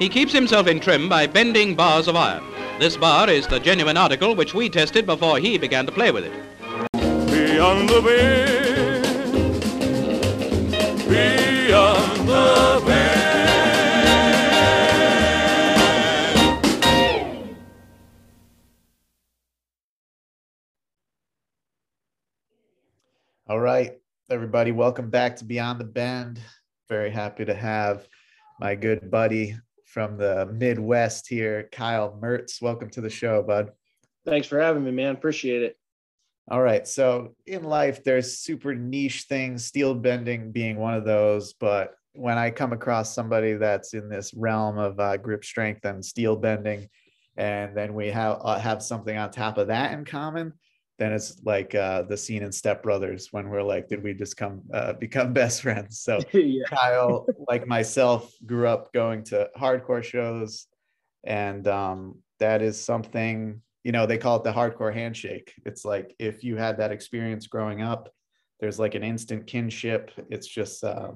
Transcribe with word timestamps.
He 0.00 0.08
keeps 0.08 0.32
himself 0.32 0.66
in 0.66 0.80
trim 0.80 1.10
by 1.10 1.26
bending 1.26 1.74
bars 1.74 2.08
of 2.08 2.16
iron. 2.16 2.42
This 2.78 2.96
bar 2.96 3.28
is 3.28 3.46
the 3.46 3.60
genuine 3.60 3.98
article 3.98 4.34
which 4.34 4.54
we 4.54 4.70
tested 4.70 5.04
before 5.04 5.38
he 5.38 5.58
began 5.58 5.84
to 5.84 5.92
play 5.92 6.10
with 6.10 6.24
it. 6.24 6.32
Beyond 7.26 7.86
the 7.86 8.00
bend, 8.00 9.04
beyond 11.06 12.26
the 12.26 12.82
bend. 12.86 13.20
All 23.46 23.60
right, 23.60 23.98
everybody, 24.30 24.72
welcome 24.72 25.10
back 25.10 25.36
to 25.36 25.44
Beyond 25.44 25.78
the 25.78 25.84
Bend. 25.84 26.40
Very 26.88 27.10
happy 27.10 27.44
to 27.44 27.52
have 27.52 28.08
my 28.58 28.74
good 28.74 29.10
buddy 29.10 29.56
from 29.90 30.16
the 30.16 30.46
Midwest 30.52 31.28
here, 31.28 31.68
Kyle 31.72 32.16
Mertz. 32.22 32.62
Welcome 32.62 32.90
to 32.90 33.00
the 33.00 33.10
show, 33.10 33.42
bud. 33.42 33.72
Thanks 34.24 34.46
for 34.46 34.60
having 34.60 34.84
me, 34.84 34.92
man. 34.92 35.14
Appreciate 35.14 35.62
it. 35.62 35.76
All 36.48 36.62
right, 36.62 36.86
so 36.86 37.34
in 37.46 37.64
life, 37.64 38.04
there's 38.04 38.38
super 38.38 38.74
niche 38.74 39.24
things, 39.28 39.64
steel 39.64 39.94
bending 39.94 40.52
being 40.52 40.76
one 40.78 40.94
of 40.94 41.04
those. 41.04 41.54
But 41.54 41.94
when 42.12 42.38
I 42.38 42.50
come 42.50 42.72
across 42.72 43.14
somebody 43.14 43.54
that's 43.54 43.94
in 43.94 44.08
this 44.08 44.32
realm 44.34 44.78
of 44.78 44.98
uh, 44.98 45.16
grip 45.16 45.44
strength 45.44 45.84
and 45.84 46.04
steel 46.04 46.36
bending, 46.36 46.88
and 47.36 47.76
then 47.76 47.94
we 47.94 48.08
have 48.08 48.38
uh, 48.42 48.58
have 48.58 48.82
something 48.82 49.16
on 49.16 49.30
top 49.30 49.58
of 49.58 49.68
that 49.68 49.92
in 49.92 50.04
common, 50.04 50.52
then 51.00 51.14
it's 51.14 51.40
like 51.46 51.74
uh, 51.74 52.02
the 52.02 52.16
scene 52.16 52.42
in 52.42 52.52
Step 52.52 52.82
Brothers 52.82 53.28
when 53.30 53.48
we're 53.48 53.62
like, 53.62 53.88
did 53.88 54.02
we 54.02 54.12
just 54.12 54.36
come 54.36 54.60
uh, 54.72 54.92
become 54.92 55.32
best 55.42 55.62
friends? 55.62 55.98
So 56.00 56.20
yeah. 56.32 56.64
Kyle, 56.66 57.26
like 57.48 57.66
myself, 57.66 58.30
grew 58.44 58.68
up 58.68 58.92
going 58.92 59.24
to 59.24 59.48
hardcore 59.58 60.04
shows, 60.04 60.66
and 61.24 61.66
um, 61.66 62.18
that 62.38 62.60
is 62.60 62.78
something 62.78 63.62
you 63.82 63.92
know 63.92 64.04
they 64.04 64.18
call 64.18 64.36
it 64.36 64.44
the 64.44 64.52
hardcore 64.52 64.92
handshake. 64.92 65.54
It's 65.64 65.86
like 65.86 66.14
if 66.18 66.44
you 66.44 66.56
had 66.56 66.76
that 66.76 66.92
experience 66.92 67.46
growing 67.46 67.80
up, 67.80 68.12
there's 68.60 68.78
like 68.78 68.94
an 68.94 69.02
instant 69.02 69.46
kinship. 69.46 70.10
It's 70.28 70.46
just 70.46 70.84
uh, 70.84 71.12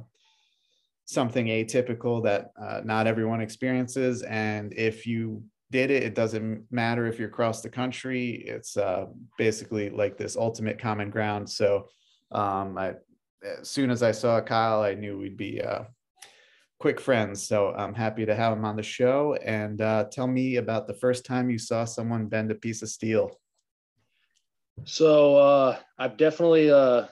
something 1.04 1.46
atypical 1.48 2.24
that 2.24 2.52
uh, 2.58 2.80
not 2.84 3.06
everyone 3.06 3.42
experiences, 3.42 4.22
and 4.22 4.72
if 4.72 5.06
you 5.06 5.44
it. 5.72 5.90
It 5.90 6.14
doesn't 6.14 6.66
matter 6.70 7.06
if 7.06 7.18
you're 7.18 7.28
across 7.28 7.60
the 7.60 7.68
country. 7.68 8.44
It's 8.46 8.76
uh, 8.76 9.06
basically 9.38 9.90
like 9.90 10.16
this 10.16 10.36
ultimate 10.36 10.78
common 10.78 11.10
ground. 11.10 11.48
So 11.48 11.88
um, 12.32 12.78
I, 12.78 12.94
as 13.60 13.68
soon 13.68 13.90
as 13.90 14.02
I 14.02 14.12
saw 14.12 14.40
Kyle, 14.40 14.82
I 14.82 14.94
knew 14.94 15.18
we'd 15.18 15.36
be 15.36 15.60
uh, 15.60 15.84
quick 16.78 17.00
friends. 17.00 17.46
So 17.46 17.72
I'm 17.74 17.94
happy 17.94 18.26
to 18.26 18.34
have 18.34 18.52
him 18.52 18.64
on 18.64 18.76
the 18.76 18.82
show. 18.82 19.34
And 19.42 19.80
uh, 19.80 20.04
tell 20.10 20.26
me 20.26 20.56
about 20.56 20.86
the 20.86 20.94
first 20.94 21.24
time 21.24 21.50
you 21.50 21.58
saw 21.58 21.84
someone 21.84 22.26
bend 22.26 22.50
a 22.50 22.54
piece 22.54 22.82
of 22.82 22.88
steel. 22.88 23.40
So 24.84 25.36
uh, 25.36 25.78
I've 25.98 26.16
definitely 26.16 26.70
uh, 26.70 27.06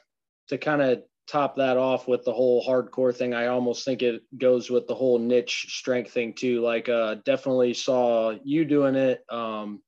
to 0.49 0.59
kind 0.59 0.83
of 0.83 1.03
top 1.27 1.57
that 1.57 1.77
off 1.77 2.09
with 2.09 2.25
the 2.25 2.33
whole 2.33 2.65
hardcore 2.65 3.15
thing. 3.15 3.35
I 3.35 3.47
almost 3.47 3.85
think 3.85 4.03
it 4.03 4.23
goes 4.37 4.71
with 4.71 4.87
the 4.87 4.95
whole 4.95 5.19
niche 5.19 5.67
strength 5.69 6.13
thing 6.13 6.35
too. 6.35 6.61
Like 6.61 6.89
uh, 6.89 7.17
definitely 7.25 7.75
saw 7.75 8.35
you 8.45 8.65
doing 8.65 8.95
it. 8.95 9.25
Um, 9.29 9.83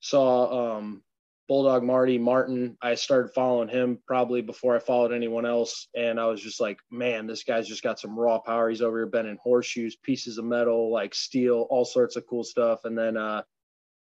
saw 0.00 0.76
um, 0.76 1.02
Bulldog 1.48 1.84
Marty 1.84 2.18
Martin. 2.18 2.76
I 2.82 2.94
started 2.96 3.32
following 3.32 3.68
him 3.68 3.98
probably 4.06 4.42
before 4.42 4.76
I 4.76 4.80
followed 4.80 5.12
anyone 5.12 5.46
else, 5.46 5.88
and 5.94 6.18
I 6.18 6.26
was 6.26 6.42
just 6.42 6.60
like, 6.60 6.78
man, 6.90 7.26
this 7.26 7.44
guy's 7.44 7.68
just 7.68 7.82
got 7.82 8.00
some 8.00 8.18
raw 8.18 8.38
power. 8.38 8.68
He's 8.68 8.82
over 8.82 8.98
here 8.98 9.06
bending 9.06 9.38
horseshoes, 9.42 9.96
pieces 9.96 10.38
of 10.38 10.44
metal, 10.44 10.92
like 10.92 11.14
steel, 11.14 11.66
all 11.70 11.84
sorts 11.84 12.16
of 12.16 12.26
cool 12.26 12.44
stuff. 12.44 12.84
And 12.84 12.98
then 12.98 13.16
uh, 13.16 13.42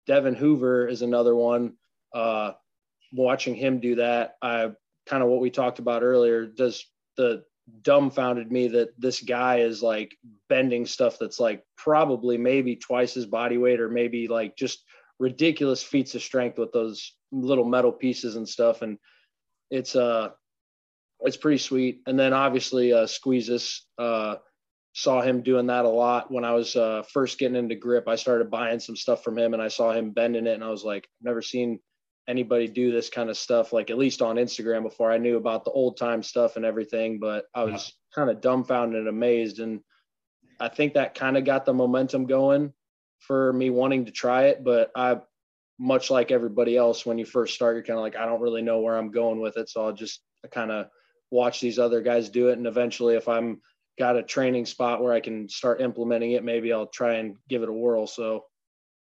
Devin 0.07 0.35
Hoover 0.35 0.89
is 0.89 1.03
another 1.03 1.35
one. 1.35 1.75
Uh, 2.13 2.53
watching 3.13 3.55
him 3.55 3.81
do 3.81 3.97
that, 3.97 4.37
I 4.41 4.71
kind 5.07 5.23
of 5.23 5.29
what 5.29 5.41
we 5.41 5.51
talked 5.51 5.79
about 5.79 6.03
earlier. 6.03 6.47
Does 6.47 6.85
the 7.17 7.45
dumbfounded 7.83 8.51
me 8.53 8.69
that 8.69 8.89
this 8.99 9.21
guy 9.21 9.61
is 9.61 9.83
like 9.83 10.17
bending 10.49 10.85
stuff 10.85 11.17
that's 11.19 11.41
like 11.41 11.65
probably 11.77 12.37
maybe 12.37 12.77
twice 12.77 13.15
his 13.15 13.27
body 13.27 13.57
weight 13.57 13.81
or 13.81 13.89
maybe 13.89 14.29
like 14.29 14.57
just 14.57 14.85
ridiculous 15.19 15.83
feats 15.83 16.15
of 16.15 16.23
strength 16.23 16.59
with 16.59 16.73
those 16.73 17.15
little 17.33 17.65
metal 17.65 17.93
pieces 17.93 18.37
and 18.37 18.49
stuff 18.49 18.83
and 18.83 18.99
it's 19.71 19.97
uh 19.97 20.29
it's 21.21 21.37
pretty 21.37 21.59
sweet 21.59 22.03
and 22.07 22.19
then 22.19 22.33
obviously 22.33 22.93
uh 22.93 23.07
squeezes 23.07 23.87
uh 23.99 24.37
saw 24.93 25.23
him 25.23 25.43
doing 25.43 25.67
that 25.67 25.85
a 25.85 25.89
lot 25.89 26.31
when 26.31 26.45
i 26.45 26.53
was 26.53 26.77
uh 26.77 27.03
first 27.13 27.39
getting 27.39 27.57
into 27.57 27.75
grip 27.75 28.07
i 28.09 28.17
started 28.17 28.51
buying 28.51 28.79
some 28.79 28.97
stuff 28.97 29.25
from 29.25 29.39
him 29.39 29.55
and 29.55 29.63
i 29.63 29.69
saw 29.69 29.93
him 29.93 30.11
bending 30.11 30.47
it 30.47 30.55
and 30.55 30.65
i 30.65 30.69
was 30.69 30.85
like 30.85 31.05
i've 31.05 31.25
never 31.25 31.43
seen 31.43 31.81
anybody 32.29 32.67
do 32.67 32.91
this 32.91 33.11
kind 33.11 33.29
of 33.29 33.37
stuff 33.37 33.73
like 33.73 33.91
at 33.91 33.99
least 33.99 34.23
on 34.23 34.37
instagram 34.37 34.83
before 34.83 35.11
i 35.11 35.19
knew 35.19 35.37
about 35.37 35.65
the 35.65 35.71
old 35.71 35.97
time 35.97 36.23
stuff 36.23 36.57
and 36.57 36.65
everything 36.65 37.19
but 37.19 37.45
i 37.55 37.63
was 37.63 37.93
yeah. 37.93 38.15
kind 38.15 38.31
of 38.31 38.41
dumbfounded 38.41 38.99
and 38.99 39.09
amazed 39.09 39.61
and 39.61 39.81
i 40.61 40.69
think 40.69 40.95
that 40.95 41.15
kind 41.15 41.37
of 41.37 41.45
got 41.45 41.65
the 41.65 41.75
momentum 41.75 42.27
going 42.27 42.73
for 43.19 43.53
me 43.53 43.71
wanting 43.71 44.07
to 44.07 44.13
try 44.13 44.45
it 44.45 44.65
but 44.65 44.91
i 44.97 45.19
much 45.79 46.11
like 46.11 46.31
everybody 46.31 46.77
else 46.77 47.05
when 47.05 47.19
you 47.19 47.25
first 47.25 47.55
start 47.55 47.75
you're 47.75 47.85
kind 47.85 47.99
of 47.99 48.03
like 48.03 48.17
i 48.17 48.25
don't 48.25 48.41
really 48.41 48.63
know 48.63 48.81
where 48.81 48.97
i'm 48.97 49.11
going 49.11 49.41
with 49.41 49.57
it 49.57 49.69
so 49.69 49.85
i'll 49.85 49.93
just 49.93 50.21
kind 50.51 50.71
of 50.71 50.87
watch 51.31 51.61
these 51.61 51.79
other 51.79 52.01
guys 52.01 52.29
do 52.29 52.49
it 52.49 52.59
and 52.59 52.67
eventually 52.67 53.17
if 53.17 53.29
i'm 53.29 53.61
got 53.99 54.17
a 54.17 54.23
training 54.23 54.65
spot 54.65 55.03
where 55.03 55.13
i 55.13 55.21
can 55.21 55.49
start 55.49 55.81
implementing 55.81 56.33
it 56.33 56.45
maybe 56.45 56.73
i'll 56.73 56.87
try 56.87 57.15
and 57.15 57.37
give 57.49 57.63
it 57.63 57.69
a 57.69 57.73
whirl 57.73 58.07
so 58.07 58.45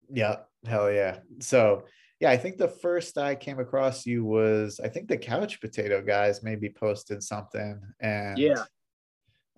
yeah 0.09 0.37
hell 0.65 0.91
yeah 0.91 1.19
so 1.39 1.83
yeah, 2.23 2.31
I 2.31 2.37
think 2.37 2.57
the 2.57 2.69
first 2.69 3.17
I 3.17 3.35
came 3.35 3.59
across 3.59 4.05
you 4.05 4.23
was 4.23 4.79
I 4.81 4.87
think 4.87 5.09
the 5.09 5.17
couch 5.17 5.59
potato 5.59 6.01
guys 6.01 6.41
maybe 6.41 6.69
posted 6.69 7.21
something 7.21 7.81
and 7.99 8.37
yeah, 8.37 8.63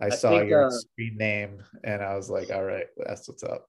I, 0.00 0.06
I 0.06 0.08
saw 0.08 0.30
think, 0.30 0.50
your 0.50 0.66
uh, 0.66 0.70
screen 0.70 1.16
name 1.16 1.62
and 1.84 2.02
I 2.02 2.16
was 2.16 2.28
like, 2.28 2.50
all 2.50 2.64
right, 2.64 2.88
that's 2.96 3.28
what's 3.28 3.44
up. 3.44 3.68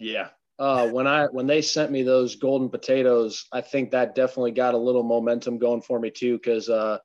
Yeah. 0.00 0.30
Uh, 0.58 0.88
when 0.88 1.06
I 1.06 1.26
when 1.26 1.46
they 1.46 1.62
sent 1.62 1.92
me 1.92 2.02
those 2.02 2.34
golden 2.34 2.70
potatoes, 2.70 3.46
I 3.52 3.60
think 3.60 3.92
that 3.92 4.16
definitely 4.16 4.50
got 4.50 4.74
a 4.74 4.78
little 4.78 5.04
momentum 5.04 5.58
going 5.58 5.82
for 5.82 6.00
me 6.00 6.10
too, 6.10 6.34
because 6.36 6.68
uh, 6.68 6.98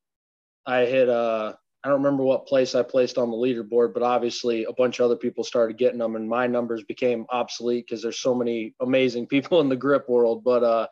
I 0.66 0.86
hit 0.86 1.10
uh, 1.10 1.54
I 1.84 1.90
don't 1.90 2.02
remember 2.02 2.24
what 2.24 2.48
place 2.48 2.74
I 2.74 2.82
placed 2.82 3.20
on 3.20 3.30
the 3.30 3.38
leaderboard, 3.38 3.94
but 3.94 4.02
obviously 4.02 4.64
a 4.64 4.74
bunch 4.74 5.00
of 5.00 5.06
other 5.06 5.16
people 5.16 5.44
started 5.44 5.78
getting 5.78 6.00
them, 6.00 6.16
and 6.16 6.28
my 6.28 6.48
numbers 6.48 6.84
became 6.86 7.28
obsolete 7.30 7.86
because 7.86 8.02
there's 8.02 8.20
so 8.20 8.34
many 8.34 8.74
amazing 8.80 9.28
people 9.36 9.62
in 9.62 9.70
the 9.70 9.76
grip 9.76 10.10
world. 10.10 10.44
But 10.44 10.64
uh, 10.64 10.88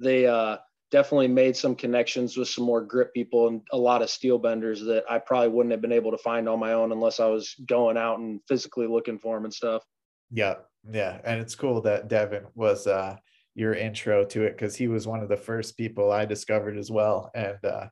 they 0.00 0.26
uh, 0.26 0.58
definitely 0.90 1.28
made 1.28 1.56
some 1.56 1.74
connections 1.74 2.36
with 2.36 2.48
some 2.48 2.64
more 2.64 2.80
grip 2.80 3.12
people 3.14 3.48
and 3.48 3.60
a 3.72 3.76
lot 3.76 4.02
of 4.02 4.10
steel 4.10 4.38
benders 4.38 4.80
that 4.82 5.04
I 5.10 5.18
probably 5.18 5.48
wouldn't 5.48 5.72
have 5.72 5.80
been 5.80 5.92
able 5.92 6.10
to 6.10 6.18
find 6.18 6.48
on 6.48 6.60
my 6.60 6.72
own 6.72 6.92
unless 6.92 7.20
I 7.20 7.26
was 7.26 7.54
going 7.66 7.96
out 7.96 8.18
and 8.18 8.40
physically 8.48 8.86
looking 8.86 9.18
for 9.18 9.36
them 9.36 9.44
and 9.44 9.54
stuff. 9.54 9.82
Yeah, 10.30 10.54
yeah, 10.90 11.20
and 11.24 11.40
it's 11.40 11.54
cool 11.54 11.80
that 11.82 12.08
Devin 12.08 12.44
was 12.54 12.86
uh, 12.86 13.16
your 13.54 13.74
intro 13.74 14.24
to 14.26 14.42
it 14.44 14.52
because 14.52 14.76
he 14.76 14.88
was 14.88 15.06
one 15.06 15.20
of 15.20 15.28
the 15.28 15.36
first 15.36 15.76
people 15.76 16.10
I 16.10 16.24
discovered 16.24 16.76
as 16.76 16.90
well. 16.90 17.30
And 17.34 17.64
uh, 17.64 17.86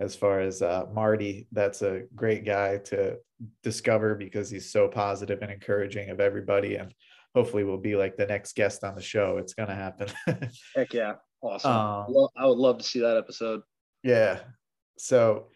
as 0.00 0.16
far 0.16 0.40
as 0.40 0.60
uh, 0.60 0.84
Marty, 0.92 1.46
that's 1.52 1.82
a 1.82 2.02
great 2.14 2.44
guy 2.44 2.78
to 2.78 3.16
discover 3.62 4.14
because 4.14 4.50
he's 4.50 4.72
so 4.72 4.88
positive 4.88 5.40
and 5.42 5.50
encouraging 5.50 6.10
of 6.10 6.20
everybody 6.20 6.76
and 6.76 6.94
hopefully 7.34 7.64
we'll 7.64 7.78
be 7.78 7.96
like 7.96 8.16
the 8.16 8.26
next 8.26 8.54
guest 8.54 8.84
on 8.84 8.94
the 8.94 9.02
show. 9.02 9.38
It's 9.38 9.54
gonna 9.54 9.74
happen. 9.74 10.08
Heck 10.76 10.92
yeah. 10.94 11.14
Awesome. 11.44 11.70
Um, 11.70 12.28
I 12.36 12.46
would 12.46 12.58
love 12.58 12.78
to 12.78 12.84
see 12.84 13.00
that 13.00 13.18
episode. 13.18 13.60
Yeah. 14.02 14.40
So, 14.98 15.48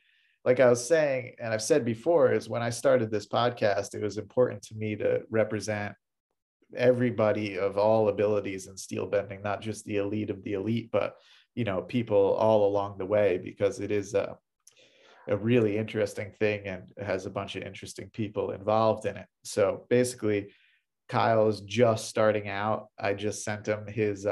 like 0.44 0.60
I 0.60 0.68
was 0.68 0.86
saying, 0.86 1.34
and 1.40 1.52
I've 1.52 1.62
said 1.62 1.84
before, 1.84 2.32
is 2.32 2.48
when 2.48 2.62
I 2.62 2.70
started 2.70 3.10
this 3.10 3.26
podcast, 3.26 3.94
it 3.94 4.02
was 4.02 4.18
important 4.18 4.62
to 4.64 4.74
me 4.74 4.96
to 4.96 5.22
represent 5.30 5.94
everybody 6.76 7.58
of 7.58 7.78
all 7.78 8.08
abilities 8.08 8.66
in 8.66 8.76
steel 8.76 9.06
bending, 9.06 9.42
not 9.42 9.62
just 9.62 9.84
the 9.86 9.96
elite 9.96 10.30
of 10.30 10.42
the 10.44 10.52
elite, 10.52 10.90
but 10.92 11.16
you 11.54 11.64
know, 11.64 11.80
people 11.82 12.34
all 12.34 12.66
along 12.66 12.98
the 12.98 13.06
way, 13.06 13.38
because 13.42 13.80
it 13.80 13.90
is 13.90 14.14
a, 14.14 14.36
a 15.26 15.36
really 15.36 15.76
interesting 15.76 16.32
thing 16.38 16.66
and 16.66 16.82
has 17.02 17.26
a 17.26 17.30
bunch 17.30 17.56
of 17.56 17.62
interesting 17.62 18.10
people 18.12 18.50
involved 18.50 19.06
in 19.06 19.16
it. 19.16 19.26
So 19.42 19.86
basically, 19.88 20.52
Kyle 21.08 21.48
is 21.48 21.62
just 21.62 22.08
starting 22.08 22.48
out. 22.48 22.88
I 22.98 23.14
just 23.14 23.42
sent 23.42 23.66
him 23.66 23.86
his 23.86 24.26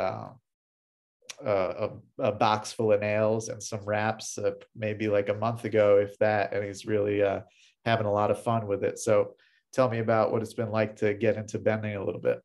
uh, 1.45 1.89
a, 2.19 2.23
a, 2.25 2.33
box 2.33 2.73
full 2.73 2.93
of 2.93 3.01
nails 3.01 3.49
and 3.49 3.63
some 3.63 3.85
wraps 3.85 4.39
uh, 4.39 4.53
maybe 4.75 5.09
like 5.09 5.29
a 5.29 5.35
month 5.35 5.65
ago, 5.65 5.99
if 5.99 6.19
that, 6.19 6.55
and 6.55 6.65
he's 6.65 6.87
really 6.87 7.23
uh, 7.23 7.41
having 7.85 8.07
a 8.07 8.13
lot 8.13 8.31
of 8.31 8.43
fun 8.43 8.67
with 8.67 8.83
it. 8.83 8.99
So 8.99 9.35
tell 9.73 9.89
me 9.89 9.99
about 9.99 10.33
what 10.33 10.43
it's 10.43 10.55
been 10.55 10.71
like 10.71 10.97
to 10.97 11.15
get 11.15 11.37
into 11.37 11.59
bending 11.59 11.97
a 11.97 12.05
little 12.05 12.21
bit. 12.21 12.41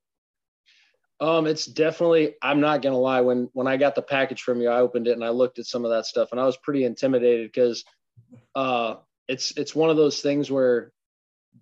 Um, 1.22 1.46
it's 1.46 1.66
definitely. 1.66 2.36
I'm 2.42 2.60
not 2.60 2.82
gonna 2.82 2.98
lie. 2.98 3.22
When 3.22 3.48
when 3.54 3.68
I 3.68 3.78
got 3.78 3.94
the 3.94 4.02
package 4.02 4.42
from 4.42 4.60
you, 4.60 4.70
I 4.70 4.82
opened 4.82 5.08
it 5.08 5.14
and 5.14 5.24
I 5.24 5.30
looked 5.30 5.60
at 5.60 5.68
some 5.68 5.86
of 5.86 5.92
that 5.92 6.08
stuff, 6.08 6.30
and 6.32 6.42
I 6.42 6.46
was 6.46 6.58
pretty 6.58 6.84
intimidated 6.84 7.52
because 7.52 7.86
uh, 8.56 8.96
it's 9.28 9.52
it's 9.56 9.76
one 9.76 9.92
of 9.92 9.98
those 9.98 10.22
things 10.22 10.50
where 10.50 10.92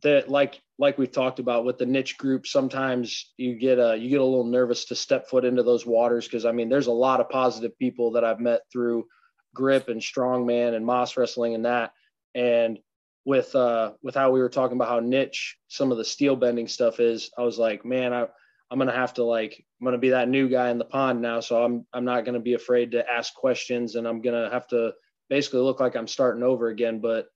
that 0.01 0.30
like 0.30 0.62
like 0.77 0.97
we've 0.97 1.12
talked 1.12 1.39
about 1.39 1.65
with 1.65 1.77
the 1.77 1.86
niche 1.86 2.18
group 2.18 2.47
sometimes 2.47 3.33
you 3.38 3.56
get 3.56 3.80
a 3.80 3.97
you 3.97 4.09
get 4.09 4.21
a 4.21 4.24
little 4.24 4.45
nervous 4.45 4.86
to 4.86 4.95
step 4.95 5.27
foot 5.27 5.44
into 5.44 5.63
those 5.63 5.86
waters 5.86 6.25
because 6.25 6.45
i 6.45 6.51
mean 6.51 6.69
there's 6.69 6.88
a 6.88 6.91
lot 6.91 7.19
of 7.19 7.27
positive 7.30 7.77
people 7.80 8.12
that 8.12 8.24
i've 8.24 8.39
met 8.39 8.62
through 8.71 9.06
grip 9.53 9.89
and 9.89 10.01
strongman 10.01 10.75
and 10.75 10.86
moss 10.86 11.18
wrestling 11.18 11.56
and 11.56 11.65
that. 11.65 11.91
And 12.36 12.80
with 13.25 13.53
uh 13.56 13.94
with 14.01 14.15
how 14.15 14.31
we 14.31 14.39
were 14.39 14.50
talking 14.50 14.77
about 14.77 14.88
how 14.88 15.00
niche 15.00 15.57
some 15.68 15.91
of 15.91 15.97
the 15.97 16.06
steel 16.06 16.38
bending 16.38 16.68
stuff 16.68 17.01
is 17.01 17.30
i 17.38 17.44
was 17.44 17.59
like 17.59 17.83
man 17.83 18.13
i 18.13 18.25
i'm 18.71 18.80
gonna 18.80 18.94
have 18.94 19.13
to 19.13 19.24
like 19.24 19.63
i'm 19.80 19.86
gonna 19.86 19.97
be 19.97 20.12
that 20.12 20.30
new 20.30 20.47
guy 20.47 20.69
in 20.69 20.77
the 20.77 20.86
pond 20.86 21.21
now 21.21 21.41
so 21.41 21.62
i'm 21.62 21.86
i'm 21.94 22.06
not 22.06 22.24
gonna 22.24 22.39
be 22.39 22.53
afraid 22.53 22.91
to 22.91 23.07
ask 23.12 23.33
questions 23.33 23.95
and 23.95 24.07
i'm 24.07 24.21
gonna 24.21 24.50
have 24.50 24.68
to 24.68 24.94
basically 25.30 25.59
look 25.59 25.81
like 25.81 25.95
i'm 25.95 26.07
starting 26.07 26.44
over 26.44 26.69
again. 26.69 27.00
But 27.00 27.27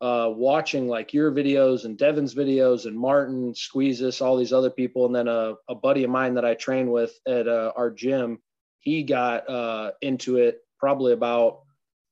uh, 0.00 0.30
watching 0.30 0.86
like 0.86 1.12
your 1.12 1.32
videos 1.32 1.84
and 1.84 1.98
Devin's 1.98 2.34
videos 2.34 2.86
and 2.86 2.96
Martin 2.96 3.54
Squeezes, 3.54 4.20
all 4.20 4.36
these 4.36 4.52
other 4.52 4.70
people, 4.70 5.06
and 5.06 5.14
then 5.14 5.28
a, 5.28 5.54
a 5.68 5.74
buddy 5.74 6.04
of 6.04 6.10
mine 6.10 6.34
that 6.34 6.44
I 6.44 6.54
train 6.54 6.90
with 6.90 7.12
at 7.26 7.48
uh, 7.48 7.72
our 7.76 7.90
gym, 7.90 8.38
he 8.78 9.02
got 9.02 9.48
uh, 9.50 9.92
into 10.00 10.36
it 10.36 10.58
probably 10.78 11.12
about 11.12 11.62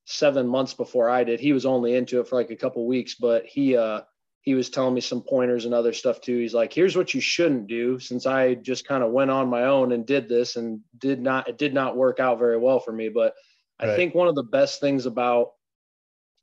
seven 0.04 0.48
months 0.48 0.74
before 0.74 1.08
I 1.08 1.24
did. 1.24 1.38
He 1.38 1.52
was 1.52 1.66
only 1.66 1.94
into 1.94 2.20
it 2.20 2.28
for 2.28 2.36
like 2.36 2.50
a 2.50 2.56
couple 2.56 2.86
weeks, 2.86 3.14
but 3.14 3.46
he 3.46 3.76
uh, 3.76 4.00
he 4.42 4.54
was 4.54 4.70
telling 4.70 4.94
me 4.94 5.00
some 5.00 5.22
pointers 5.22 5.64
and 5.64 5.74
other 5.74 5.92
stuff 5.92 6.20
too. 6.20 6.38
He's 6.38 6.54
like, 6.54 6.72
"Here's 6.72 6.96
what 6.96 7.14
you 7.14 7.20
shouldn't 7.20 7.68
do." 7.68 8.00
Since 8.00 8.26
I 8.26 8.54
just 8.54 8.86
kind 8.86 9.04
of 9.04 9.12
went 9.12 9.30
on 9.30 9.48
my 9.48 9.64
own 9.64 9.92
and 9.92 10.04
did 10.04 10.28
this, 10.28 10.56
and 10.56 10.80
did 10.98 11.20
not 11.20 11.48
it 11.48 11.58
did 11.58 11.72
not 11.72 11.96
work 11.96 12.18
out 12.18 12.40
very 12.40 12.58
well 12.58 12.80
for 12.80 12.92
me, 12.92 13.10
but 13.10 13.34
I 13.78 13.94
think 13.94 14.14
one 14.14 14.26
of 14.26 14.34
the 14.34 14.42
best 14.42 14.80
things 14.80 15.04
about 15.06 15.52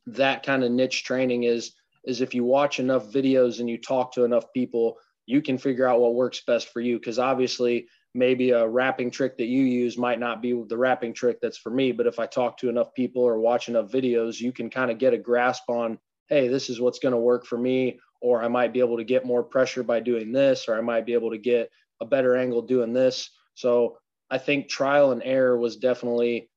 that 0.08 0.46
kind 0.46 0.64
of 0.64 0.72
niche 0.72 1.04
training 1.04 1.44
is 1.44 1.74
is 2.06 2.20
if 2.20 2.34
you 2.34 2.44
watch 2.44 2.80
enough 2.80 3.12
videos 3.12 3.60
and 3.60 3.70
you 3.70 3.78
talk 3.78 4.14
to 4.14 4.24
enough 4.24 4.52
people 4.54 4.98
you 5.26 5.42
can 5.42 5.58
figure 5.58 5.88
out 5.88 6.02
what 6.02 6.16
works 6.16 6.42
best 6.46 6.68
for 6.74 6.82
you. 6.82 7.00
Because 7.00 7.18
obviously 7.18 7.88
maybe 8.14 8.52
a 8.52 8.68
wrapping 8.68 9.10
trick 9.10 9.38
that 9.38 9.46
you 9.46 9.64
use 9.64 9.98
might 9.98 10.20
not 10.20 10.42
be 10.42 10.52
the 10.68 10.78
wrapping 10.78 11.14
trick 11.14 11.40
that's 11.42 11.58
for 11.58 11.72
me 11.72 11.92
but 11.92 12.06
if 12.06 12.20
i 12.20 12.26
talk 12.26 12.58
to 12.58 12.70
enough 12.70 12.94
people 12.94 13.24
or 13.24 13.40
watch 13.40 13.70
enough 13.70 13.90
videos 13.90 14.40
you 14.40 14.52
can 14.52 14.70
kind 14.70 14.92
of 14.92 15.00
get 15.00 15.14
a 15.14 15.18
grasp 15.18 15.64
on 15.68 15.98
hey 16.28 16.48
this 16.48 16.70
is 16.70 16.80
what's 16.80 17.00
going 17.00 17.12
to 17.14 17.18
work 17.18 17.46
for 17.46 17.58
me 17.58 18.00
or 18.22 18.44
i 18.44 18.48
might 18.48 18.74
be 18.74 18.80
able 18.80 18.98
to 18.98 19.04
get 19.04 19.26
more 19.26 19.44
pressure 19.44 19.84
by 19.84 20.00
doing 20.00 20.32
this 20.32 20.68
or 20.68 20.78
i 20.78 20.82
might 20.82 21.06
be 21.06 21.14
able 21.14 21.32
to 21.32 21.38
get 21.38 21.70
a 22.02 22.06
better 22.06 22.36
angle 22.36 22.62
doing 22.62 22.94
this. 22.94 23.30
So 23.56 23.98
i 24.30 24.38
think 24.38 24.70
trial 24.70 25.12
and 25.12 25.24
error 25.24 25.58
was 25.58 25.78
definitely 25.78 26.50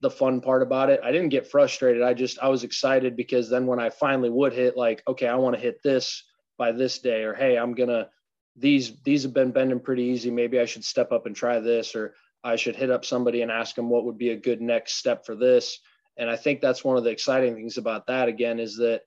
the 0.00 0.10
fun 0.10 0.40
part 0.40 0.62
about 0.62 0.90
it. 0.90 1.00
I 1.02 1.10
didn't 1.10 1.30
get 1.30 1.50
frustrated. 1.50 2.02
I 2.02 2.14
just 2.14 2.38
I 2.40 2.48
was 2.48 2.64
excited 2.64 3.16
because 3.16 3.48
then 3.48 3.66
when 3.66 3.80
I 3.80 3.90
finally 3.90 4.30
would 4.30 4.52
hit 4.52 4.76
like, 4.76 5.02
okay, 5.08 5.26
I 5.26 5.36
want 5.36 5.56
to 5.56 5.62
hit 5.62 5.82
this 5.82 6.22
by 6.58 6.72
this 6.72 6.98
day, 6.98 7.22
or 7.22 7.34
hey, 7.34 7.56
I'm 7.56 7.74
gonna 7.74 8.08
these 8.56 9.00
these 9.02 9.22
have 9.22 9.34
been 9.34 9.52
bending 9.52 9.80
pretty 9.80 10.04
easy. 10.04 10.30
Maybe 10.30 10.60
I 10.60 10.66
should 10.66 10.84
step 10.84 11.12
up 11.12 11.26
and 11.26 11.34
try 11.34 11.60
this, 11.60 11.94
or 11.94 12.14
I 12.44 12.56
should 12.56 12.76
hit 12.76 12.90
up 12.90 13.04
somebody 13.04 13.42
and 13.42 13.50
ask 13.50 13.74
them 13.74 13.88
what 13.88 14.04
would 14.04 14.18
be 14.18 14.30
a 14.30 14.36
good 14.36 14.60
next 14.60 14.94
step 14.94 15.24
for 15.24 15.34
this. 15.34 15.78
And 16.16 16.30
I 16.30 16.36
think 16.36 16.60
that's 16.60 16.84
one 16.84 16.96
of 16.96 17.04
the 17.04 17.10
exciting 17.10 17.54
things 17.54 17.76
about 17.76 18.06
that 18.06 18.28
again 18.28 18.58
is 18.58 18.76
that 18.76 19.02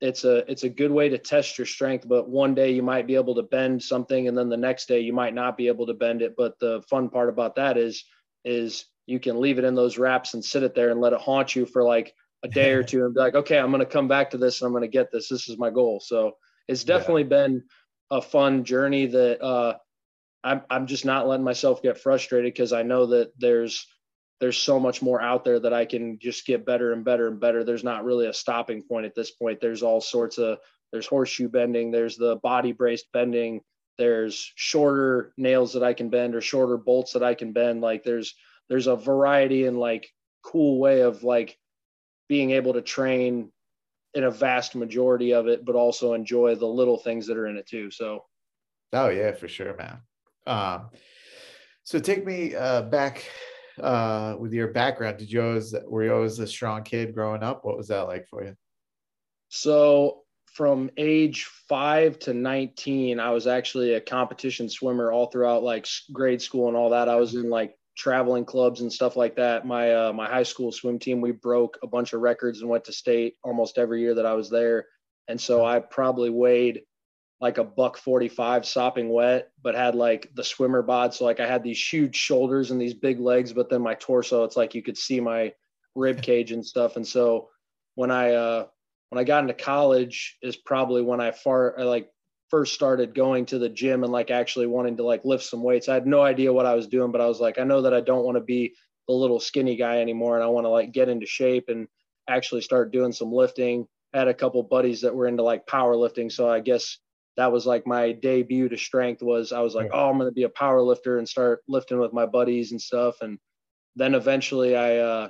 it's 0.00 0.24
a 0.24 0.50
it's 0.50 0.64
a 0.64 0.68
good 0.68 0.90
way 0.90 1.08
to 1.08 1.18
test 1.18 1.56
your 1.56 1.66
strength 1.66 2.06
but 2.06 2.28
one 2.28 2.54
day 2.54 2.72
you 2.72 2.82
might 2.82 3.06
be 3.06 3.14
able 3.14 3.34
to 3.34 3.42
bend 3.42 3.82
something 3.82 4.28
and 4.28 4.36
then 4.36 4.48
the 4.48 4.56
next 4.56 4.86
day 4.86 5.00
you 5.00 5.12
might 5.12 5.34
not 5.34 5.56
be 5.56 5.68
able 5.68 5.86
to 5.86 5.94
bend 5.94 6.20
it 6.20 6.34
but 6.36 6.58
the 6.58 6.82
fun 6.90 7.08
part 7.08 7.28
about 7.28 7.54
that 7.54 7.78
is 7.78 8.04
is 8.44 8.86
you 9.06 9.20
can 9.20 9.40
leave 9.40 9.58
it 9.58 9.64
in 9.64 9.74
those 9.74 9.98
wraps 9.98 10.34
and 10.34 10.44
sit 10.44 10.62
it 10.62 10.74
there 10.74 10.90
and 10.90 11.00
let 11.00 11.12
it 11.12 11.20
haunt 11.20 11.54
you 11.54 11.66
for 11.66 11.82
like 11.82 12.14
a 12.42 12.48
day 12.48 12.72
or 12.72 12.82
two 12.84 13.04
and 13.04 13.14
be 13.14 13.20
like, 13.20 13.34
okay, 13.34 13.58
I'm 13.58 13.70
going 13.70 13.80
to 13.80 13.86
come 13.86 14.08
back 14.08 14.30
to 14.30 14.38
this 14.38 14.60
and 14.60 14.66
I'm 14.66 14.72
going 14.72 14.82
to 14.82 14.88
get 14.88 15.10
this. 15.12 15.28
This 15.28 15.48
is 15.48 15.58
my 15.58 15.70
goal. 15.70 16.00
So 16.00 16.36
it's 16.68 16.84
definitely 16.84 17.22
yeah. 17.22 17.28
been 17.28 17.64
a 18.10 18.22
fun 18.22 18.64
journey 18.64 19.06
that 19.06 19.42
uh, 19.42 19.74
I'm, 20.42 20.62
I'm 20.70 20.86
just 20.86 21.04
not 21.04 21.26
letting 21.26 21.44
myself 21.44 21.82
get 21.82 21.98
frustrated 21.98 22.52
because 22.52 22.72
I 22.72 22.82
know 22.82 23.06
that 23.06 23.32
there's, 23.38 23.86
there's 24.40 24.58
so 24.58 24.80
much 24.80 25.00
more 25.00 25.22
out 25.22 25.44
there 25.44 25.60
that 25.60 25.72
I 25.72 25.84
can 25.84 26.18
just 26.20 26.44
get 26.46 26.66
better 26.66 26.92
and 26.92 27.04
better 27.04 27.28
and 27.28 27.40
better. 27.40 27.64
There's 27.64 27.84
not 27.84 28.04
really 28.04 28.26
a 28.26 28.32
stopping 28.32 28.82
point 28.82 29.06
at 29.06 29.14
this 29.14 29.30
point. 29.30 29.60
There's 29.60 29.82
all 29.82 30.00
sorts 30.00 30.38
of, 30.38 30.58
there's 30.92 31.06
horseshoe 31.06 31.48
bending, 31.48 31.90
there's 31.90 32.16
the 32.16 32.36
body 32.36 32.72
braced 32.72 33.06
bending, 33.12 33.60
there's 33.96 34.52
shorter 34.54 35.32
nails 35.36 35.72
that 35.72 35.82
I 35.82 35.92
can 35.92 36.08
bend 36.08 36.34
or 36.34 36.40
shorter 36.40 36.76
bolts 36.76 37.12
that 37.12 37.22
I 37.22 37.34
can 37.34 37.52
bend. 37.52 37.80
Like 37.80 38.04
there's, 38.04 38.34
there's 38.68 38.86
a 38.86 38.96
variety 38.96 39.66
and 39.66 39.78
like 39.78 40.08
cool 40.42 40.78
way 40.78 41.00
of 41.00 41.22
like 41.22 41.58
being 42.28 42.52
able 42.52 42.74
to 42.74 42.82
train 42.82 43.50
in 44.14 44.24
a 44.24 44.30
vast 44.30 44.74
majority 44.74 45.32
of 45.32 45.48
it, 45.48 45.64
but 45.64 45.74
also 45.74 46.14
enjoy 46.14 46.54
the 46.54 46.66
little 46.66 46.98
things 46.98 47.26
that 47.26 47.36
are 47.36 47.46
in 47.46 47.56
it 47.56 47.66
too. 47.66 47.90
So, 47.90 48.24
oh 48.92 49.08
yeah, 49.08 49.32
for 49.32 49.48
sure, 49.48 49.76
man. 49.76 49.98
Um, 50.46 50.90
so 51.82 51.98
take 51.98 52.24
me 52.24 52.54
uh, 52.54 52.82
back 52.82 53.24
uh, 53.80 54.36
with 54.38 54.52
your 54.52 54.68
background. 54.68 55.18
Did 55.18 55.30
you 55.30 55.42
always 55.42 55.74
were 55.86 56.04
you 56.04 56.14
always 56.14 56.38
a 56.38 56.46
strong 56.46 56.82
kid 56.82 57.14
growing 57.14 57.42
up? 57.42 57.64
What 57.64 57.76
was 57.76 57.88
that 57.88 58.02
like 58.02 58.28
for 58.28 58.44
you? 58.44 58.56
So 59.48 60.22
from 60.52 60.90
age 60.96 61.44
five 61.68 62.18
to 62.20 62.32
19, 62.32 63.18
I 63.18 63.30
was 63.30 63.46
actually 63.46 63.94
a 63.94 64.00
competition 64.00 64.68
swimmer 64.68 65.10
all 65.10 65.26
throughout 65.26 65.64
like 65.64 65.86
grade 66.12 66.40
school 66.40 66.68
and 66.68 66.76
all 66.76 66.90
that. 66.90 67.08
I 67.08 67.16
was 67.16 67.34
in 67.34 67.50
like 67.50 67.76
traveling 67.96 68.44
clubs 68.44 68.80
and 68.80 68.92
stuff 68.92 69.16
like 69.16 69.36
that. 69.36 69.66
My 69.66 69.94
uh, 69.94 70.12
my 70.12 70.26
high 70.26 70.42
school 70.42 70.72
swim 70.72 70.98
team, 70.98 71.20
we 71.20 71.32
broke 71.32 71.78
a 71.82 71.86
bunch 71.86 72.12
of 72.12 72.20
records 72.20 72.60
and 72.60 72.68
went 72.68 72.84
to 72.84 72.92
state 72.92 73.36
almost 73.42 73.78
every 73.78 74.00
year 74.00 74.14
that 74.14 74.26
I 74.26 74.34
was 74.34 74.50
there. 74.50 74.86
And 75.28 75.40
so 75.40 75.64
I 75.64 75.80
probably 75.80 76.30
weighed 76.30 76.82
like 77.40 77.58
a 77.58 77.64
buck 77.64 77.96
45 77.96 78.64
sopping 78.64 79.08
wet, 79.08 79.50
but 79.62 79.74
had 79.74 79.94
like 79.94 80.30
the 80.34 80.44
swimmer 80.44 80.82
bod. 80.82 81.14
So 81.14 81.24
like 81.24 81.40
I 81.40 81.46
had 81.46 81.62
these 81.62 81.84
huge 81.84 82.16
shoulders 82.16 82.70
and 82.70 82.80
these 82.80 82.94
big 82.94 83.20
legs, 83.20 83.52
but 83.52 83.68
then 83.68 83.82
my 83.82 83.94
torso, 83.94 84.44
it's 84.44 84.56
like 84.56 84.74
you 84.74 84.82
could 84.82 84.98
see 84.98 85.20
my 85.20 85.52
rib 85.94 86.22
cage 86.22 86.52
and 86.52 86.64
stuff. 86.64 86.96
And 86.96 87.06
so 87.06 87.50
when 87.94 88.10
I 88.10 88.32
uh 88.32 88.66
when 89.10 89.20
I 89.20 89.24
got 89.24 89.42
into 89.42 89.54
college 89.54 90.38
is 90.42 90.56
probably 90.56 91.02
when 91.02 91.20
I 91.20 91.30
far 91.30 91.78
I 91.78 91.84
like 91.84 92.08
first 92.54 92.72
started 92.72 93.16
going 93.16 93.44
to 93.44 93.58
the 93.58 93.68
gym 93.68 94.04
and 94.04 94.12
like 94.12 94.30
actually 94.30 94.68
wanting 94.68 94.96
to 94.96 95.02
like 95.02 95.24
lift 95.24 95.42
some 95.42 95.60
weights. 95.60 95.88
I 95.88 95.94
had 95.94 96.06
no 96.06 96.22
idea 96.22 96.52
what 96.52 96.66
I 96.66 96.76
was 96.76 96.86
doing, 96.86 97.10
but 97.10 97.20
I 97.20 97.26
was 97.26 97.40
like, 97.40 97.58
I 97.58 97.64
know 97.64 97.82
that 97.82 97.92
I 97.92 98.00
don't 98.00 98.24
want 98.24 98.36
to 98.36 98.44
be 98.44 98.76
the 99.08 99.12
little 99.12 99.40
skinny 99.40 99.74
guy 99.74 100.00
anymore. 100.00 100.36
And 100.36 100.44
I 100.44 100.46
want 100.46 100.64
to 100.64 100.68
like 100.68 100.92
get 100.92 101.08
into 101.08 101.26
shape 101.26 101.64
and 101.66 101.88
actually 102.28 102.60
start 102.60 102.92
doing 102.92 103.10
some 103.10 103.32
lifting. 103.32 103.88
I 104.14 104.18
had 104.18 104.28
a 104.28 104.34
couple 104.34 104.62
buddies 104.62 105.00
that 105.00 105.12
were 105.12 105.26
into 105.26 105.42
like 105.42 105.66
powerlifting. 105.66 106.30
So 106.30 106.48
I 106.48 106.60
guess 106.60 106.98
that 107.36 107.50
was 107.50 107.66
like 107.66 107.88
my 107.88 108.12
debut 108.12 108.68
to 108.68 108.78
strength 108.78 109.20
was 109.20 109.50
I 109.50 109.58
was 109.58 109.74
like, 109.74 109.90
oh, 109.92 110.08
I'm 110.08 110.16
going 110.16 110.30
to 110.30 110.32
be 110.32 110.44
a 110.44 110.48
power 110.48 110.80
lifter 110.80 111.18
and 111.18 111.28
start 111.28 111.60
lifting 111.66 111.98
with 111.98 112.12
my 112.12 112.26
buddies 112.26 112.70
and 112.70 112.80
stuff. 112.80 113.16
And 113.20 113.40
then 113.96 114.14
eventually 114.14 114.76
I, 114.76 114.98
uh, 114.98 115.28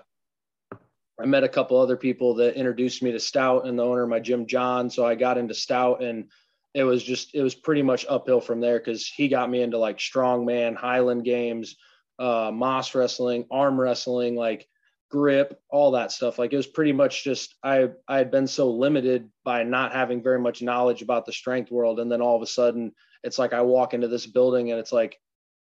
I 1.19 1.25
met 1.25 1.43
a 1.43 1.49
couple 1.49 1.81
other 1.81 1.97
people 1.97 2.35
that 2.35 2.57
introduced 2.57 3.03
me 3.03 3.13
to 3.13 3.19
stout 3.19 3.67
and 3.67 3.79
the 3.79 3.83
owner 3.83 4.03
of 4.03 4.11
my 4.11 4.21
gym, 4.21 4.47
John. 4.47 4.91
So 4.91 5.07
I 5.07 5.15
got 5.15 5.39
into 5.39 5.55
stout 5.55 6.03
and 6.03 6.29
it 6.75 6.85
was 6.85 7.03
just 7.03 7.35
it 7.35 7.43
was 7.43 7.55
pretty 7.55 7.83
much 7.83 8.05
uphill 8.09 8.41
from 8.41 8.61
there 8.61 8.79
because 8.79 9.07
he 9.07 9.29
got 9.29 9.49
me 9.49 9.63
into 9.63 9.79
like 9.79 9.99
strongman, 9.99 10.77
Highland 10.77 11.25
games, 11.25 11.77
uh, 12.19 12.51
Moss 12.53 12.95
wrestling, 12.95 13.47
arm 13.51 13.81
wrestling, 13.81 14.35
like 14.35 14.67
grip, 15.11 15.61
all 15.71 15.93
that 15.93 16.11
stuff. 16.11 16.39
Like 16.39 16.53
it 16.53 16.57
was 16.57 16.67
pretty 16.67 16.93
much 16.93 17.23
just 17.23 17.55
I 17.63 17.91
I 18.09 18.19
had 18.19 18.33
been 18.33 18.49
so 18.49 18.71
limited 18.71 19.31
by 19.45 19.63
not 19.63 19.93
having 19.93 20.23
very 20.23 20.41
much 20.41 20.63
knowledge 20.63 21.01
about 21.01 21.27
the 21.27 21.33
strength 21.33 21.71
world, 21.71 22.01
and 22.01 22.11
then 22.11 22.21
all 22.21 22.37
of 22.37 22.43
a 22.43 22.47
sudden 22.47 22.93
it's 23.23 23.39
like 23.39 23.53
I 23.53 23.63
walk 23.63 23.95
into 23.95 24.09
this 24.09 24.27
building 24.27 24.71
and 24.71 24.81
it's 24.81 24.93
like, 24.93 25.17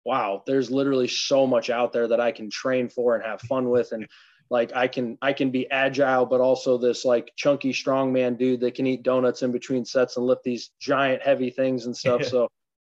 wow, 0.05 0.43
there's 0.45 0.71
literally 0.71 1.07
so 1.07 1.47
much 1.47 1.69
out 1.69 1.91
there 1.91 2.07
that 2.07 2.21
I 2.21 2.31
can 2.31 2.49
train 2.49 2.87
for 2.87 3.15
and 3.15 3.25
have 3.25 3.41
fun 3.41 3.69
with, 3.69 3.91
and 3.91 4.07
like 4.49 4.75
I 4.75 4.87
can 4.87 5.17
I 5.21 5.33
can 5.33 5.51
be 5.51 5.69
agile, 5.69 6.25
but 6.25 6.41
also 6.41 6.77
this 6.77 7.05
like 7.05 7.31
chunky 7.35 7.71
strongman 7.71 8.37
dude 8.37 8.61
that 8.61 8.75
can 8.75 8.87
eat 8.87 9.03
donuts 9.03 9.43
in 9.43 9.51
between 9.51 9.85
sets 9.85 10.17
and 10.17 10.25
lift 10.25 10.43
these 10.43 10.71
giant 10.79 11.21
heavy 11.21 11.51
things 11.51 11.85
and 11.85 11.95
stuff. 11.95 12.23
so 12.27 12.49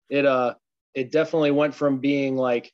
it 0.08 0.24
uh 0.24 0.54
it 0.94 1.10
definitely 1.12 1.50
went 1.50 1.74
from 1.74 1.98
being 1.98 2.36
like, 2.36 2.72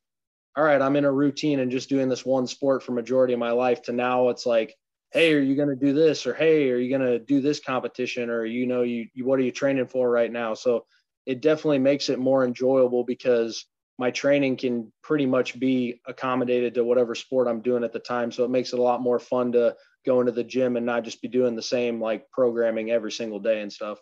all 0.57 0.65
right, 0.65 0.81
I'm 0.81 0.97
in 0.97 1.05
a 1.05 1.13
routine 1.13 1.61
and 1.61 1.71
just 1.71 1.89
doing 1.89 2.09
this 2.09 2.25
one 2.25 2.47
sport 2.47 2.83
for 2.83 2.93
majority 2.93 3.33
of 3.33 3.41
my 3.41 3.51
life 3.51 3.83
to 3.83 3.93
now 3.93 4.29
it's 4.29 4.47
like, 4.47 4.75
hey, 5.13 5.33
are 5.35 5.41
you 5.41 5.57
gonna 5.57 5.77
do 5.77 5.95
this 5.95 6.27
or 6.27 6.35
hey, 6.35 6.71
are 6.71 6.79
you 6.79 6.91
gonna 6.91 7.19
do 7.19 7.41
this 7.41 7.61
competition 7.61 8.29
or 8.29 8.45
you 8.45 8.67
know 8.67 8.83
you, 8.83 9.09
you 9.15 9.25
what 9.25 9.39
are 9.39 9.43
you 9.43 9.53
training 9.53 9.87
for 9.87 10.11
right 10.11 10.31
now? 10.31 10.53
So 10.53 10.85
it 11.25 11.41
definitely 11.41 11.79
makes 11.79 12.11
it 12.11 12.19
more 12.19 12.45
enjoyable 12.45 13.03
because 13.05 13.65
my 13.99 14.11
training 14.11 14.57
can 14.57 14.93
pretty 15.03 15.27
much 15.27 15.59
be 15.59 16.01
accommodated 16.07 16.75
to 16.75 16.85
whatever 16.85 17.15
sport 17.15 17.47
I'm 17.47 17.61
doing 17.61 17.85
at 17.85 17.93
the 17.93 18.01
time. 18.01 18.33
So 18.33 18.45
it 18.45 18.51
makes 18.51 18.73
it 18.73 18.79
a 18.79 18.83
lot 18.83 19.01
more 19.01 19.19
fun 19.19 19.53
to 19.53 19.77
go 20.05 20.21
into 20.21 20.33
the 20.33 20.45
gym 20.45 20.77
and 20.77 20.85
not 20.85 21.05
just 21.05 21.23
be 21.23 21.29
doing 21.29 21.55
the 21.55 21.63
same 21.63 22.01
like 22.01 22.31
programming 22.31 22.91
every 22.91 23.13
single 23.13 23.39
day 23.39 23.61
and 23.61 23.73
stuff. 23.73 23.99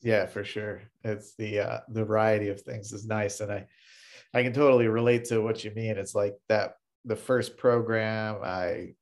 Yeah, 0.00 0.26
for 0.26 0.44
sure. 0.44 0.82
It's 1.04 1.34
the 1.36 1.60
uh, 1.60 1.80
the 1.88 2.04
variety 2.04 2.48
of 2.48 2.60
things 2.60 2.92
is 2.92 3.06
nice, 3.06 3.40
and 3.40 3.52
I 3.52 3.66
I 4.34 4.42
can 4.42 4.52
totally 4.52 4.88
relate 4.88 5.26
to 5.26 5.40
what 5.40 5.62
you 5.62 5.70
mean. 5.74 5.96
It's 5.96 6.14
like 6.14 6.34
that 6.48 6.74
the 7.04 7.16
first 7.16 7.56
program 7.56 8.38
I 8.42 8.94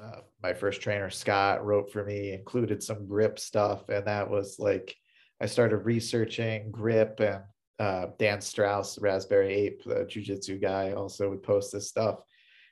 uh, 0.00 0.20
my 0.42 0.54
first 0.54 0.80
trainer 0.80 1.10
Scott 1.10 1.64
wrote 1.64 1.92
for 1.92 2.04
me 2.04 2.32
included 2.32 2.82
some 2.82 3.06
grip 3.06 3.38
stuff, 3.38 3.88
and 3.88 4.06
that 4.06 4.30
was 4.30 4.58
like 4.58 4.94
I 5.40 5.46
started 5.46 5.78
researching 5.78 6.70
grip 6.70 7.18
and 7.20 7.42
uh, 7.78 8.06
Dan 8.18 8.40
Strauss, 8.40 8.98
Raspberry 8.98 9.54
Ape, 9.54 9.84
the 9.84 10.04
jujitsu 10.06 10.60
guy, 10.60 10.92
also 10.92 11.30
would 11.30 11.42
post 11.42 11.72
this 11.72 11.88
stuff. 11.88 12.20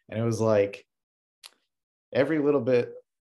And 0.09 0.19
it 0.21 0.25
was 0.25 0.41
like 0.41 0.85
every 2.13 2.39
little 2.39 2.61
bit 2.61 2.93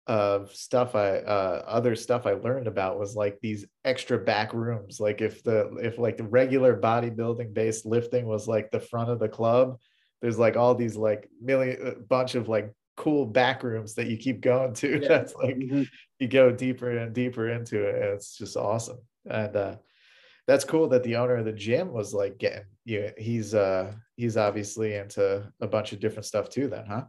of 0.08 0.52
stuff 0.52 0.96
I 0.96 1.18
uh 1.18 1.62
other 1.64 1.94
stuff 1.94 2.26
I 2.26 2.32
learned 2.32 2.66
about 2.66 2.98
was 2.98 3.14
like 3.14 3.38
these 3.40 3.64
extra 3.84 4.18
back 4.18 4.52
rooms. 4.52 4.98
Like 4.98 5.20
if 5.20 5.44
the 5.44 5.76
if 5.76 5.96
like 5.96 6.16
the 6.16 6.24
regular 6.24 6.76
bodybuilding 6.76 7.54
based 7.54 7.86
lifting 7.86 8.26
was 8.26 8.48
like 8.48 8.70
the 8.72 8.80
front 8.80 9.10
of 9.10 9.20
the 9.20 9.28
club, 9.28 9.78
there's 10.20 10.38
like 10.40 10.56
all 10.56 10.74
these 10.74 10.96
like 10.96 11.28
million 11.40 11.86
uh, 11.86 11.90
bunch 12.08 12.34
of 12.34 12.48
like 12.48 12.72
cool 12.96 13.24
back 13.26 13.62
rooms 13.62 13.94
that 13.94 14.08
you 14.08 14.16
keep 14.16 14.40
going 14.40 14.74
to. 14.74 14.98
Yeah. 15.02 15.08
That's 15.08 15.34
like 15.36 15.56
Mhm. 15.56 15.86
you 16.18 16.26
go 16.28 16.50
deeper 16.50 16.90
and 16.90 17.14
deeper 17.14 17.48
into 17.48 17.84
it. 17.84 17.94
And 17.94 18.04
it's 18.14 18.36
just 18.36 18.56
awesome. 18.56 18.98
And 19.24 19.54
uh 19.56 19.76
that's 20.46 20.64
cool 20.64 20.88
that 20.88 21.02
the 21.04 21.16
owner 21.16 21.36
of 21.36 21.44
the 21.44 21.52
gym 21.52 21.92
was 21.92 22.12
like 22.12 22.38
getting 22.38 22.64
you 22.84 23.10
he's 23.16 23.54
uh 23.54 23.92
he's 24.16 24.36
obviously 24.36 24.94
into 24.94 25.50
a 25.60 25.66
bunch 25.66 25.92
of 25.92 26.00
different 26.00 26.26
stuff 26.26 26.48
too 26.48 26.68
then, 26.68 26.86
huh? 26.86 27.04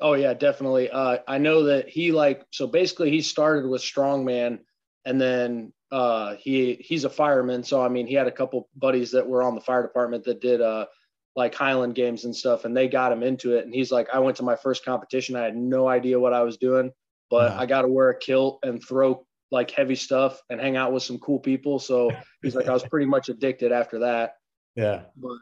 Oh 0.00 0.14
yeah, 0.14 0.34
definitely. 0.34 0.90
Uh, 0.90 1.18
I 1.26 1.38
know 1.38 1.64
that 1.64 1.88
he 1.88 2.12
like 2.12 2.44
so 2.52 2.66
basically 2.66 3.10
he 3.10 3.20
started 3.20 3.68
with 3.68 3.82
strongman, 3.82 4.60
and 5.04 5.20
then 5.20 5.72
uh, 5.90 6.36
he 6.36 6.74
he's 6.74 7.04
a 7.04 7.10
fireman. 7.10 7.64
So 7.64 7.82
I 7.82 7.88
mean, 7.88 8.06
he 8.06 8.14
had 8.14 8.28
a 8.28 8.32
couple 8.32 8.68
buddies 8.76 9.10
that 9.12 9.26
were 9.26 9.42
on 9.42 9.54
the 9.54 9.60
fire 9.60 9.82
department 9.82 10.24
that 10.24 10.40
did 10.40 10.60
uh, 10.60 10.86
like 11.34 11.54
Highland 11.54 11.96
games 11.96 12.24
and 12.24 12.34
stuff, 12.34 12.64
and 12.64 12.76
they 12.76 12.86
got 12.88 13.10
him 13.10 13.24
into 13.24 13.56
it. 13.56 13.64
And 13.64 13.74
he's 13.74 13.90
like, 13.90 14.08
I 14.12 14.20
went 14.20 14.36
to 14.36 14.44
my 14.44 14.54
first 14.56 14.84
competition. 14.84 15.34
I 15.34 15.44
had 15.44 15.56
no 15.56 15.88
idea 15.88 16.20
what 16.20 16.32
I 16.34 16.42
was 16.42 16.58
doing, 16.58 16.92
but 17.28 17.50
Wow. 17.52 17.58
I 17.58 17.66
got 17.66 17.82
to 17.82 17.88
wear 17.88 18.10
a 18.10 18.18
kilt 18.18 18.60
and 18.62 18.82
throw 18.82 19.26
like 19.50 19.70
heavy 19.70 19.94
stuff 19.94 20.40
and 20.50 20.60
hang 20.60 20.76
out 20.76 20.92
with 20.92 21.02
some 21.02 21.18
cool 21.18 21.38
people. 21.40 21.78
So 21.78 22.10
he's 22.42 22.54
like, 22.54 22.68
I 22.68 22.72
was 22.72 22.84
pretty 22.84 23.06
much 23.06 23.28
addicted 23.28 23.72
after 23.72 24.00
that 24.00 24.34
Yeah. 24.76 25.02
but 25.16 25.38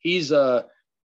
he's 0.00 0.32
uh 0.32 0.62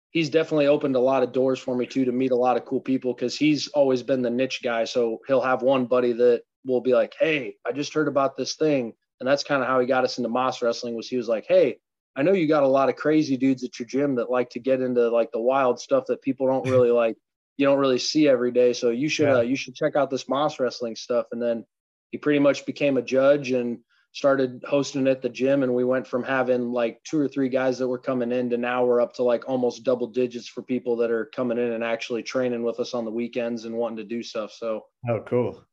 he's 0.09 0.29
definitely 0.29 0.67
opened 0.67 0.95
a 0.95 0.99
lot 0.99 1.23
of 1.23 1.31
doors 1.31 1.59
for 1.59 1.75
me 1.75 1.85
too 1.85 2.05
to 2.05 2.11
meet 2.11 2.31
a 2.31 2.35
lot 2.35 2.57
of 2.57 2.65
cool 2.65 2.81
people 2.81 3.13
because 3.13 3.37
he's 3.37 3.67
always 3.69 4.03
been 4.03 4.21
the 4.21 4.29
niche 4.29 4.61
guy 4.63 4.83
so 4.83 5.19
he'll 5.27 5.41
have 5.41 5.61
one 5.61 5.85
buddy 5.85 6.11
that 6.13 6.41
will 6.65 6.81
be 6.81 6.93
like 6.93 7.13
hey 7.19 7.55
i 7.65 7.71
just 7.71 7.93
heard 7.93 8.07
about 8.09 8.35
this 8.35 8.55
thing 8.55 8.93
and 9.19 9.27
that's 9.29 9.43
kind 9.43 9.61
of 9.61 9.67
how 9.69 9.79
he 9.79 9.87
got 9.87 10.03
us 10.03 10.17
into 10.17 10.29
moss 10.29 10.61
wrestling 10.61 10.95
was 10.95 11.07
he 11.07 11.15
was 11.17 11.29
like 11.29 11.45
hey 11.47 11.77
i 12.17 12.21
know 12.21 12.33
you 12.33 12.47
got 12.47 12.63
a 12.63 12.67
lot 12.67 12.89
of 12.89 12.95
crazy 12.97 13.37
dudes 13.37 13.63
at 13.63 13.79
your 13.79 13.87
gym 13.87 14.15
that 14.15 14.29
like 14.29 14.49
to 14.49 14.59
get 14.59 14.81
into 14.81 15.09
like 15.09 15.31
the 15.31 15.39
wild 15.39 15.79
stuff 15.79 16.03
that 16.07 16.21
people 16.21 16.47
don't 16.47 16.67
really 16.67 16.91
like 17.03 17.15
you 17.57 17.65
don't 17.65 17.79
really 17.79 17.99
see 17.99 18.27
every 18.27 18.51
day 18.51 18.73
so 18.73 18.89
you 18.89 19.07
should 19.07 19.27
Yeah. 19.27 19.37
uh, 19.37 19.41
you 19.41 19.55
should 19.55 19.75
check 19.75 19.95
out 19.95 20.09
this 20.09 20.27
moss 20.27 20.59
wrestling 20.59 20.95
stuff 20.97 21.27
and 21.31 21.41
then 21.41 21.63
he 22.11 22.17
pretty 22.17 22.39
much 22.39 22.65
became 22.65 22.97
a 22.97 23.01
judge 23.01 23.51
and 23.51 23.79
started 24.13 24.63
hosting 24.67 25.07
at 25.07 25.21
the 25.21 25.29
gym 25.29 25.63
and 25.63 25.73
we 25.73 25.85
went 25.85 26.05
from 26.05 26.21
having 26.21 26.71
like 26.71 27.01
two 27.05 27.17
or 27.17 27.29
three 27.29 27.47
guys 27.47 27.79
that 27.79 27.87
were 27.87 27.97
coming 27.97 28.31
in 28.33 28.49
to 28.49 28.57
now 28.57 28.83
we're 28.83 28.99
up 28.99 29.13
to 29.13 29.23
like 29.23 29.47
almost 29.47 29.85
double 29.85 30.07
digits 30.07 30.49
for 30.49 30.61
people 30.61 30.97
that 30.97 31.09
are 31.09 31.31
coming 31.33 31.57
in 31.57 31.71
and 31.71 31.83
actually 31.83 32.21
training 32.21 32.61
with 32.61 32.77
us 32.81 32.93
on 32.93 33.05
the 33.05 33.11
weekends 33.11 33.63
and 33.63 33.73
wanting 33.73 33.97
to 33.97 34.03
do 34.03 34.21
stuff 34.21 34.51
so 34.51 34.83
Oh, 35.07 35.21
cool. 35.25 35.63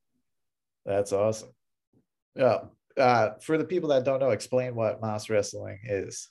That's 0.86 1.12
awesome. 1.12 1.50
Yeah. 2.34 2.60
Uh, 2.96 3.30
for 3.40 3.58
the 3.58 3.64
people 3.64 3.90
that 3.90 4.04
don't 4.04 4.20
know, 4.20 4.30
explain 4.30 4.74
what 4.74 5.00
Moss 5.00 5.28
Wrestling 5.28 5.80
is. 5.84 6.28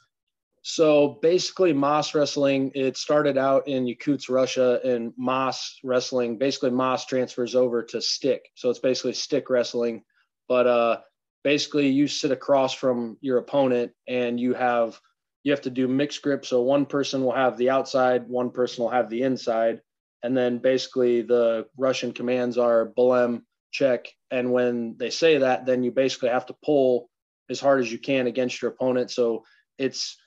So 0.70 1.18
basically 1.22 1.72
moss 1.72 2.14
wrestling 2.14 2.74
it 2.76 2.98
started 2.98 3.38
out 3.38 3.70
in 3.70 3.86
yakutsk 3.86 4.30
russia 4.30 4.82
and 4.84 5.14
moss 5.16 5.80
wrestling 5.82 6.38
basically 6.38 6.72
moss 6.72 7.06
transfers 7.06 7.56
over 7.56 7.84
to 7.84 8.02
stick. 8.02 8.50
So 8.56 8.70
it's 8.70 8.80
basically 8.80 9.14
stick 9.14 9.50
wrestling 9.50 10.04
but 10.50 10.68
uh 10.68 10.98
basically 11.42 11.88
you 11.88 12.06
sit 12.06 12.32
across 12.32 12.74
from 12.74 13.18
your 13.22 13.38
opponent 13.38 13.94
and 14.10 14.38
you 14.38 14.54
have 14.56 15.00
you 15.44 15.54
have 15.54 15.62
to 15.62 15.70
do 15.70 15.88
mixed 15.88 16.22
grip. 16.22 16.46
So 16.46 16.62
one 16.64 16.86
person 16.86 17.24
will 17.24 17.32
have 17.32 17.56
the 17.56 17.70
outside 17.70 18.28
one 18.28 18.52
person 18.52 18.84
will 18.84 18.92
have 18.92 19.10
the 19.10 19.22
inside. 19.22 19.80
And 20.22 20.36
then 20.36 20.58
basically 20.58 21.22
the 21.22 21.68
russian 21.78 22.12
commands 22.12 22.58
are 22.58 22.92
belem 22.98 23.44
check 23.72 24.08
and 24.32 24.52
when 24.52 24.98
they 24.98 25.12
say 25.12 25.38
that 25.38 25.66
then 25.66 25.84
you 25.84 25.92
basically 25.92 26.28
have 26.28 26.48
to 26.48 26.58
pull 26.62 27.10
as 27.50 27.62
hard 27.62 27.80
as 27.80 27.90
you 27.90 28.00
can 28.00 28.28
against 28.28 28.62
your 28.62 28.72
opponent. 28.72 29.12
So 29.12 29.46
it's 29.78 30.18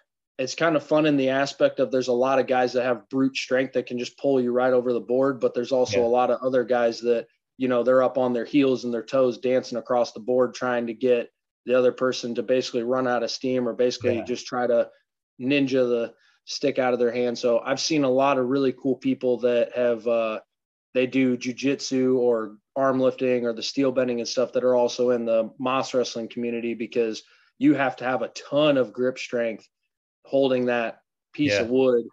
it's 0.40 0.54
kind 0.54 0.74
of 0.74 0.82
fun 0.82 1.04
in 1.04 1.18
the 1.18 1.28
aspect 1.28 1.80
of 1.80 1.90
there's 1.90 2.08
a 2.08 2.12
lot 2.12 2.38
of 2.38 2.46
guys 2.46 2.72
that 2.72 2.84
have 2.84 3.08
brute 3.10 3.36
strength 3.36 3.74
that 3.74 3.84
can 3.86 3.98
just 3.98 4.16
pull 4.18 4.40
you 4.40 4.50
right 4.52 4.72
over 4.72 4.92
the 4.92 5.00
board 5.00 5.38
but 5.38 5.52
there's 5.54 5.70
also 5.72 6.00
Yeah. 6.00 6.06
a 6.06 6.08
lot 6.18 6.30
of 6.30 6.40
other 6.40 6.64
guys 6.64 7.00
that 7.02 7.26
you 7.58 7.68
know 7.68 7.82
they're 7.82 8.02
up 8.02 8.16
on 8.16 8.32
their 8.32 8.46
heels 8.46 8.84
and 8.84 8.92
their 8.92 9.04
toes 9.04 9.38
dancing 9.38 9.76
across 9.78 10.12
the 10.12 10.20
board 10.20 10.54
trying 10.54 10.86
to 10.86 10.94
get 10.94 11.30
the 11.66 11.74
other 11.78 11.92
person 11.92 12.34
to 12.34 12.42
basically 12.42 12.82
run 12.82 13.06
out 13.06 13.22
of 13.22 13.30
steam 13.30 13.68
or 13.68 13.74
basically 13.74 14.16
Yeah. 14.16 14.24
just 14.24 14.46
try 14.46 14.66
to 14.66 14.88
ninja 15.38 15.86
the 15.88 16.14
stick 16.46 16.78
out 16.78 16.94
of 16.94 16.98
their 16.98 17.12
hand 17.12 17.38
so 17.38 17.60
i've 17.60 17.80
seen 17.80 18.02
a 18.04 18.10
lot 18.10 18.38
of 18.38 18.46
really 18.48 18.72
cool 18.72 18.96
people 18.96 19.38
that 19.40 19.76
have 19.76 20.06
uh 20.08 20.40
they 20.94 21.06
do 21.06 21.36
jujitsu 21.36 22.16
or 22.18 22.56
arm 22.76 22.98
lifting 22.98 23.44
or 23.46 23.52
the 23.52 23.62
steel 23.62 23.92
bending 23.92 24.20
and 24.20 24.28
stuff 24.28 24.52
that 24.52 24.64
are 24.64 24.74
also 24.74 25.10
in 25.10 25.24
the 25.26 25.50
moss 25.58 25.92
wrestling 25.92 26.28
community 26.28 26.72
because 26.74 27.22
you 27.58 27.74
have 27.74 27.94
to 27.96 28.04
have 28.04 28.22
a 28.22 28.28
ton 28.28 28.78
of 28.78 28.92
grip 28.92 29.18
strength 29.18 29.68
holding 30.24 30.66
that 30.66 31.00
piece 31.32 31.52
Yeah. 31.52 31.62
of 31.62 31.68
wood 31.68 32.04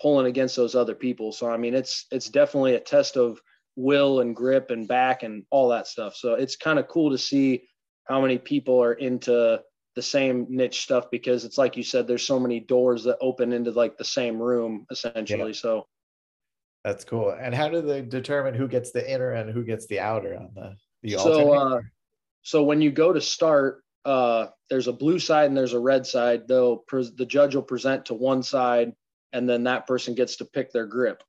pulling 0.00 0.26
against 0.26 0.56
those 0.56 0.74
other 0.74 0.94
people. 0.94 1.32
So 1.32 1.50
i 1.50 1.56
mean 1.56 1.74
it's 1.74 2.06
it's 2.10 2.28
definitely 2.28 2.74
a 2.74 2.80
test 2.80 3.16
of 3.16 3.40
will 3.76 4.20
and 4.20 4.34
grip 4.34 4.70
and 4.70 4.88
back 4.88 5.22
and 5.22 5.44
all 5.50 5.68
that 5.68 5.86
stuff. 5.86 6.16
So 6.16 6.34
it's 6.34 6.56
kind 6.56 6.78
of 6.78 6.88
cool 6.88 7.10
to 7.10 7.18
see 7.18 7.68
how 8.04 8.20
many 8.20 8.38
people 8.38 8.82
are 8.82 8.94
into 8.94 9.60
the 9.94 10.02
same 10.02 10.46
niche 10.50 10.82
stuff 10.82 11.06
because 11.10 11.44
it's 11.44 11.58
like 11.58 11.76
you 11.76 11.82
said 11.82 12.06
there's 12.06 12.26
so 12.26 12.38
many 12.38 12.60
doors 12.60 13.04
that 13.04 13.16
open 13.20 13.52
into 13.52 13.70
like 13.70 13.96
the 13.96 14.04
same 14.04 14.40
room 14.40 14.86
essentially. 14.90 15.52
So 15.54 15.86
That's 16.84 17.04
cool. 17.04 17.30
And 17.38 17.54
how 17.54 17.68
do 17.68 17.82
they 17.82 18.02
determine 18.02 18.54
who 18.54 18.68
gets 18.68 18.92
the 18.92 19.10
inner 19.10 19.32
and 19.32 19.50
who 19.50 19.64
gets 19.64 19.86
the 19.86 20.00
outer 20.00 20.36
on 20.36 20.50
the 20.54 20.76
the 21.02 21.16
So, 21.18 21.52
uh, 21.52 21.80
so 22.42 22.62
when 22.62 22.80
you 22.80 22.90
go 22.92 23.12
to 23.12 23.20
start 23.20 23.82
uh, 24.06 24.50
there's 24.70 24.86
a 24.86 24.92
blue 24.92 25.18
side 25.18 25.48
and 25.48 25.56
there's 25.56 25.72
a 25.72 25.80
red 25.80 26.06
side. 26.06 26.46
They'll 26.46 26.76
pres 26.76 27.14
the 27.14 27.26
judge 27.26 27.54
will 27.54 27.62
present 27.62 28.06
to 28.06 28.14
one 28.14 28.42
side 28.42 28.92
and 29.32 29.48
then 29.48 29.64
that 29.64 29.86
person 29.86 30.14
gets 30.14 30.36
to 30.36 30.44
pick 30.44 30.72
their 30.72 30.86
grip. 30.86 31.22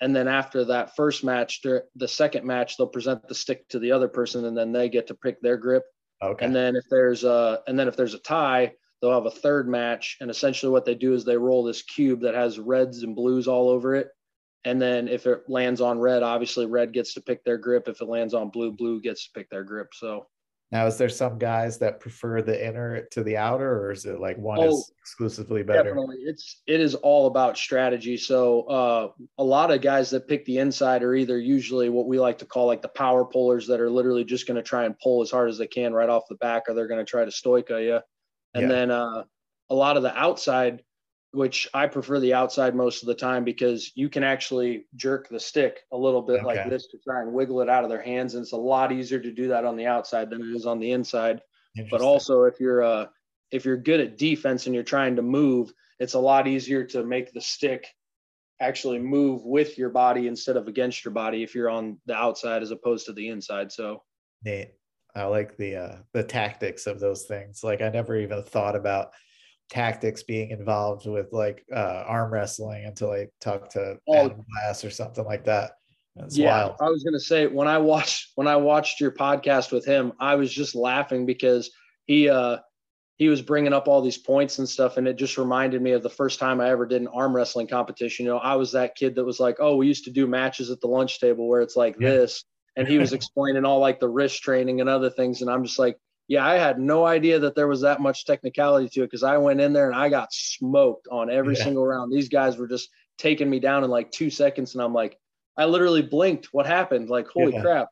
And 0.00 0.14
then 0.14 0.28
after 0.28 0.64
that 0.66 0.96
first 0.96 1.24
match 1.24 1.62
the 1.62 2.08
second 2.08 2.44
match 2.44 2.76
they'll 2.76 2.88
present 2.88 3.26
the 3.28 3.34
stick 3.34 3.68
to 3.68 3.78
the 3.78 3.92
other 3.92 4.08
person 4.08 4.44
and 4.44 4.56
then 4.56 4.72
they 4.72 4.88
get 4.88 5.06
to 5.08 5.14
pick 5.14 5.40
their 5.40 5.56
grip. 5.56 5.84
Okay. 6.20 6.44
and 6.44 6.54
then 6.54 6.74
if 6.74 6.82
there's 6.90 7.22
a 7.22 7.60
and 7.68 7.78
then 7.78 7.86
if 7.86 7.96
there's 7.96 8.14
a 8.14 8.18
tie 8.18 8.72
they'll 9.00 9.14
have 9.14 9.26
a 9.26 9.30
third 9.30 9.68
match. 9.68 10.16
And 10.20 10.28
essentially 10.28 10.72
what 10.72 10.84
they 10.84 10.96
do 10.96 11.14
is 11.14 11.24
they 11.24 11.36
roll 11.36 11.62
this 11.62 11.82
cube 11.82 12.22
that 12.22 12.34
has 12.34 12.58
reds 12.58 13.04
and 13.04 13.14
blues 13.14 13.46
all 13.46 13.68
over 13.68 13.94
it. 13.94 14.08
And 14.64 14.82
then 14.82 15.06
if 15.06 15.24
it 15.26 15.42
lands 15.48 15.80
on 15.80 16.00
red 16.00 16.24
obviously 16.24 16.66
red 16.66 16.92
gets 16.92 17.14
to 17.14 17.20
pick 17.20 17.44
their 17.44 17.58
grip. 17.58 17.88
If 17.88 18.00
it 18.00 18.08
lands 18.08 18.34
on 18.34 18.50
blue 18.50 18.72
blue 18.72 19.00
gets 19.00 19.26
to 19.26 19.30
pick 19.38 19.48
their 19.50 19.62
grip. 19.62 19.94
So 19.94 20.26
now, 20.70 20.86
is 20.86 20.98
there 20.98 21.08
some 21.08 21.38
guys 21.38 21.78
that 21.78 21.98
prefer 21.98 22.42
the 22.42 22.66
inner 22.66 23.04
to 23.12 23.22
the 23.22 23.38
outer, 23.38 23.86
or 23.86 23.90
is 23.90 24.04
it 24.04 24.20
like 24.20 24.36
one 24.36 24.58
Oh, 24.60 24.68
is 24.68 24.92
exclusively 25.00 25.62
better? 25.62 25.84
definitely 25.84 26.16
it's 26.18 26.60
it 26.66 26.80
is 26.80 26.94
all 26.96 27.26
about 27.26 27.56
strategy 27.56 28.18
so 28.18 28.62
uh, 28.64 29.08
a 29.38 29.44
lot 29.44 29.70
of 29.70 29.80
guys 29.80 30.10
that 30.10 30.28
pick 30.28 30.44
the 30.44 30.58
inside 30.58 31.02
are 31.02 31.14
either 31.14 31.38
usually 31.38 31.88
what 31.88 32.06
we 32.06 32.20
like 32.20 32.36
to 32.36 32.44
call 32.44 32.66
like 32.66 32.82
the 32.82 32.88
power 32.88 33.24
pullers 33.24 33.66
that 33.66 33.80
are 33.80 33.88
literally 33.90 34.24
just 34.24 34.46
going 34.46 34.56
to 34.56 34.62
try 34.62 34.84
and 34.84 34.98
pull 34.98 35.22
as 35.22 35.30
hard 35.30 35.48
as 35.48 35.56
they 35.56 35.66
can 35.66 35.94
right 35.94 36.10
off 36.10 36.28
the 36.28 36.34
back 36.34 36.64
or 36.68 36.74
they're 36.74 36.86
going 36.86 37.04
to 37.04 37.10
try 37.10 37.24
to 37.24 37.30
stoika 37.30 37.82
you 37.82 38.00
and 38.54 38.64
Yeah. 38.64 38.68
then 38.68 38.90
uh, 38.90 39.22
a 39.70 39.74
lot 39.74 39.96
of 39.96 40.02
the 40.02 40.14
outside 40.14 40.82
which 41.32 41.68
i 41.74 41.86
prefer 41.86 42.18
the 42.20 42.32
outside 42.32 42.74
most 42.74 43.02
of 43.02 43.06
the 43.06 43.14
time 43.14 43.44
because 43.44 43.92
you 43.94 44.08
can 44.08 44.24
actually 44.24 44.86
jerk 44.96 45.28
the 45.28 45.38
stick 45.38 45.80
a 45.92 45.96
little 45.96 46.22
bit 46.22 46.42
like 46.42 46.68
this 46.68 46.86
to 46.86 46.98
try 46.98 47.20
and 47.20 47.32
wiggle 47.32 47.60
it 47.60 47.68
out 47.68 47.84
of 47.84 47.90
their 47.90 48.02
hands 48.02 48.34
and 48.34 48.42
it's 48.42 48.52
a 48.52 48.56
lot 48.56 48.92
easier 48.92 49.20
to 49.20 49.30
do 49.30 49.48
that 49.48 49.64
on 49.64 49.76
the 49.76 49.86
outside 49.86 50.30
than 50.30 50.40
it 50.40 50.56
is 50.56 50.66
on 50.66 50.78
the 50.78 50.90
inside 50.90 51.40
but 51.90 52.00
also 52.00 52.44
if 52.44 52.58
you're 52.58 52.82
uh 52.82 53.06
if 53.50 53.64
you're 53.64 53.76
good 53.76 54.00
at 54.00 54.18
defense 54.18 54.66
and 54.66 54.74
you're 54.74 54.84
trying 54.84 55.16
to 55.16 55.22
move 55.22 55.72
it's 55.98 56.14
a 56.14 56.18
lot 56.18 56.46
easier 56.46 56.84
to 56.84 57.04
make 57.04 57.32
the 57.32 57.40
stick 57.40 57.86
actually 58.60 58.98
move 58.98 59.44
with 59.44 59.78
your 59.78 59.90
body 59.90 60.26
instead 60.26 60.56
of 60.56 60.66
against 60.66 61.04
your 61.04 61.12
body 61.12 61.42
if 61.42 61.54
you're 61.54 61.70
on 61.70 61.98
the 62.06 62.14
outside 62.14 62.62
as 62.62 62.70
opposed 62.70 63.06
to 63.06 63.12
the 63.12 63.28
inside 63.28 63.70
so 63.70 64.02
Neat. 64.44 64.72
I 65.14 65.24
like 65.24 65.56
the 65.56 65.76
uh 65.76 65.96
the 66.12 66.22
tactics 66.22 66.86
of 66.86 67.00
those 67.00 67.24
things. 67.24 67.64
Like 67.64 67.82
I 67.82 67.88
never 67.88 68.16
even 68.16 68.42
thought 68.42 68.76
about 68.76 69.12
tactics 69.70 70.22
being 70.22 70.50
involved 70.50 71.06
with 71.06 71.32
like 71.32 71.64
uh 71.74 72.04
arm 72.06 72.32
wrestling 72.32 72.84
until 72.86 73.10
I 73.12 73.28
talked 73.40 73.72
to 73.72 73.96
Oh. 74.08 74.14
Adam 74.26 74.44
Glass 74.52 74.84
or 74.84 74.90
something 74.90 75.24
like 75.24 75.44
that. 75.44 75.72
It's 76.16 76.36
yeah 76.36 76.64
wild. 76.66 76.76
i 76.80 76.88
was 76.88 77.04
going 77.04 77.14
to 77.14 77.20
say 77.20 77.46
when 77.46 77.68
i 77.68 77.78
watched 77.78 78.32
when 78.34 78.48
i 78.48 78.56
watched 78.56 79.00
your 79.00 79.12
podcast 79.12 79.70
with 79.70 79.84
him 79.86 80.12
i 80.18 80.34
was 80.34 80.52
just 80.52 80.74
laughing 80.74 81.26
because 81.26 81.70
he 82.06 82.28
uh 82.28 82.56
he 83.18 83.28
was 83.28 83.40
bringing 83.40 83.72
up 83.72 83.86
all 83.86 84.00
these 84.02 84.18
points 84.18 84.58
and 84.58 84.68
stuff 84.68 84.96
and 84.96 85.06
it 85.06 85.14
just 85.16 85.38
reminded 85.38 85.80
me 85.80 85.92
of 85.92 86.02
the 86.02 86.10
first 86.10 86.40
time 86.40 86.60
i 86.60 86.70
ever 86.70 86.86
did 86.86 87.00
an 87.02 87.06
arm 87.14 87.36
wrestling 87.36 87.68
competition 87.68 88.26
you 88.26 88.32
know 88.32 88.38
i 88.38 88.56
was 88.56 88.72
that 88.72 88.96
kid 88.96 89.14
that 89.14 89.24
was 89.24 89.38
like 89.38 89.58
oh 89.60 89.76
we 89.76 89.86
used 89.86 90.02
to 90.06 90.10
do 90.10 90.26
matches 90.26 90.70
at 90.70 90.80
the 90.80 90.88
lunch 90.88 91.20
table 91.20 91.46
where 91.48 91.60
it's 91.60 91.76
like 91.76 91.94
Yeah. 92.00 92.08
this 92.10 92.42
and 92.74 92.88
he 92.88 92.98
was 92.98 93.12
explaining 93.18 93.64
all 93.64 93.78
like 93.78 94.00
the 94.00 94.08
wrist 94.08 94.42
training 94.42 94.80
and 94.80 94.90
other 94.90 95.10
things 95.10 95.40
and 95.42 95.48
i'm 95.48 95.62
just 95.62 95.78
like 95.78 95.96
yeah, 96.28 96.46
I 96.46 96.56
had 96.56 96.78
no 96.78 97.06
idea 97.06 97.38
that 97.40 97.54
there 97.54 97.66
was 97.66 97.80
that 97.80 98.00
much 98.00 98.26
technicality 98.26 98.88
to 98.90 99.02
it 99.02 99.06
because 99.06 99.22
I 99.22 99.38
went 99.38 99.60
in 99.60 99.72
there 99.72 99.86
and 99.90 99.98
I 99.98 100.10
got 100.10 100.32
smoked 100.32 101.08
on 101.10 101.30
every 101.30 101.56
Yeah. 101.56 101.64
single 101.64 101.86
round. 101.86 102.12
These 102.12 102.28
guys 102.28 102.56
were 102.58 102.68
just 102.68 102.90
taking 103.16 103.48
me 103.50 103.58
down 103.58 103.82
in 103.82 103.90
like 103.90 104.10
two 104.12 104.30
seconds, 104.30 104.74
and 104.74 104.82
I'm 104.82 104.92
like, 104.94 105.18
I 105.56 105.64
literally 105.64 106.02
blinked. 106.02 106.52
What 106.52 106.66
happened? 106.66 107.08
Like, 107.10 107.26
holy 107.28 107.52
Yeah. 107.52 107.62
crap! 107.62 107.88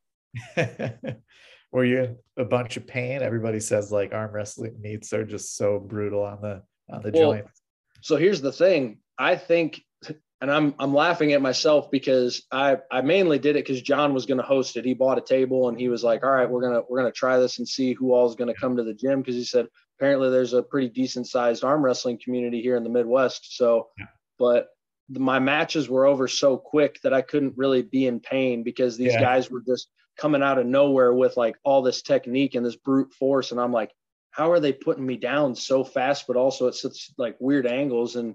Were 1.72 1.84
you 1.84 1.98
in 2.04 2.16
a 2.36 2.44
bunch 2.44 2.76
of 2.76 2.86
pain? 2.86 3.22
Everybody 3.22 3.58
says 3.58 3.90
like 3.90 4.12
arm 4.14 4.32
wrestling 4.32 4.80
meets 4.80 5.12
are 5.12 5.24
just 5.24 5.56
so 5.56 5.78
brutal 5.80 6.22
on 6.22 6.40
the 6.40 6.62
on 6.90 7.02
the 7.02 7.10
Well, 7.10 7.32
joints. 7.32 7.62
So 8.02 8.16
here's 8.16 8.40
the 8.40 8.52
thing. 8.52 8.98
I 9.18 9.34
think, 9.36 9.82
and 10.40 10.50
I'm 10.50 10.74
I'm 10.78 10.94
laughing 10.94 11.32
at 11.32 11.40
myself 11.42 11.90
because 11.90 12.42
I 12.52 12.78
I 12.90 13.00
mainly 13.00 13.38
did 13.38 13.56
it 13.56 13.64
because 13.64 13.80
John 13.82 14.12
was 14.14 14.26
going 14.26 14.38
to 14.38 14.44
host 14.44 14.76
it. 14.76 14.84
He 14.84 14.94
bought 14.94 15.18
a 15.18 15.22
table 15.22 15.68
and 15.68 15.78
he 15.78 15.88
was 15.88 16.04
like, 16.04 16.24
"All 16.24 16.30
right, 16.30 16.48
we're 16.48 16.62
gonna 16.62 16.82
we're 16.88 16.98
gonna 16.98 17.12
try 17.12 17.38
this 17.38 17.58
and 17.58 17.68
see 17.68 17.92
who 17.94 18.12
all 18.12 18.28
is 18.28 18.34
going 18.36 18.52
to 18.52 18.60
come 18.60 18.76
to 18.76 18.84
the 18.84 18.94
gym." 18.94 19.20
Because 19.20 19.34
he 19.34 19.44
said 19.44 19.66
apparently 19.98 20.30
there's 20.30 20.52
a 20.52 20.62
pretty 20.62 20.88
decent 20.88 21.26
sized 21.26 21.64
arm 21.64 21.82
wrestling 21.82 22.18
community 22.22 22.60
here 22.60 22.76
in 22.76 22.84
the 22.84 22.90
Midwest. 22.90 23.56
So, 23.56 23.88
Yeah. 23.98 24.06
but 24.38 24.68
the, 25.08 25.20
my 25.20 25.38
matches 25.38 25.88
were 25.88 26.04
over 26.06 26.28
so 26.28 26.56
quick 26.58 27.00
that 27.02 27.14
I 27.14 27.22
couldn't 27.22 27.56
really 27.56 27.82
be 27.82 28.06
in 28.06 28.20
pain 28.20 28.62
because 28.62 28.96
these 28.96 29.14
Yeah. 29.14 29.20
guys 29.20 29.50
were 29.50 29.62
just 29.66 29.88
coming 30.18 30.42
out 30.42 30.58
of 30.58 30.66
nowhere 30.66 31.14
with 31.14 31.36
like 31.36 31.56
all 31.64 31.82
this 31.82 32.02
technique 32.02 32.54
and 32.54 32.64
this 32.66 32.76
brute 32.76 33.12
force, 33.14 33.52
and 33.52 33.60
I'm 33.60 33.72
like 33.72 33.92
how 34.30 34.50
are 34.50 34.60
they 34.60 34.74
putting 34.74 35.06
me 35.06 35.16
down 35.16 35.54
so 35.54 35.82
fast, 35.82 36.26
but 36.26 36.36
also 36.36 36.68
at 36.68 36.74
such 36.74 37.10
like 37.16 37.36
weird 37.40 37.66
angles? 37.66 38.16
And 38.16 38.34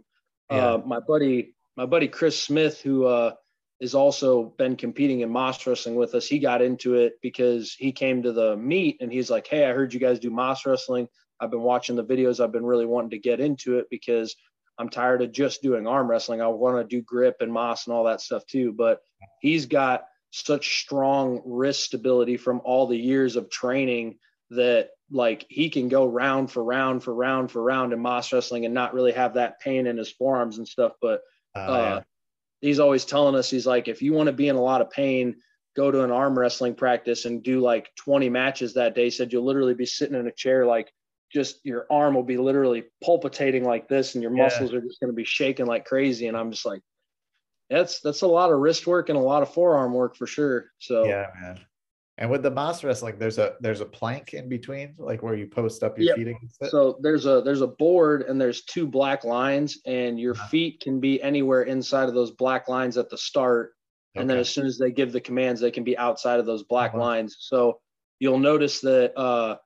Yeah. 0.50 0.74
uh, 0.74 0.77
my 0.84 1.00
buddy, 1.00 1.53
my 1.81 1.88
buddy 1.88 2.07
Chris 2.07 2.39
Smith, 2.39 2.79
who 2.79 3.07
uh, 3.07 3.33
has 3.81 3.95
also 3.95 4.53
been 4.55 4.75
competing 4.75 5.21
in 5.21 5.31
Moss 5.31 5.65
wrestling 5.65 5.95
with 5.95 6.13
us, 6.13 6.27
he 6.27 6.38
got 6.38 6.61
into 6.61 6.93
it 6.93 7.13
because 7.23 7.73
he 7.73 7.91
came 7.91 8.21
to 8.21 8.31
the 8.31 8.55
meet 8.55 8.97
and 9.01 9.11
he's 9.11 9.31
like, 9.31 9.47
"Hey, 9.47 9.65
I 9.65 9.73
heard 9.73 9.91
you 9.91 10.00
guys 10.00 10.19
do 10.19 10.29
Moss 10.29 10.63
wrestling. 10.63 11.07
I've 11.39 11.50
been 11.50 11.63
watching 11.63 11.95
the 11.95 12.03
videos. 12.03 12.39
I've 12.39 12.51
been 12.51 12.67
really 12.67 12.85
wanting 12.85 13.09
to 13.09 13.17
get 13.17 13.39
into 13.39 13.79
it 13.79 13.88
because 13.89 14.35
I'm 14.77 14.89
tired 14.89 15.23
of 15.23 15.31
just 15.31 15.63
doing 15.63 15.88
arm 15.88 16.07
wrestling. 16.07 16.39
I 16.39 16.50
want 16.50 16.77
to 16.88 16.95
do 16.95 17.01
grip 17.01 17.38
and 17.39 17.51
Moss 17.51 17.88
and 17.88 17.95
all 17.95 18.03
that 18.03 18.21
stuff 18.21 18.45
too." 18.45 18.73
But 18.73 19.00
he's 19.39 19.65
got 19.65 20.05
such 20.29 20.83
strong 20.83 21.41
wrist 21.43 21.85
stability 21.85 22.38
from 22.38 22.61
all 22.63 22.85
the 22.85 23.00
years 23.00 23.38
of 23.38 23.50
training 23.50 24.19
that 24.51 24.89
like 25.09 25.47
he 25.50 25.71
can 25.71 25.89
go 25.89 26.05
round 26.05 26.51
for 26.51 26.63
round 26.63 27.01
for 27.01 27.11
round 27.11 27.50
for 27.50 27.63
round 27.63 27.91
in 27.91 28.00
Moss 28.00 28.31
wrestling 28.31 28.65
and 28.65 28.75
not 28.75 28.93
really 28.93 29.13
have 29.13 29.33
that 29.33 29.59
pain 29.59 29.88
in 29.88 29.97
his 29.97 30.11
forearms 30.11 30.59
and 30.59 30.67
stuff. 30.67 30.91
But 31.01 31.21
Uh, 31.55 31.60
uh, 31.60 32.01
he's 32.62 32.79
always 32.79 33.05
telling 33.05 33.36
us 33.36 33.50
he's 33.50 33.67
like, 33.67 33.88
if 33.88 34.01
you 34.01 34.13
want 34.13 34.27
to 34.27 34.34
be 34.34 34.48
in 34.48 34.55
a 34.55 34.62
lot 34.62 34.81
of 34.81 34.89
pain, 34.89 35.36
go 35.75 35.91
to 35.91 36.03
an 36.03 36.12
arm 36.12 36.38
wrestling 36.38 36.75
practice 36.75 37.25
and 37.25 37.43
do 37.43 37.60
like 37.60 37.89
20 37.96 38.29
matches 38.29 38.74
that 38.74 38.96
day. 38.96 39.05
He 39.05 39.10
said 39.10 39.31
you'll 39.31 39.46
literally 39.46 39.74
be 39.74 39.86
sitting 39.86 40.20
in 40.20 40.27
a 40.27 40.31
chair 40.31 40.65
like 40.65 40.91
just 41.31 41.60
your 41.63 41.88
arm 41.89 42.13
will 42.13 42.24
be 42.24 42.38
literally 42.38 42.84
palpitating 43.03 43.63
like 43.63 43.88
this 43.88 44.15
and 44.15 44.22
your 44.22 44.31
Yeah. 44.31 44.43
muscles 44.43 44.74
are 44.74 44.81
just 44.81 45.00
going 45.00 45.12
to 45.12 45.15
be 45.15 45.24
shaking 45.24 45.65
like 45.65 45.86
crazy. 45.86 46.27
And 46.27 46.36
I'm 46.36 46.51
just 46.51 46.65
like, 46.65 46.81
that's 47.70 48.01
that's 48.01 48.22
a 48.22 48.27
lot 48.27 48.51
of 48.51 48.60
wrist 48.60 48.86
work 48.86 49.08
and 49.08 49.17
a 49.17 49.22
lot 49.22 49.43
of 49.43 49.53
forearm 49.53 49.93
work 49.93 50.17
for 50.17 50.27
sure. 50.27 50.72
So 50.79 51.05
yeah, 51.05 51.27
man. 51.39 51.60
And 52.21 52.29
with 52.29 52.43
the 52.43 52.51
Moss 52.51 52.83
wrestling, 52.83 53.17
there's 53.17 53.39
a 53.39 53.55
there's 53.61 53.81
a 53.81 53.85
plank 53.85 54.35
in 54.35 54.47
between, 54.47 54.93
like 54.99 55.23
where 55.23 55.33
you 55.33 55.47
post 55.47 55.81
up 55.81 55.97
your 55.97 56.05
Yep. 56.05 56.17
feet 56.17 56.27
against 56.27 56.61
it. 56.61 56.69
So 56.69 56.99
there's 57.01 57.25
a 57.25 57.41
there's 57.41 57.61
a 57.61 57.67
board 57.67 58.21
and 58.21 58.39
there's 58.39 58.63
two 58.63 58.85
black 58.85 59.23
lines 59.23 59.79
and 59.87 60.19
your 60.19 60.35
Uh-huh. 60.35 60.47
feet 60.49 60.81
can 60.81 60.99
be 60.99 61.19
anywhere 61.23 61.63
inside 61.63 62.07
of 62.09 62.13
those 62.13 62.29
black 62.29 62.69
lines 62.69 62.95
at 62.95 63.09
the 63.09 63.17
start 63.17 63.73
and 64.13 64.29
then 64.29 64.37
as 64.37 64.49
soon 64.49 64.67
as 64.67 64.77
they 64.77 64.91
give 64.91 65.11
the 65.11 65.19
commands 65.19 65.59
they 65.61 65.71
can 65.71 65.83
be 65.83 65.97
outside 65.97 66.39
of 66.39 66.45
those 66.45 66.61
black 66.61 66.93
wow. 66.93 66.99
lines. 66.99 67.37
So 67.39 67.79
you'll 68.19 68.37
notice 68.37 68.81
that 68.81 69.17
uh, 69.17 69.57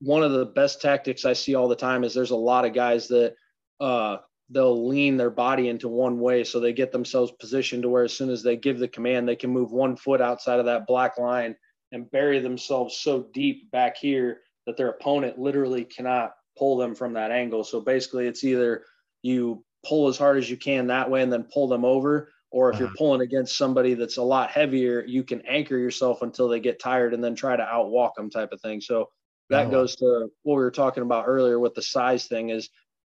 one 0.00 0.24
of 0.24 0.32
the 0.32 0.46
best 0.46 0.82
tactics 0.82 1.24
I 1.24 1.32
see 1.34 1.54
all 1.54 1.68
the 1.68 1.76
time 1.76 2.02
is 2.02 2.12
there's 2.12 2.32
a 2.32 2.36
lot 2.36 2.64
of 2.64 2.72
guys 2.74 3.06
that 3.08 3.36
uh, 3.78 4.16
they'll 4.50 4.88
lean 4.88 5.16
their 5.16 5.30
body 5.30 5.68
into 5.68 5.88
one 5.88 6.18
way 6.18 6.42
so 6.42 6.58
they 6.58 6.72
get 6.72 6.90
themselves 6.90 7.30
positioned 7.38 7.84
to 7.84 7.88
where 7.88 8.02
as 8.02 8.12
soon 8.12 8.30
as 8.30 8.42
they 8.42 8.56
give 8.56 8.80
the 8.80 8.88
command 8.88 9.28
they 9.28 9.36
can 9.36 9.50
move 9.50 9.70
one 9.70 9.94
foot 9.96 10.20
outside 10.20 10.58
of 10.58 10.66
that 10.66 10.88
black 10.88 11.18
line 11.18 11.54
and 11.94 12.10
bury 12.10 12.40
themselves 12.40 12.98
so 12.98 13.28
deep 13.32 13.70
back 13.70 13.96
here 13.96 14.40
that 14.66 14.76
their 14.76 14.90
opponent 14.90 15.38
literally 15.38 15.84
cannot 15.84 16.34
pull 16.58 16.76
them 16.76 16.94
from 16.94 17.14
that 17.14 17.30
angle. 17.30 17.64
So 17.64 17.80
basically, 17.80 18.26
it's 18.26 18.44
either 18.44 18.84
you 19.22 19.64
pull 19.86 20.08
as 20.08 20.18
hard 20.18 20.36
as 20.38 20.50
you 20.50 20.56
can 20.56 20.88
that 20.88 21.08
way 21.10 21.22
and 21.22 21.32
then 21.32 21.44
pull 21.44 21.68
them 21.68 21.84
over, 21.84 22.32
or 22.50 22.70
if 22.70 22.80
you're 22.80 22.88
Uh-huh. 22.88 22.96
pulling 22.98 23.20
against 23.20 23.56
somebody 23.56 23.94
that's 23.94 24.16
a 24.16 24.22
lot 24.22 24.50
heavier, 24.50 25.04
you 25.06 25.22
can 25.22 25.42
anchor 25.42 25.78
yourself 25.78 26.22
until 26.22 26.48
they 26.48 26.60
get 26.60 26.80
tired 26.80 27.14
and 27.14 27.22
then 27.22 27.34
try 27.36 27.56
to 27.56 27.62
outwalk 27.62 28.14
them, 28.16 28.28
type 28.30 28.52
of 28.52 28.60
thing. 28.60 28.80
So 28.80 29.10
that 29.50 29.70
Oh, 29.70 29.70
goes 29.70 29.96
to 29.96 30.28
what 30.42 30.56
we 30.56 30.62
were 30.62 30.70
talking 30.72 31.02
about 31.04 31.26
earlier 31.28 31.58
with 31.60 31.74
the 31.74 31.82
size 31.82 32.26
thing. 32.26 32.50
Is 32.50 32.70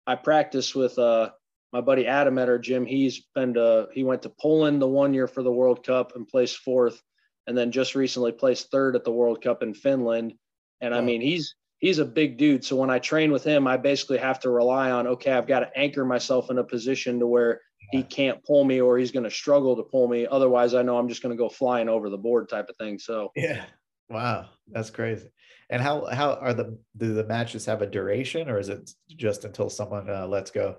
I 0.05 0.15
practice 0.15 0.75
with 0.75 0.99
uh, 0.99 1.31
my 1.73 1.81
buddy 1.81 2.05
Adam 2.07 2.37
at 2.37 2.49
our 2.49 2.59
gym. 2.59 2.85
He's 2.85 3.25
been 3.33 3.55
to 3.55 3.87
he 3.93 4.03
went 4.03 4.21
to 4.23 4.29
Poland 4.29 4.81
the 4.81 4.87
one 4.87 5.13
year 5.15 5.27
for 5.27 5.41
the 5.43 5.51
World 5.51 5.85
Cup 5.85 6.15
and 6.15 6.27
placed 6.27 6.57
fourth 6.57 7.01
and 7.47 7.57
then 7.57 7.71
just 7.71 7.95
recently 7.95 8.31
placed 8.31 8.69
third 8.69 8.95
at 8.95 9.03
the 9.03 9.11
World 9.11 9.41
Cup 9.41 9.63
in 9.63 9.73
Finland. 9.73 10.33
And 10.81 10.93
I 10.93 11.01
mean, 11.01 11.21
he's 11.21 11.55
he's 11.79 11.99
a 11.99 12.05
big 12.05 12.37
dude. 12.37 12.63
So 12.63 12.75
when 12.75 12.89
I 12.89 12.99
train 12.99 13.31
with 13.31 13.43
him, 13.43 13.67
I 13.67 13.77
basically 13.77 14.17
have 14.17 14.39
to 14.41 14.49
rely 14.49 14.91
on 14.91 15.07
okay, 15.07 15.31
I've 15.31 15.47
got 15.47 15.61
to 15.61 15.77
anchor 15.77 16.05
myself 16.05 16.51
in 16.51 16.57
a 16.57 16.63
position 16.63 17.19
to 17.19 17.27
where 17.27 17.61
he 17.91 18.03
can't 18.03 18.43
pull 18.43 18.63
me 18.63 18.81
or 18.81 18.97
he's 18.97 19.11
going 19.11 19.23
to 19.23 19.31
struggle 19.31 19.75
to 19.77 19.83
pull 19.83 20.07
me. 20.07 20.27
Otherwise, 20.29 20.73
I 20.73 20.81
know 20.81 20.97
I'm 20.97 21.07
just 21.07 21.23
going 21.23 21.35
to 21.35 21.41
go 21.41 21.49
flying 21.49 21.89
over 21.89 22.09
the 22.09 22.17
board 22.17 22.49
type 22.49 22.67
of 22.69 22.75
thing. 22.77 22.99
So 22.99 23.31
Yeah. 23.35 23.63
Wow, 24.09 24.49
that's 24.67 24.89
crazy. 24.89 25.29
And 25.69 25.81
how 25.81 26.05
how 26.05 26.33
are 26.35 26.53
the 26.53 26.77
do 26.95 27.13
the 27.13 27.25
matches 27.25 27.65
have 27.65 27.81
a 27.81 27.87
duration 27.87 28.49
or 28.49 28.59
is 28.59 28.69
it 28.69 28.89
just 29.09 29.45
until 29.45 29.69
someone 29.69 30.09
uh, 30.09 30.27
lets 30.27 30.51
go? 30.51 30.77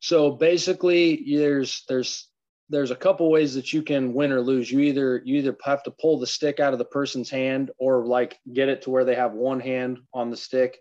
So 0.00 0.32
basically, 0.32 1.36
there's 1.36 1.84
there's 1.88 2.28
there's 2.68 2.90
a 2.90 2.96
couple 2.96 3.30
ways 3.30 3.54
that 3.54 3.72
you 3.72 3.82
can 3.82 4.12
win 4.12 4.32
or 4.32 4.40
lose. 4.40 4.70
You 4.70 4.80
either 4.80 5.22
you 5.24 5.36
either 5.36 5.56
have 5.64 5.82
to 5.84 5.90
pull 5.90 6.18
the 6.18 6.26
stick 6.26 6.60
out 6.60 6.72
of 6.72 6.78
the 6.78 6.84
person's 6.84 7.30
hand, 7.30 7.70
or 7.78 8.04
like 8.06 8.38
get 8.52 8.68
it 8.68 8.82
to 8.82 8.90
where 8.90 9.04
they 9.04 9.14
have 9.14 9.32
one 9.32 9.60
hand 9.60 9.98
on 10.12 10.30
the 10.30 10.36
stick, 10.36 10.78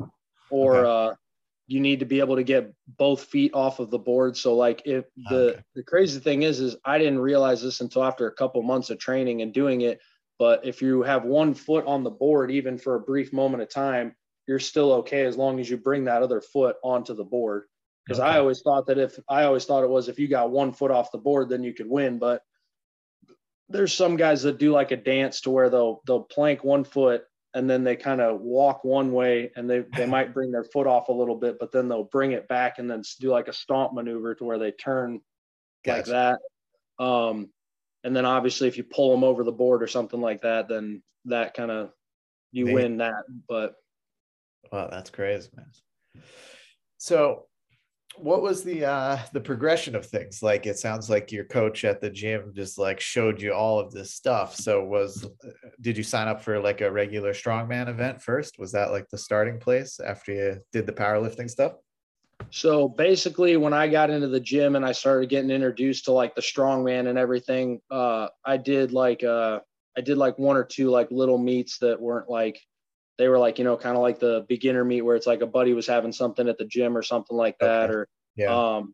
or 0.49 0.85
Okay. 0.85 0.89
uh, 0.89 1.15
you 1.67 1.79
need 1.79 1.99
to 1.99 2.05
be 2.05 2.19
able 2.19 2.35
to 2.35 2.43
get 2.43 2.73
both 2.87 3.23
feet 3.23 3.51
off 3.53 3.79
of 3.79 3.89
the 3.89 3.99
board. 3.99 4.37
So 4.37 4.55
like 4.55 4.81
if 4.85 5.05
the 5.29 5.51
Okay. 5.51 5.61
the 5.75 5.83
crazy 5.83 6.19
thing 6.19 6.43
is 6.43 6.59
is 6.59 6.75
I 6.85 6.97
didn't 6.97 7.19
realize 7.19 7.61
this 7.61 7.81
until 7.81 8.03
after 8.03 8.27
a 8.27 8.33
couple 8.33 8.61
months 8.63 8.89
of 8.89 8.97
training 8.97 9.41
and 9.41 9.53
doing 9.53 9.81
it. 9.81 9.99
But 10.37 10.65
if 10.65 10.81
you 10.81 11.01
have 11.03 11.23
one 11.23 11.53
foot 11.53 11.85
on 11.85 12.03
the 12.03 12.09
board, 12.11 12.51
even 12.51 12.77
for 12.77 12.95
a 12.95 12.99
brief 12.99 13.31
moment 13.31 13.63
of 13.63 13.69
time, 13.69 14.15
you're 14.47 14.59
still 14.59 14.91
okay 14.93 15.23
as 15.25 15.37
long 15.37 15.59
as 15.59 15.69
you 15.69 15.77
bring 15.77 16.05
that 16.05 16.21
other 16.21 16.41
foot 16.41 16.75
onto 16.83 17.13
the 17.13 17.23
board 17.23 17.65
because 18.05 18.19
I 18.19 18.37
always 18.37 18.61
thought 18.61 18.87
that 18.87 18.97
if 18.97 19.17
I 19.27 19.43
always 19.43 19.65
thought 19.65 19.83
it 19.83 19.89
was 19.89 20.07
if 20.07 20.19
you 20.19 20.27
got 20.27 20.51
one 20.51 20.73
foot 20.73 20.91
off 20.91 21.11
the 21.11 21.17
board, 21.17 21.49
then 21.49 21.63
you 21.63 21.73
could 21.73 21.89
win. 21.89 22.19
But 22.19 22.41
there's 23.69 23.93
some 23.93 24.15
guys 24.15 24.43
that 24.43 24.59
do 24.59 24.71
like 24.71 24.91
a 24.91 24.97
dance 24.97 25.41
to 25.41 25.49
where 25.49 25.69
they'll 25.69 26.01
they'll 26.05 26.21
plank 26.23 26.63
one 26.63 26.83
foot 26.83 27.23
and 27.55 27.69
then 27.69 27.83
they 27.83 27.95
kind 27.95 28.21
of 28.21 28.41
walk 28.41 28.83
one 28.83 29.11
way 29.11 29.51
and 29.55 29.69
they 29.69 29.85
they 29.95 30.05
might 30.05 30.33
bring 30.33 30.51
their 30.51 30.63
foot 30.65 30.87
off 30.87 31.09
a 31.09 31.13
little 31.13 31.35
bit, 31.35 31.57
but 31.59 31.71
then 31.71 31.87
they'll 31.87 32.03
bring 32.03 32.33
it 32.33 32.47
back 32.47 32.77
and 32.77 32.89
then 32.89 33.01
do 33.19 33.29
like 33.29 33.47
a 33.47 33.53
stomp 33.53 33.93
maneuver 33.93 34.35
to 34.35 34.43
where 34.43 34.59
they 34.59 34.71
turn 34.71 35.21
like 35.87 36.05
that. 36.05 36.39
Um, 36.99 37.49
and 38.03 38.15
then 38.15 38.25
obviously 38.25 38.67
if 38.67 38.77
you 38.77 38.83
pull 38.83 39.11
them 39.11 39.23
over 39.23 39.43
the 39.43 39.51
board 39.51 39.81
or 39.81 39.87
something 39.87 40.21
like 40.21 40.41
that, 40.43 40.67
then 40.67 41.01
that 41.25 41.55
kind 41.55 41.71
of 41.71 41.91
you 42.51 42.65
Neat. 42.65 42.73
win 42.73 42.97
that. 42.97 43.23
But 43.49 43.75
Wow, 44.71 44.89
that's 44.91 45.09
crazy, 45.09 45.49
man. 45.55 46.23
So 46.97 47.47
what 48.17 48.41
was 48.41 48.63
the 48.63 48.85
uh 48.85 49.17
the 49.33 49.41
progression 49.41 49.95
of 49.95 50.05
things? 50.05 50.41
Like 50.41 50.65
it 50.65 50.77
sounds 50.77 51.09
like 51.09 51.31
your 51.31 51.45
coach 51.45 51.85
at 51.85 52.01
the 52.01 52.09
gym 52.09 52.51
just 52.55 52.77
like 52.77 52.99
showed 52.99 53.41
you 53.41 53.53
all 53.53 53.79
of 53.79 53.91
this 53.91 54.13
stuff. 54.13 54.55
So 54.55 54.83
was 54.83 55.27
did 55.81 55.97
you 55.97 56.03
sign 56.03 56.27
up 56.27 56.41
for 56.41 56.59
like 56.59 56.81
a 56.81 56.91
regular 56.91 57.33
strongman 57.33 57.87
event 57.87 58.21
first? 58.21 58.59
Was 58.59 58.71
that 58.71 58.91
like 58.91 59.09
the 59.09 59.17
starting 59.17 59.59
place 59.59 59.99
after 59.99 60.31
you 60.31 60.61
did 60.71 60.85
the 60.85 60.93
powerlifting 60.93 61.49
stuff? 61.49 61.73
So 62.51 62.87
basically, 62.87 63.57
when 63.57 63.73
I 63.73 63.87
got 63.87 64.09
into 64.09 64.27
the 64.27 64.39
gym 64.39 64.75
and 64.75 64.85
I 64.85 64.91
started 64.91 65.29
getting 65.29 65.51
introduced 65.51 66.05
to 66.05 66.11
like 66.11 66.35
the 66.35 66.41
strongman 66.41 67.07
and 67.07 67.17
everything, 67.17 67.81
uh, 67.89 68.27
I 68.43 68.57
did 68.57 68.91
like 68.91 69.23
uh, 69.23 69.59
I 69.97 70.01
did 70.01 70.17
like 70.17 70.37
one 70.37 70.57
or 70.57 70.63
two 70.63 70.89
like 70.89 71.09
little 71.11 71.37
meets 71.37 71.79
that 71.79 71.99
weren't 71.99 72.29
like 72.29 72.59
they 73.17 73.27
were 73.27 73.39
like 73.39 73.59
you 73.59 73.65
know 73.65 73.77
kind 73.77 73.95
of 73.95 74.01
like 74.01 74.19
the 74.19 74.45
beginner 74.47 74.83
meet 74.83 75.01
where 75.01 75.15
it's 75.15 75.27
like 75.27 75.41
a 75.41 75.47
buddy 75.47 75.73
was 75.73 75.87
having 75.87 76.11
something 76.11 76.47
at 76.47 76.57
the 76.57 76.65
gym 76.65 76.97
or 76.97 77.01
something 77.01 77.37
like 77.37 77.57
that 77.59 77.89
Okay. 77.89 77.93
or 77.93 78.07
yeah 78.35 78.61
um, 78.77 78.93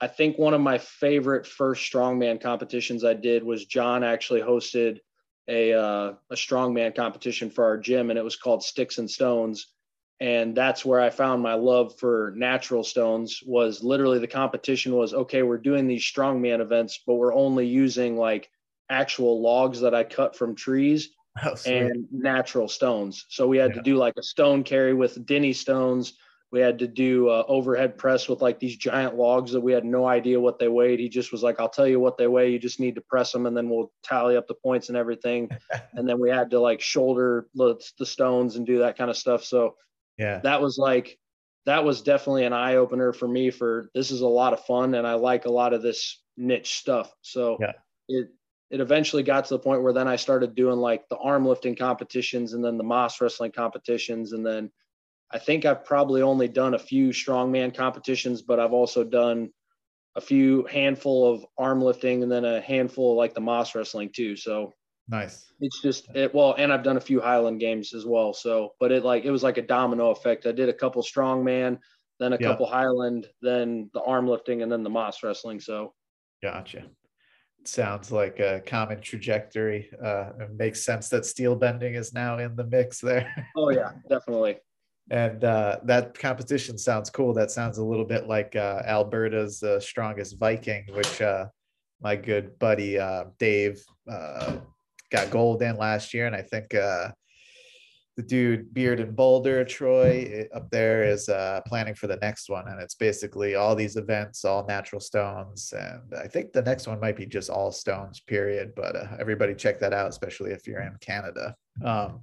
I 0.00 0.06
think 0.08 0.38
one 0.38 0.54
of 0.54 0.60
my 0.62 0.78
favorite 0.78 1.46
first 1.46 1.90
strongman 1.92 2.40
competitions 2.40 3.04
I 3.04 3.14
did 3.14 3.44
was 3.44 3.66
John 3.66 4.02
actually 4.02 4.40
hosted 4.40 5.00
a 5.46 5.74
uh, 5.74 6.14
a 6.30 6.34
strongman 6.34 6.94
competition 6.94 7.50
for 7.50 7.64
our 7.64 7.76
gym, 7.76 8.10
and 8.10 8.18
it 8.18 8.24
was 8.24 8.36
called 8.36 8.62
Sticks 8.62 8.98
and 8.98 9.10
Stones. 9.10 9.66
And 10.18 10.54
that's 10.54 10.84
where 10.84 11.00
I 11.00 11.08
found 11.08 11.42
my 11.42 11.54
love 11.54 11.98
for 11.98 12.34
natural 12.36 12.84
stones. 12.84 13.42
Was 13.44 13.82
literally 13.82 14.18
the 14.18 14.26
competition 14.26 14.94
was 14.94 15.12
okay. 15.12 15.42
We're 15.42 15.58
doing 15.58 15.86
these 15.86 16.02
strongman 16.02 16.60
events, 16.60 17.00
but 17.06 17.14
we're 17.14 17.34
only 17.34 17.66
using 17.66 18.16
like 18.16 18.50
actual 18.88 19.40
logs 19.40 19.80
that 19.80 19.94
I 19.94 20.04
cut 20.04 20.36
from 20.36 20.54
trees, 20.54 21.10
Oh, 21.42 21.54
and 21.66 22.06
natural 22.10 22.68
stones. 22.68 23.24
So 23.28 23.46
we 23.46 23.58
had 23.58 23.70
Yeah. 23.70 23.76
to 23.76 23.82
do 23.82 23.96
like 23.96 24.14
a 24.18 24.22
stone 24.22 24.64
carry 24.64 24.94
with 24.94 25.24
Dinnie 25.26 25.52
stones. 25.52 26.14
We 26.50 26.58
had 26.58 26.80
to 26.80 26.88
do 26.88 27.28
uh, 27.28 27.44
overhead 27.46 27.96
press 27.96 28.28
with 28.28 28.42
like 28.42 28.58
these 28.58 28.76
giant 28.76 29.14
logs 29.14 29.52
that 29.52 29.60
we 29.60 29.72
had 29.72 29.84
no 29.84 30.04
idea 30.06 30.40
what 30.40 30.58
they 30.58 30.66
weighed. 30.66 30.98
He 30.98 31.08
just 31.08 31.30
was 31.30 31.44
like, 31.44 31.60
"I'll 31.60 31.68
tell 31.68 31.86
you 31.86 32.00
what 32.00 32.16
they 32.18 32.26
weigh. 32.26 32.50
You 32.50 32.58
just 32.58 32.80
need 32.80 32.96
to 32.96 33.00
press 33.00 33.30
them, 33.30 33.46
and 33.46 33.56
then 33.56 33.68
we'll 33.70 33.92
tally 34.02 34.36
up 34.36 34.48
the 34.48 34.54
points 34.56 34.88
and 34.88 34.98
everything." 34.98 35.48
and 35.94 36.08
then 36.08 36.20
we 36.20 36.28
had 36.30 36.50
to 36.50 36.58
like 36.58 36.80
shoulder 36.80 37.46
the, 37.54 37.80
the 38.00 38.06
stones 38.06 38.56
and 38.56 38.66
do 38.66 38.80
that 38.80 38.98
kind 38.98 39.10
of 39.10 39.16
stuff. 39.16 39.44
So 39.44 39.76
yeah. 40.18 40.40
that 40.40 40.60
was 40.60 40.76
like 40.78 41.16
that 41.66 41.84
was 41.84 42.02
definitely 42.02 42.44
an 42.44 42.52
eye 42.52 42.74
opener 42.76 43.12
for 43.12 43.28
me. 43.28 43.50
For 43.50 43.88
this 43.94 44.10
is 44.10 44.22
a 44.22 44.26
lot 44.26 44.52
of 44.52 44.64
fun, 44.64 44.96
and 44.96 45.06
I 45.06 45.14
like 45.14 45.44
a 45.44 45.52
lot 45.52 45.72
of 45.72 45.82
this 45.82 46.20
niche 46.36 46.74
stuff. 46.78 47.14
So 47.22 47.58
Yeah. 47.60 47.72
it 48.08 48.28
it 48.70 48.80
eventually 48.80 49.22
got 49.22 49.44
to 49.46 49.54
the 49.54 49.58
point 49.58 49.82
where 49.82 49.92
then 49.92 50.08
I 50.08 50.16
started 50.16 50.54
doing 50.54 50.78
like 50.78 51.08
the 51.08 51.16
arm 51.18 51.46
lifting 51.46 51.76
competitions 51.76 52.52
and 52.54 52.64
then 52.64 52.78
the 52.78 52.84
Moss 52.84 53.20
wrestling 53.20 53.52
competitions. 53.52 54.32
And 54.32 54.46
then 54.46 54.70
I 55.30 55.38
think 55.38 55.64
I've 55.64 55.84
probably 55.84 56.22
only 56.22 56.48
done 56.48 56.74
a 56.74 56.78
few 56.78 57.10
strongman 57.10 57.74
competitions, 57.74 58.42
but 58.42 58.60
I've 58.60 58.72
also 58.72 59.04
done 59.04 59.52
a 60.16 60.20
few 60.20 60.66
handful 60.66 61.32
of 61.34 61.46
arm 61.58 61.82
lifting 61.82 62.22
and 62.22 62.32
then 62.32 62.44
a 62.44 62.60
handful 62.60 63.12
of 63.12 63.18
like 63.18 63.34
the 63.34 63.40
Moss 63.40 63.74
wrestling 63.74 64.12
too. 64.12 64.36
So 64.36 64.72
Nice. 65.08 65.52
it's 65.60 65.80
just 65.82 66.08
it 66.14 66.34
well, 66.34 66.54
and 66.58 66.72
I've 66.72 66.82
done 66.82 66.96
a 66.96 67.00
few 67.00 67.20
Highland 67.20 67.60
games 67.60 67.94
as 67.94 68.06
well. 68.06 68.32
So, 68.32 68.74
but 68.80 68.92
it 68.92 69.04
like 69.04 69.24
it 69.24 69.30
was 69.30 69.42
like 69.42 69.58
a 69.58 69.62
domino 69.62 70.10
effect. 70.10 70.46
I 70.46 70.52
did 70.52 70.68
a 70.68 70.74
couple 70.74 71.02
strongman, 71.02 71.78
then 72.18 72.32
a 72.32 72.38
Yeah. 72.38 72.46
couple 72.46 72.66
Highland, 72.66 73.28
then 73.42 73.90
the 73.94 74.02
arm 74.02 74.26
lifting, 74.28 74.62
and 74.62 74.72
then 74.72 74.82
the 74.82 74.90
Moss 74.90 75.22
wrestling. 75.22 75.60
So 75.60 75.94
Gotcha. 76.42 76.90
Sounds 77.64 78.10
like 78.10 78.40
a 78.40 78.62
common 78.66 79.00
trajectory. 79.00 79.90
Uh, 80.02 80.30
it 80.40 80.54
makes 80.54 80.82
sense 80.82 81.08
that 81.10 81.26
steel 81.26 81.54
bending 81.54 81.94
is 81.94 82.12
now 82.12 82.38
in 82.38 82.56
the 82.56 82.64
mix 82.64 83.00
there. 83.00 83.30
oh 83.56 83.70
yeah, 83.70 83.92
definitely. 84.08 84.56
and 85.10 85.44
uh, 85.44 85.78
that 85.84 86.18
competition 86.18 86.78
sounds 86.78 87.10
cool. 87.10 87.34
That 87.34 87.50
sounds 87.50 87.78
a 87.78 87.84
little 87.84 88.06
bit 88.06 88.26
like 88.26 88.56
uh, 88.56 88.82
Alberta's 88.86 89.62
uh, 89.62 89.78
strongest 89.78 90.38
Viking, 90.38 90.86
which 90.92 91.20
uh, 91.20 91.46
my 92.00 92.16
good 92.16 92.58
buddy 92.58 92.98
uh, 92.98 93.24
Dave 93.38 93.82
uh, 94.10 94.56
got 95.10 95.30
gold 95.30 95.62
in 95.62 95.76
last 95.76 96.14
year, 96.14 96.26
and 96.26 96.34
I 96.34 96.42
think 96.42 96.74
uh, 96.74 97.10
the 98.16 98.22
dude 98.22 98.72
Beard 98.74 99.00
and 99.00 99.14
Boulder 99.16 99.64
Troy 99.64 100.46
up 100.54 100.70
there 100.70 101.04
is 101.04 101.28
uh, 101.28 101.60
planning 101.66 101.94
for 101.94 102.06
the 102.06 102.16
next 102.16 102.50
one, 102.50 102.68
and 102.68 102.80
it's 102.80 102.94
basically 102.94 103.54
all 103.54 103.74
these 103.74 103.96
events, 103.96 104.44
all 104.44 104.66
natural 104.66 105.00
stones, 105.00 105.72
and 105.76 106.14
I 106.14 106.26
think 106.26 106.52
the 106.52 106.62
next 106.62 106.86
one 106.86 107.00
might 107.00 107.16
be 107.16 107.26
just 107.26 107.50
all 107.50 107.72
stones. 107.72 108.20
Period. 108.20 108.72
But 108.74 108.96
uh, 108.96 109.16
everybody 109.18 109.54
check 109.54 109.80
that 109.80 109.92
out, 109.92 110.08
especially 110.08 110.50
if 110.50 110.66
you're 110.66 110.82
in 110.82 110.96
Canada. 111.00 111.54
Um, 111.84 112.20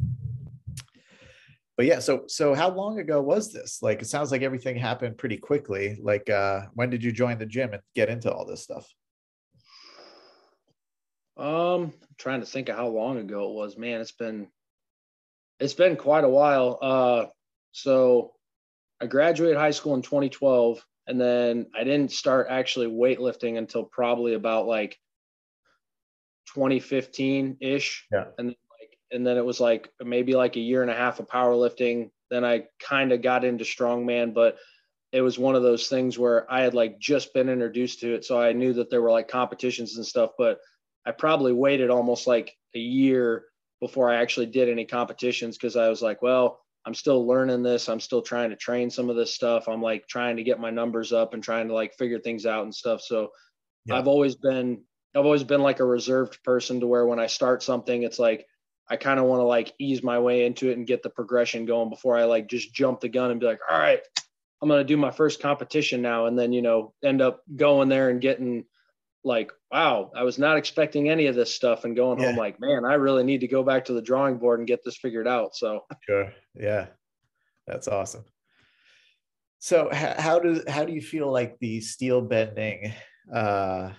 but 1.77 1.85
yeah 1.85 1.99
so 1.99 2.23
so 2.27 2.55
how 2.55 2.69
long 2.71 2.99
ago 2.99 3.21
was 3.21 3.53
this 3.53 3.83
like 3.83 4.01
it 4.01 4.07
sounds 4.07 4.31
like 4.31 4.41
everything 4.41 4.75
happened 4.75 5.15
pretty 5.15 5.37
quickly 5.37 5.95
like 6.01 6.27
uh 6.27 6.61
when 6.73 6.89
did 6.89 7.03
you 7.03 7.11
join 7.11 7.37
the 7.37 7.45
gym 7.45 7.71
and 7.71 7.83
get 7.93 8.09
into 8.09 8.33
all 8.33 8.47
this 8.47 8.63
stuff 8.63 8.87
Um, 11.37 11.93
I'm 12.01 12.15
trying 12.17 12.39
to 12.39 12.47
think 12.47 12.69
of 12.69 12.75
how 12.75 12.87
long 12.87 13.17
ago 13.17 13.49
it 13.49 13.53
was. 13.53 13.77
Man, 13.77 14.01
it's 14.01 14.11
been 14.11 14.47
it's 15.59 15.73
been 15.73 15.95
quite 15.95 16.23
a 16.23 16.29
while. 16.29 16.77
Uh, 16.81 17.25
so 17.71 18.33
I 19.01 19.05
graduated 19.07 19.57
high 19.57 19.71
school 19.71 19.95
in 19.95 20.01
2012, 20.01 20.83
and 21.07 21.19
then 21.19 21.67
I 21.75 21.83
didn't 21.83 22.11
start 22.11 22.47
actually 22.49 22.87
weightlifting 22.87 23.57
until 23.57 23.83
probably 23.83 24.33
about 24.33 24.67
like 24.67 24.97
2015 26.53 27.57
ish. 27.61 28.05
Yeah. 28.11 28.25
And 28.37 28.49
then 28.49 28.55
like, 28.79 28.97
and 29.11 29.25
then 29.25 29.37
it 29.37 29.45
was 29.45 29.59
like 29.59 29.89
maybe 30.03 30.33
like 30.33 30.55
a 30.55 30.61
year 30.61 30.81
and 30.81 30.91
a 30.91 30.95
half 30.95 31.19
of 31.19 31.27
powerlifting. 31.27 32.11
Then 32.29 32.43
I 32.43 32.65
kind 32.79 33.11
of 33.11 33.21
got 33.21 33.45
into 33.45 33.63
strongman, 33.63 34.33
but 34.33 34.57
it 35.13 35.21
was 35.21 35.39
one 35.39 35.55
of 35.55 35.63
those 35.63 35.87
things 35.87 36.19
where 36.19 36.51
I 36.51 36.61
had 36.61 36.73
like 36.73 36.99
just 36.99 37.33
been 37.33 37.47
introduced 37.47 38.01
to 38.01 38.15
it, 38.15 38.25
so 38.25 38.39
I 38.39 38.51
knew 38.51 38.73
that 38.73 38.89
there 38.89 39.01
were 39.01 39.11
like 39.11 39.29
competitions 39.29 39.95
and 39.95 40.05
stuff, 40.05 40.31
but 40.37 40.59
I 41.05 41.11
probably 41.11 41.53
waited 41.53 41.89
almost 41.89 42.27
like 42.27 42.53
a 42.75 42.79
year 42.79 43.45
before 43.79 44.09
I 44.09 44.17
actually 44.21 44.47
did 44.47 44.69
any 44.69 44.85
competitions 44.85 45.57
because 45.57 45.75
I 45.75 45.89
was 45.89 46.01
like, 46.01 46.21
well, 46.21 46.59
I'm 46.85 46.93
still 46.93 47.27
learning 47.27 47.63
this. 47.63 47.89
I'm 47.89 47.99
still 47.99 48.21
trying 48.21 48.49
to 48.51 48.55
train 48.55 48.89
some 48.89 49.09
of 49.09 49.15
this 49.15 49.33
stuff. 49.33 49.67
I'm 49.67 49.81
like 49.81 50.07
trying 50.07 50.37
to 50.37 50.43
get 50.43 50.59
my 50.59 50.69
numbers 50.69 51.11
up 51.11 51.33
and 51.33 51.43
trying 51.43 51.67
to 51.67 51.73
like 51.73 51.93
figure 51.95 52.19
things 52.19 52.45
out 52.45 52.63
and 52.63 52.73
stuff. 52.73 53.01
So 53.01 53.29
Yeah. 53.85 53.95
I've 53.97 54.07
always 54.07 54.35
been 54.35 54.83
I've 55.15 55.25
always 55.25 55.43
been 55.43 55.61
like 55.61 55.79
a 55.79 55.85
reserved 55.85 56.43
person 56.43 56.79
to 56.79 56.87
where 56.87 57.05
when 57.05 57.19
I 57.19 57.27
start 57.27 57.63
something, 57.63 58.03
it's 58.03 58.19
like 58.19 58.45
I 58.89 58.95
kind 58.95 59.19
of 59.19 59.25
want 59.25 59.41
to 59.41 59.45
like 59.45 59.73
ease 59.79 60.01
my 60.01 60.19
way 60.19 60.45
into 60.45 60.69
it 60.69 60.77
and 60.77 60.87
get 60.87 61.03
the 61.03 61.09
progression 61.09 61.65
going 61.65 61.89
before 61.89 62.17
I 62.17 62.23
like 62.23 62.47
just 62.47 62.73
jump 62.73 63.01
the 63.01 63.09
gun 63.09 63.31
and 63.31 63.39
be 63.39 63.45
like, 63.45 63.59
all 63.69 63.77
right, 63.77 63.99
I'm 64.61 64.69
gonna 64.69 64.83
do 64.83 64.97
my 64.97 65.11
first 65.11 65.41
competition 65.41 66.01
now, 66.01 66.27
and 66.27 66.39
then 66.39 66.53
you 66.53 66.61
know 66.61 66.93
end 67.03 67.21
up 67.21 67.41
going 67.53 67.89
there 67.89 68.09
and 68.09 68.21
getting 68.21 68.65
like, 69.23 69.51
wow, 69.71 70.11
I 70.15 70.23
was 70.23 70.37
not 70.37 70.57
expecting 70.57 71.09
any 71.09 71.27
of 71.27 71.35
this 71.35 71.53
stuff, 71.53 71.83
and 71.83 71.95
going 71.95 72.19
home 72.19 72.35
like, 72.35 72.59
man, 72.59 72.85
I 72.85 72.93
really 72.93 73.23
need 73.23 73.41
to 73.41 73.47
go 73.47 73.63
back 73.63 73.85
to 73.85 73.93
the 73.93 74.01
drawing 74.01 74.37
board 74.37 74.59
and 74.59 74.67
get 74.67 74.83
this 74.83 74.97
figured 74.97 75.27
out. 75.27 75.55
So 75.55 75.85
sure. 76.05 76.33
Yeah. 76.55 76.87
That's 77.67 77.87
awesome. 77.87 78.23
So 79.59 79.89
how 79.91 80.39
do 80.39 80.63
how 80.67 80.85
do 80.85 80.93
you 80.93 81.01
feel 81.01 81.31
like 81.31 81.57
the 81.59 81.81
steel 81.81 82.21
bending 82.21 82.93
uh 83.33 83.89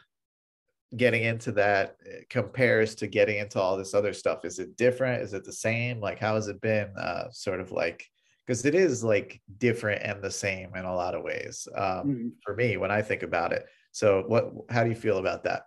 getting 0.97 1.23
into 1.23 1.53
that 1.53 1.97
uh, 2.07 2.21
compares 2.31 2.95
to 2.95 3.07
getting 3.07 3.39
into 3.39 3.61
all 3.61 3.77
this 3.77 3.93
other 3.93 4.13
stuff? 4.13 4.45
Is 4.45 4.59
it 4.59 4.77
different? 4.77 5.23
Is 5.23 5.35
it 5.35 5.45
the 5.45 5.53
same? 5.53 6.01
Like 6.01 6.19
how 6.19 6.37
has 6.37 6.49
it 6.49 6.61
been 6.61 6.97
uh 6.97 7.31
sort 7.31 7.61
of 7.61 7.73
like 7.73 8.07
because 8.47 8.65
it 8.65 8.75
is 8.75 9.05
like 9.05 9.43
different 9.59 10.03
and 10.03 10.23
the 10.23 10.31
same 10.31 10.75
in 10.75 10.87
a 10.87 10.95
lot 10.95 11.15
of 11.15 11.23
ways. 11.23 11.69
Um 11.75 12.33
for 12.43 12.55
me 12.55 12.77
when 12.77 12.91
i 12.91 13.03
think 13.03 13.23
about 13.23 13.53
it 13.53 13.67
so 13.93 14.25
what 14.27 14.53
how 14.71 14.85
do 14.85 14.91
you 14.91 14.97
feel 14.97 15.19
about 15.19 15.45
that 15.45 15.63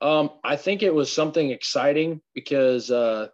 Um, 0.00 0.30
I 0.44 0.56
think 0.56 0.82
it 0.82 0.94
was 0.94 1.10
something 1.10 1.50
exciting 1.50 2.20
because 2.34 2.90
uh, 2.90 3.28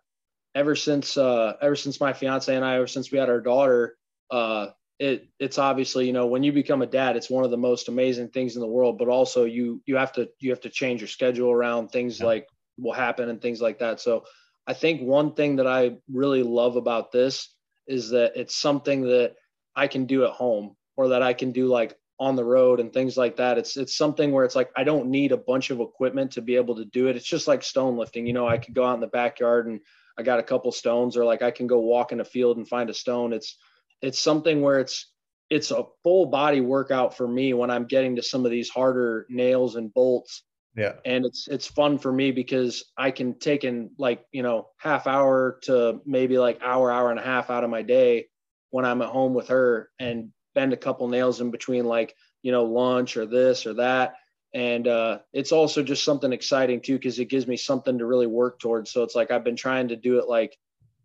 ever 0.54 0.76
since 0.76 1.16
uh, 1.16 1.54
ever 1.60 1.76
since 1.76 2.00
my 2.00 2.12
fiance 2.12 2.54
and 2.54 2.64
I, 2.64 2.76
ever 2.76 2.86
since 2.86 3.10
we 3.10 3.18
had 3.18 3.28
our 3.28 3.40
daughter, 3.40 3.96
uh, 4.30 4.68
it 4.98 5.28
it's 5.40 5.58
obviously 5.58 6.06
you 6.06 6.12
know 6.12 6.26
when 6.26 6.42
you 6.44 6.52
become 6.52 6.82
a 6.82 6.86
dad, 6.86 7.16
it's 7.16 7.30
one 7.30 7.44
of 7.44 7.50
the 7.50 7.56
most 7.56 7.88
amazing 7.88 8.28
things 8.28 8.54
in 8.54 8.60
the 8.60 8.68
world. 8.68 8.98
But 8.98 9.08
also 9.08 9.44
you 9.44 9.82
you 9.86 9.96
have 9.96 10.12
to 10.12 10.28
you 10.38 10.50
have 10.50 10.60
to 10.60 10.70
change 10.70 11.00
your 11.00 11.08
schedule 11.08 11.50
around 11.50 11.88
things 11.88 12.20
Yeah. 12.20 12.26
like 12.26 12.48
will 12.78 12.92
happen 12.92 13.28
and 13.28 13.40
things 13.40 13.60
like 13.60 13.80
that. 13.80 14.00
So 14.00 14.24
I 14.66 14.74
think 14.74 15.02
one 15.02 15.34
thing 15.34 15.56
that 15.56 15.66
I 15.66 15.96
really 16.10 16.44
love 16.44 16.76
about 16.76 17.10
this 17.10 17.52
is 17.88 18.10
that 18.10 18.36
it's 18.36 18.54
something 18.54 19.02
that 19.02 19.34
I 19.74 19.88
can 19.88 20.06
do 20.06 20.24
at 20.24 20.30
home 20.30 20.76
or 20.96 21.08
that 21.08 21.22
I 21.22 21.32
can 21.32 21.50
do 21.50 21.66
like 21.66 21.96
on 22.22 22.36
the 22.36 22.44
road 22.44 22.78
and 22.78 22.92
things 22.92 23.16
like 23.16 23.36
that. 23.36 23.58
It's 23.58 23.76
it's 23.76 23.96
something 23.96 24.30
where 24.30 24.44
it's 24.44 24.54
like 24.54 24.70
I 24.76 24.84
don't 24.84 25.08
need 25.08 25.32
a 25.32 25.36
bunch 25.36 25.70
of 25.70 25.80
equipment 25.80 26.30
to 26.32 26.40
be 26.40 26.54
able 26.54 26.76
to 26.76 26.84
do 26.84 27.08
it. 27.08 27.16
It's 27.16 27.26
just 27.26 27.48
like 27.48 27.64
stone 27.64 27.96
lifting. 27.96 28.28
You 28.28 28.32
know, 28.32 28.46
I 28.46 28.58
could 28.58 28.74
go 28.74 28.84
out 28.84 28.94
in 28.94 29.00
the 29.00 29.08
backyard 29.08 29.66
and 29.66 29.80
I 30.16 30.22
got 30.22 30.38
a 30.38 30.44
couple 30.44 30.70
stones, 30.70 31.16
or 31.16 31.24
like 31.24 31.42
I 31.42 31.50
can 31.50 31.66
go 31.66 31.80
walk 31.80 32.12
in 32.12 32.20
a 32.20 32.24
field 32.24 32.58
and 32.58 32.68
find 32.68 32.88
a 32.90 32.94
stone. 32.94 33.32
It's 33.32 33.58
it's 34.00 34.20
something 34.20 34.62
where 34.62 34.78
it's 34.78 35.10
it's 35.50 35.72
a 35.72 35.84
full 36.04 36.26
body 36.26 36.60
workout 36.60 37.16
for 37.16 37.26
me 37.26 37.54
when 37.54 37.72
I'm 37.72 37.86
getting 37.86 38.14
to 38.16 38.22
some 38.22 38.44
of 38.44 38.52
these 38.52 38.70
harder 38.70 39.26
nails 39.28 39.74
and 39.74 39.92
bolts 39.92 40.44
yeah 40.74 40.94
and 41.04 41.26
it's 41.26 41.48
it's 41.48 41.66
fun 41.66 41.98
for 41.98 42.10
me 42.10 42.30
because 42.30 42.84
I 42.96 43.10
can 43.10 43.38
take 43.38 43.64
in 43.64 43.90
like 43.98 44.24
you 44.32 44.42
know 44.42 44.68
half 44.78 45.06
hour 45.06 45.58
to 45.64 46.00
maybe 46.06 46.38
like 46.38 46.62
hour 46.62 46.90
hour 46.90 47.10
and 47.10 47.20
a 47.20 47.22
half 47.22 47.50
out 47.50 47.64
of 47.64 47.68
my 47.68 47.82
day 47.82 48.28
when 48.70 48.86
I'm 48.86 49.02
at 49.02 49.10
home 49.10 49.34
with 49.34 49.48
her 49.48 49.90
and 49.98 50.30
bend 50.54 50.72
a 50.72 50.76
couple 50.76 51.08
nails 51.08 51.40
in 51.40 51.50
between 51.50 51.84
like 51.84 52.14
you 52.42 52.52
know 52.52 52.64
lunch 52.64 53.16
or 53.16 53.26
this 53.26 53.66
or 53.66 53.74
that. 53.74 54.14
And 54.54 54.86
uh, 54.86 55.20
it's 55.32 55.52
also 55.52 55.82
just 55.82 56.04
something 56.04 56.32
exciting 56.32 56.82
too 56.82 56.94
because 56.94 57.18
it 57.18 57.30
gives 57.30 57.46
me 57.46 57.56
something 57.56 57.98
to 57.98 58.06
really 58.06 58.26
work 58.26 58.58
towards. 58.58 58.90
So 58.90 59.02
it's 59.02 59.14
like 59.14 59.30
I've 59.30 59.44
been 59.44 59.56
trying 59.56 59.88
to 59.88 59.96
do 59.96 60.18
it 60.18 60.28
like 60.28 60.58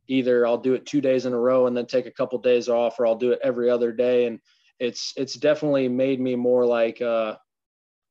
either 0.09 0.45
I'll 0.45 0.57
do 0.57 0.73
it 0.73 0.85
two 0.85 1.01
days 1.01 1.25
in 1.25 1.33
a 1.33 1.39
row 1.39 1.67
and 1.67 1.75
then 1.75 1.85
take 1.85 2.05
a 2.05 2.11
couple 2.11 2.39
days 2.39 2.67
off 2.67 2.99
or 2.99 3.07
I'll 3.07 3.15
do 3.15 3.31
it 3.31 3.39
every 3.43 3.69
other 3.69 3.91
day. 3.91 4.25
And 4.25 4.39
it's 4.79 5.13
it's 5.17 5.35
definitely 5.35 5.87
made 5.87 6.19
me 6.19 6.35
more 6.35 6.65
like 6.65 7.01
uh, 7.01 7.35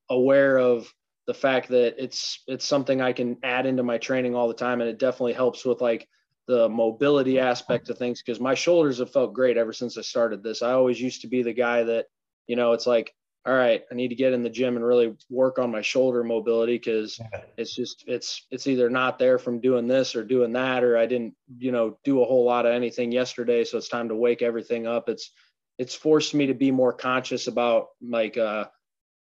aware 0.08 0.58
of 0.58 0.92
the 1.26 1.34
fact 1.34 1.68
that 1.68 2.02
it's 2.02 2.42
it's 2.46 2.64
something 2.64 3.00
I 3.00 3.12
can 3.12 3.38
add 3.42 3.66
into 3.66 3.82
my 3.82 3.98
training 3.98 4.34
all 4.34 4.48
the 4.48 4.54
time, 4.54 4.80
and 4.80 4.90
it 4.90 4.98
definitely 4.98 5.32
helps 5.34 5.64
with 5.64 5.80
like 5.80 6.08
the 6.46 6.68
mobility 6.68 7.38
aspect 7.38 7.90
of 7.90 7.98
things 7.98 8.22
because 8.22 8.40
my 8.40 8.54
shoulders 8.54 8.98
have 8.98 9.12
felt 9.12 9.34
great 9.34 9.56
ever 9.56 9.72
since 9.72 9.98
I 9.98 10.02
started 10.02 10.42
this. 10.42 10.62
I 10.62 10.72
always 10.72 11.00
used 11.00 11.22
to 11.22 11.28
be 11.28 11.42
the 11.42 11.52
guy 11.52 11.82
that, 11.84 12.06
you 12.46 12.56
know, 12.56 12.72
it's 12.72 12.86
like, 12.86 13.14
all 13.46 13.54
right, 13.54 13.84
I 13.90 13.94
need 13.94 14.08
to 14.08 14.16
get 14.16 14.32
in 14.32 14.42
the 14.42 14.50
gym 14.50 14.74
and 14.74 14.84
really 14.84 15.14
work 15.30 15.60
on 15.60 15.70
my 15.70 15.80
shoulder 15.80 16.24
mobility 16.24 16.76
because 16.76 17.20
it's 17.56 17.74
just 17.74 18.02
it's 18.08 18.44
it's 18.50 18.66
either 18.66 18.90
not 18.90 19.20
there 19.20 19.38
from 19.38 19.60
doing 19.60 19.86
this 19.86 20.16
or 20.16 20.24
doing 20.24 20.52
that, 20.54 20.82
or 20.82 20.98
I 20.98 21.06
didn't, 21.06 21.34
you 21.58 21.70
know, 21.70 21.96
do 22.02 22.22
a 22.22 22.24
whole 22.24 22.44
lot 22.44 22.66
of 22.66 22.72
anything 22.72 23.12
yesterday, 23.12 23.62
so 23.62 23.78
it's 23.78 23.88
time 23.88 24.08
to 24.08 24.16
wake 24.16 24.42
everything 24.42 24.88
up. 24.88 25.08
It's 25.08 25.30
it's 25.78 25.94
forced 25.94 26.34
me 26.34 26.46
to 26.46 26.54
be 26.54 26.72
more 26.72 26.92
conscious 26.92 27.46
about 27.46 27.88
like 28.02 28.36
uh 28.36 28.66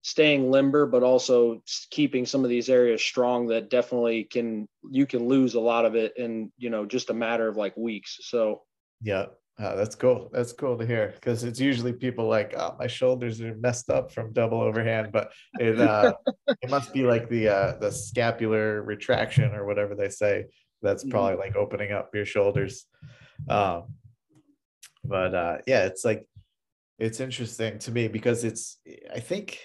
staying 0.08 0.50
limber, 0.50 0.86
but 0.86 1.04
also 1.04 1.62
keeping 1.92 2.26
some 2.26 2.46
of 2.46 2.50
these 2.50 2.70
areas 2.70 3.02
strong 3.02 3.48
that 3.48 3.70
definitely 3.70 4.24
can 4.24 4.66
you 4.90 5.06
can 5.06 5.28
lose 5.28 5.54
a 5.54 5.60
lot 5.60 5.84
of 5.84 5.96
it 5.96 6.14
in 6.16 6.50
you 6.58 6.70
know 6.70 6.86
just 6.86 7.10
a 7.10 7.14
matter 7.14 7.50
of 7.50 7.58
like 7.58 7.76
weeks. 7.76 8.18
So 8.22 8.62
yeah, 9.02 9.26
uh, 9.60 9.76
that's 9.76 9.96
cool. 9.96 10.30
That's 10.32 10.54
cool 10.54 10.78
to 10.78 10.86
hear 10.86 11.12
because 11.16 11.44
it's 11.44 11.60
usually 11.60 11.92
people 11.92 12.26
like, 12.26 12.54
oh, 12.58 12.78
my 12.80 12.88
shoulders 12.88 13.42
are 13.42 13.56
messed 13.56 13.90
up 13.90 14.14
from 14.14 14.32
double 14.32 14.62
overhand, 14.62 15.12
but 15.12 15.34
it 15.60 15.78
uh, 15.78 16.14
it 16.62 16.70
must 16.70 16.94
be 16.94 17.04
like 17.04 17.28
the 17.28 17.50
uh, 17.50 17.78
the 17.78 17.92
scapular 17.92 18.82
retraction 18.84 19.54
or 19.54 19.66
whatever 19.66 19.94
they 19.94 20.10
say. 20.10 20.46
That's 20.82 21.04
mm-hmm. 21.04 21.12
probably 21.12 21.36
like 21.36 21.58
opening 21.58 21.92
up 21.92 22.16
your 22.16 22.26
shoulders. 22.26 22.86
Um, 23.50 23.96
but 25.04 25.36
uh, 25.36 25.58
yeah, 25.68 25.84
it's 25.84 26.06
like 26.06 26.26
it's 26.98 27.20
interesting 27.20 27.78
to 27.80 27.92
me 27.92 28.08
because 28.08 28.46
it's 28.46 28.78
I 29.14 29.20
think 29.20 29.60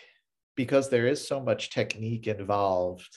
because 0.57 0.89
there 0.89 1.07
is 1.07 1.27
so 1.27 1.41
much 1.41 1.71
technique 1.71 2.27
involved. 2.27 3.17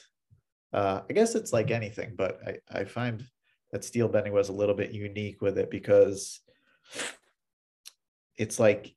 Uh, 0.74 1.02
I 1.10 1.14
guess 1.14 1.36
it's 1.36 1.54
like 1.54 1.72
anything, 1.72 2.14
but 2.16 2.40
I, 2.46 2.80
I 2.80 2.84
find 2.86 3.26
that 3.72 3.84
steel 3.84 4.08
bending 4.08 4.34
was 4.34 4.50
a 4.50 4.54
little 4.54 4.76
bit 4.76 4.92
unique 4.92 5.42
with 5.42 5.58
it 5.58 5.70
because 5.72 6.40
it's 8.38 8.60
like 8.60 8.94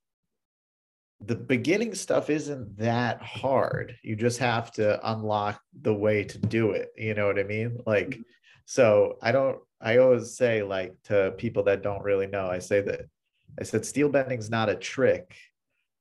the 1.21 1.35
beginning 1.35 1.95
stuff 1.95 2.31
isn't 2.31 2.79
that 2.79 3.23
hard. 3.23 3.97
You 4.03 4.17
just 4.17 4.39
have 4.39 4.71
to 4.73 5.11
unlock 5.11 5.61
the 5.81 5.95
way 5.95 6.25
to 6.25 6.39
do 6.39 6.71
it. 6.73 6.91
You 6.97 7.15
know 7.15 7.27
what 7.27 7.39
I 7.39 7.45
mean? 7.45 7.79
Like, 7.87 8.11
mm-hmm. 8.11 8.23
so 8.67 9.19
I 9.21 9.33
don't, 9.33 9.59
I 9.81 9.99
always 9.99 10.37
say, 10.37 10.63
like, 10.63 10.95
to 11.05 11.35
people 11.37 11.65
that 11.65 11.83
don't 11.83 12.05
really 12.05 12.27
know, 12.27 12.47
I 12.47 12.59
say 12.59 12.81
that 12.83 13.03
I 13.61 13.65
said 13.65 13.85
steel 13.85 14.09
bending's 14.09 14.51
not 14.51 14.69
a 14.69 14.77
trick, 14.77 15.37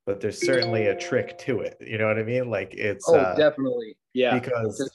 but 0.07 0.21
there's 0.21 0.43
certainly 0.43 0.87
a 0.87 0.95
trick 0.95 1.37
to 1.37 1.59
it. 1.59 1.77
You 1.79 1.99
know 1.99 2.07
what 2.07 2.17
I 2.17 2.23
mean? 2.23 2.49
Like, 2.49 2.73
it's, 2.73 3.07
oh, 3.07 3.15
uh, 3.15 3.35
definitely. 3.35 3.97
Yeah. 4.13 4.39
Because 4.39 4.89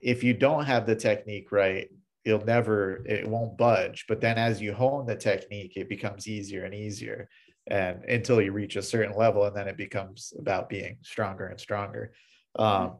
if 0.00 0.22
you 0.24 0.32
don't 0.32 0.64
have 0.64 0.86
the 0.86 0.94
technique 0.94 1.52
right, 1.52 1.88
you'll 2.24 2.44
never 2.44 3.02
it 3.06 3.26
won't 3.26 3.56
budge 3.56 4.04
but 4.06 4.20
then 4.20 4.36
as 4.36 4.60
you 4.60 4.74
hone 4.74 5.06
the 5.06 5.16
technique 5.16 5.72
it 5.76 5.88
becomes 5.88 6.28
easier 6.28 6.64
and 6.64 6.74
easier 6.74 7.26
and 7.68 8.04
until 8.04 8.42
you 8.42 8.52
reach 8.52 8.76
a 8.76 8.82
certain 8.82 9.16
level 9.16 9.44
and 9.44 9.56
then 9.56 9.66
it 9.66 9.78
becomes 9.78 10.34
about 10.38 10.68
being 10.68 10.98
stronger 11.00 11.46
and 11.46 11.58
stronger 11.58 12.12
um, 12.58 12.96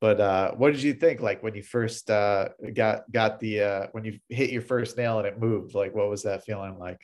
but 0.00 0.20
uh, 0.20 0.52
what 0.52 0.72
did 0.72 0.82
you 0.82 0.94
think 0.94 1.20
like 1.20 1.42
when 1.42 1.56
you 1.56 1.62
first 1.62 2.08
uh, 2.08 2.50
got 2.72 3.10
got 3.10 3.40
the 3.40 3.60
uh, 3.60 3.86
when 3.92 4.04
you 4.04 4.18
hit 4.28 4.50
your 4.50 4.62
first 4.62 4.96
nail 4.96 5.18
and 5.18 5.26
it 5.26 5.40
moved 5.40 5.74
like 5.74 5.92
what 5.92 6.08
was 6.08 6.22
that 6.22 6.44
feeling 6.44 6.78
like 6.78 7.00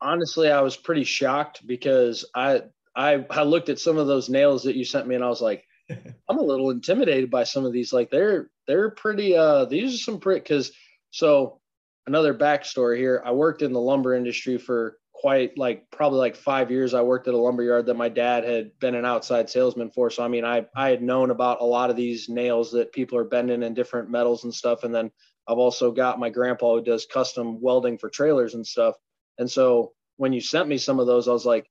honestly 0.00 0.50
i 0.50 0.60
was 0.60 0.76
pretty 0.76 1.04
shocked 1.04 1.66
because 1.66 2.24
i 2.34 2.62
i 2.94 3.24
i 3.30 3.42
looked 3.42 3.68
at 3.68 3.78
some 3.78 3.98
of 3.98 4.06
those 4.06 4.28
nails 4.28 4.62
that 4.62 4.76
you 4.76 4.84
sent 4.84 5.06
me 5.06 5.14
and 5.14 5.24
i 5.24 5.28
was 5.28 5.40
like 5.40 5.64
i'm 6.28 6.38
a 6.38 6.42
little 6.42 6.70
intimidated 6.70 7.30
by 7.30 7.44
some 7.44 7.64
of 7.64 7.72
these. 7.72 7.92
Like 7.92 8.10
they're 8.10 8.50
they're 8.66 8.90
pretty 8.90 9.36
uh 9.36 9.64
these 9.66 9.94
are 9.94 9.98
some 9.98 10.20
pretty 10.20 10.40
because 10.40 10.72
so 11.10 11.60
another 12.06 12.34
backstory 12.34 12.98
here. 12.98 13.22
I 13.24 13.32
worked 13.32 13.62
in 13.62 13.72
the 13.72 13.80
lumber 13.80 14.14
industry 14.14 14.58
for 14.58 14.98
quite 15.12 15.56
like 15.56 15.90
probably 15.90 16.18
like 16.18 16.36
five 16.36 16.70
years. 16.70 16.92
I 16.92 17.02
worked 17.02 17.26
at 17.26 17.34
a 17.34 17.38
lumber 17.38 17.62
yard 17.62 17.86
that 17.86 17.94
my 17.94 18.08
dad 18.08 18.44
had 18.44 18.78
been 18.80 18.94
an 18.94 19.04
outside 19.04 19.48
salesman 19.48 19.90
for. 19.90 20.10
So 20.10 20.24
i 20.24 20.28
mean 20.28 20.44
i 20.44 20.66
i 20.74 20.90
had 20.90 21.02
known 21.02 21.30
about 21.30 21.60
a 21.60 21.64
lot 21.64 21.90
of 21.90 21.96
these 21.96 22.28
nails 22.28 22.72
that 22.72 22.92
people 22.92 23.18
are 23.18 23.24
bending 23.24 23.62
in 23.62 23.74
different 23.74 24.10
metals 24.10 24.44
and 24.44 24.54
stuff. 24.54 24.84
And 24.84 24.94
then 24.94 25.10
i've 25.48 25.58
also 25.58 25.92
got 25.92 26.18
my 26.18 26.30
grandpa 26.30 26.74
who 26.74 26.82
does 26.82 27.06
custom 27.06 27.60
welding 27.60 27.98
for 27.98 28.10
trailers 28.10 28.54
and 28.54 28.66
stuff 28.66 28.96
and 29.38 29.50
so 29.50 29.92
when 30.16 30.32
you 30.32 30.40
sent 30.40 30.68
me 30.68 30.78
some 30.78 31.00
of 31.00 31.06
those 31.06 31.28
i 31.28 31.32
was 31.32 31.46
like 31.46 31.66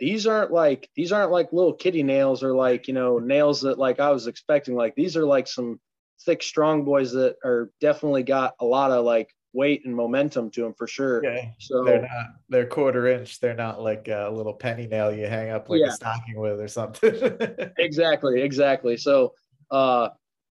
these 0.00 0.26
aren't 0.26 0.50
like 0.50 0.88
these 0.96 1.12
aren't 1.12 1.30
like 1.30 1.52
little 1.52 1.72
kitty 1.72 2.02
nails 2.02 2.42
or 2.42 2.54
like 2.54 2.88
you 2.88 2.94
know 2.94 3.18
nails 3.18 3.62
that 3.62 3.78
like 3.78 4.00
i 4.00 4.10
was 4.10 4.26
expecting 4.26 4.74
like 4.74 4.94
these 4.94 5.16
are 5.16 5.24
like 5.24 5.46
some 5.46 5.78
thick, 6.24 6.42
strong 6.42 6.84
boys 6.84 7.12
that 7.12 7.36
are 7.44 7.70
definitely 7.80 8.22
got 8.22 8.54
a 8.60 8.64
lot 8.64 8.90
of 8.90 9.04
like 9.04 9.28
weight 9.52 9.84
and 9.84 9.94
momentum 9.94 10.50
to 10.50 10.62
them 10.62 10.74
for 10.74 10.86
sure. 10.86 11.22
Yeah. 11.24 11.50
So 11.60 11.84
they're 11.84 12.02
not 12.02 12.26
they're 12.48 12.66
quarter 12.66 13.06
inch. 13.06 13.40
They're 13.40 13.54
not 13.54 13.80
like 13.80 14.08
a 14.08 14.30
little 14.32 14.54
penny 14.54 14.86
nail 14.86 15.12
you 15.12 15.26
hang 15.26 15.50
up 15.50 15.68
like 15.68 15.80
yeah. 15.80 15.88
a 15.88 15.92
stocking 15.92 16.38
with 16.38 16.60
or 16.60 16.68
something. 16.68 17.14
exactly, 17.78 18.42
exactly. 18.42 18.96
So 18.96 19.34
uh 19.70 20.10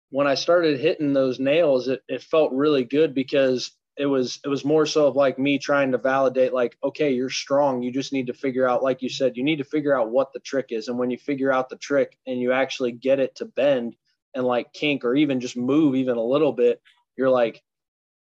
when 0.09 0.25
I 0.25 0.35
started 0.35 0.79
hitting 0.79 1.11
those 1.11 1.37
nails, 1.37 1.89
it, 1.89 2.01
it 2.07 2.23
felt 2.23 2.53
really 2.53 2.85
good 2.85 3.13
because 3.13 3.71
it 3.97 4.05
was 4.05 4.39
it 4.45 4.47
was 4.47 4.63
more 4.63 4.85
so 4.85 5.07
of 5.07 5.15
like 5.15 5.39
me 5.39 5.57
trying 5.57 5.91
to 5.91 5.97
validate 5.97 6.53
like 6.53 6.77
okay 6.83 7.11
you're 7.11 7.29
strong 7.29 7.81
you 7.81 7.91
just 7.91 8.13
need 8.13 8.27
to 8.27 8.33
figure 8.33 8.67
out 8.67 8.83
like 8.83 9.01
you 9.01 9.09
said 9.09 9.35
you 9.35 9.43
need 9.43 9.57
to 9.57 9.63
figure 9.63 9.97
out 9.97 10.11
what 10.11 10.31
the 10.33 10.39
trick 10.39 10.67
is 10.69 10.87
and 10.87 10.97
when 10.97 11.09
you 11.09 11.17
figure 11.17 11.51
out 11.51 11.69
the 11.69 11.77
trick 11.77 12.17
and 12.27 12.39
you 12.39 12.51
actually 12.51 12.91
get 12.91 13.19
it 13.19 13.35
to 13.35 13.45
bend 13.45 13.95
and 14.37 14.45
like 14.45 14.71
kink 14.71 15.03
or 15.03 15.15
even 15.15 15.39
just 15.39 15.57
move 15.57 15.95
even 15.95 16.17
a 16.17 16.23
little 16.23 16.53
bit, 16.53 16.81
you're 17.17 17.29
like, 17.29 17.63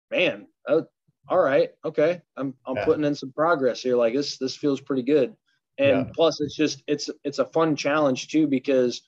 man, 0.09 0.47
oh, 0.67 0.85
all 1.27 1.39
right, 1.39 1.69
okay, 1.85 2.21
I'm 2.35 2.55
I'm 2.65 2.77
yeah. 2.77 2.85
putting 2.85 3.05
in 3.05 3.13
some 3.13 3.31
progress 3.31 3.81
here. 3.81 3.95
Like 3.95 4.13
this 4.13 4.37
this 4.37 4.55
feels 4.55 4.81
pretty 4.81 5.03
good. 5.03 5.35
And 5.77 6.07
yeah. 6.07 6.11
plus, 6.13 6.41
it's 6.41 6.55
just 6.55 6.83
it's 6.87 7.09
it's 7.23 7.39
a 7.39 7.45
fun 7.45 7.75
challenge 7.75 8.27
too 8.29 8.47
because 8.47 9.03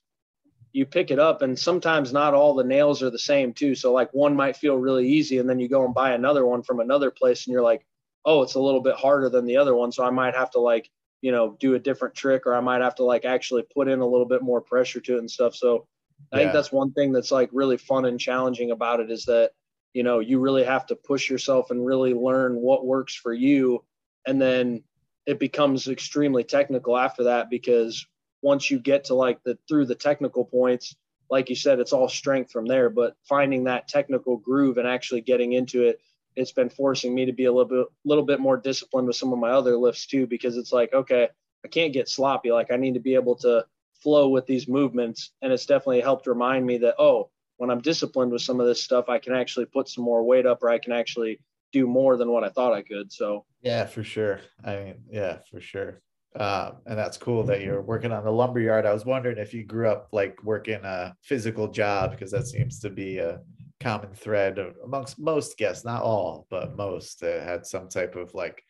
you 0.74 0.86
pick 0.86 1.12
it 1.12 1.20
up 1.20 1.42
and 1.42 1.58
sometimes 1.58 2.14
not 2.14 2.34
all 2.34 2.54
the 2.54 2.64
nails 2.64 3.04
are 3.04 3.10
the 3.10 3.20
same 3.20 3.54
too. 3.54 3.76
So 3.76 3.92
like 3.92 4.14
one 4.14 4.36
might 4.36 4.56
feel 4.56 4.78
really 4.78 5.08
easy 5.08 5.38
and 5.38 5.50
then 5.50 5.60
you 5.60 5.68
go 5.68 5.86
and 5.86 5.94
buy 5.94 6.14
another 6.14 6.46
one 6.46 6.64
from 6.64 6.80
another 6.80 7.12
place 7.12 7.46
and 7.46 7.54
you're 7.54 7.62
like, 7.62 7.86
oh, 8.26 8.42
it's 8.44 8.56
a 8.56 8.60
little 8.60 8.82
bit 8.82 8.96
harder 8.96 9.30
than 9.30 9.46
the 9.46 9.58
other 9.58 9.76
one. 9.76 9.92
So 9.92 10.04
I 10.04 10.12
might 10.12 10.36
have 10.36 10.52
to 10.52 10.60
like, 10.60 10.90
you 11.22 11.32
know, 11.32 11.58
do 11.60 11.76
a 11.76 11.80
different 11.80 12.16
trick 12.16 12.46
or 12.46 12.56
I 12.56 12.62
might 12.62 12.82
have 12.82 12.96
to 12.96 13.04
like 13.04 13.26
actually 13.26 13.64
put 13.74 13.88
in 13.88 14.00
a 14.00 14.08
little 14.08 14.26
bit 14.26 14.42
more 14.42 14.62
pressure 14.62 15.02
to 15.02 15.16
it 15.16 15.20
and 15.20 15.30
stuff. 15.30 15.56
So 15.56 15.88
I 16.32 16.38
yeah. 16.38 16.44
think 16.44 16.54
that's 16.54 16.72
one 16.72 16.94
thing 16.94 17.12
that's 17.12 17.32
like 17.32 17.50
really 17.52 17.78
fun 17.78 18.06
and 18.06 18.20
challenging 18.20 18.72
about 18.72 19.00
it 19.00 19.12
is 19.12 19.26
that, 19.26 19.52
you 19.94 20.04
know, 20.04 20.20
you 20.20 20.40
really 20.40 20.64
have 20.64 20.86
to 20.88 20.96
push 20.96 21.30
yourself 21.30 21.72
and 21.72 21.86
really 21.86 22.14
learn 22.14 22.56
what 22.56 22.86
works 22.86 23.16
for 23.16 23.34
you. 23.34 23.84
And 24.26 24.42
then 24.42 24.84
it 25.26 25.40
becomes 25.40 25.88
extremely 25.88 26.44
technical 26.44 26.98
after 26.98 27.26
that 27.26 27.50
because 27.50 28.06
once 28.42 28.70
you 28.70 28.80
get 28.80 29.06
to 29.06 29.16
like 29.16 29.44
the 29.44 29.58
through 29.68 29.86
the 29.86 29.96
technical 29.96 30.46
points, 30.46 30.96
like 31.30 31.50
you 31.50 31.56
said, 31.56 31.80
it's 31.80 31.94
all 31.94 32.10
strength 32.10 32.52
from 32.52 32.66
there. 32.66 32.90
But 32.90 33.16
finding 33.28 33.66
that 33.66 33.88
technical 33.88 34.38
groove 34.38 34.78
and 34.78 34.88
actually 34.88 35.22
getting 35.22 35.54
into 35.54 35.84
it, 35.84 36.00
it's 36.36 36.52
been 36.52 36.70
forcing 36.70 37.14
me 37.14 37.26
to 37.26 37.34
be 37.34 37.46
a 37.46 37.52
little 37.52 37.66
bit 37.66 37.88
little 38.06 38.26
bit 38.26 38.40
more 38.40 38.58
disciplined 38.58 39.08
with 39.08 39.16
some 39.16 39.34
of 39.34 39.40
my 39.40 39.52
other 39.52 39.78
lifts 39.78 40.06
too, 40.06 40.28
because 40.28 40.58
it's 40.58 40.72
like, 40.72 40.94
okay, 40.94 41.30
I 41.64 41.68
can't 41.68 41.94
get 41.94 42.10
sloppy. 42.10 42.52
Like 42.52 42.72
I 42.72 42.78
need 42.78 42.94
to 42.96 43.00
be 43.00 43.16
able 43.16 43.36
to 43.38 43.66
flow 44.02 44.30
with 44.30 44.46
these 44.46 44.68
movements. 44.68 45.32
And 45.42 45.54
it's 45.54 45.66
definitely 45.66 46.02
helped 46.02 46.28
remind 46.28 46.66
me 46.66 46.78
that, 46.80 46.96
oh, 47.00 47.30
when 47.58 47.70
I'm 47.70 47.82
disciplined 47.82 48.32
with 48.32 48.42
some 48.42 48.60
of 48.60 48.66
this 48.66 48.82
stuff, 48.82 49.10
I 49.10 49.20
can 49.20 49.34
actually 49.34 49.66
put 49.66 49.88
some 49.88 50.04
more 50.04 50.24
weight 50.24 50.46
up 50.46 50.64
or 50.64 50.70
I 50.70 50.80
can 50.80 50.94
actually 50.94 51.40
do 51.72 51.86
more 51.86 52.18
than 52.18 52.32
what 52.32 52.44
I 52.44 52.50
thought 52.50 52.74
I 52.74 52.82
could. 52.82 53.14
So, 53.14 53.46
yeah, 53.62 53.86
for 53.86 54.04
sure. 54.04 54.42
I 54.64 54.76
mean, 54.78 54.96
yeah, 55.10 55.38
for 55.50 55.62
sure. 55.62 56.02
Um, 56.36 56.78
and 56.86 56.98
that's 56.98 57.18
cool 57.18 57.44
that 57.44 57.62
you're 57.62 57.82
working 57.82 58.14
on 58.14 58.24
the 58.24 58.32
lumber 58.32 58.62
yard. 58.62 58.86
I 58.86 58.94
was 58.94 59.06
wondering 59.06 59.38
if 59.38 59.54
you 59.54 59.66
grew 59.66 59.90
up 59.90 60.08
like 60.14 60.42
working 60.44 60.80
a 60.84 61.14
physical 61.22 61.68
job 61.68 62.12
because 62.12 62.32
that 62.32 62.48
seems 62.48 62.80
to 62.80 62.90
be 62.90 63.18
a 63.18 63.42
common 63.82 64.14
thread 64.14 64.58
amongst 64.86 65.20
most 65.20 65.58
guests, 65.58 65.84
not 65.84 66.04
all, 66.04 66.48
but 66.50 66.78
most 66.78 67.20
that 67.20 67.44
had 67.44 67.66
some 67.66 67.90
type 67.90 68.16
of 68.16 68.34
like 68.34 68.64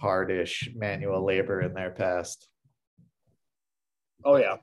hardish 0.00 0.70
manual 0.74 1.24
labor 1.24 1.60
in 1.60 1.74
their 1.74 1.90
past. 1.90 2.48
Oh 4.24 4.36
yeah. 4.36 4.56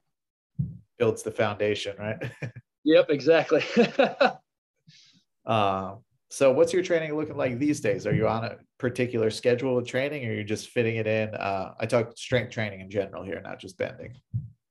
Builds 0.97 1.23
the 1.23 1.31
foundation, 1.31 1.95
right? 1.97 2.17
yep, 2.83 3.09
exactly. 3.09 3.63
uh, 5.45 5.95
so 6.29 6.51
what's 6.51 6.73
your 6.73 6.83
training 6.83 7.15
looking 7.15 7.37
like 7.37 7.57
these 7.57 7.79
days? 7.79 8.05
Are 8.05 8.13
you 8.13 8.27
on 8.27 8.43
a 8.43 8.57
particular 8.77 9.29
schedule 9.29 9.75
with 9.75 9.87
training 9.87 10.23
or 10.23 10.27
you're 10.27 10.37
you 10.37 10.43
just 10.43 10.69
fitting 10.69 10.97
it 10.97 11.07
in? 11.07 11.33
Uh, 11.33 11.73
I 11.79 11.85
talk 11.85 12.17
strength 12.17 12.51
training 12.51 12.81
in 12.81 12.89
general 12.89 13.23
here, 13.23 13.41
not 13.41 13.59
just 13.59 13.77
bending. 13.77 14.15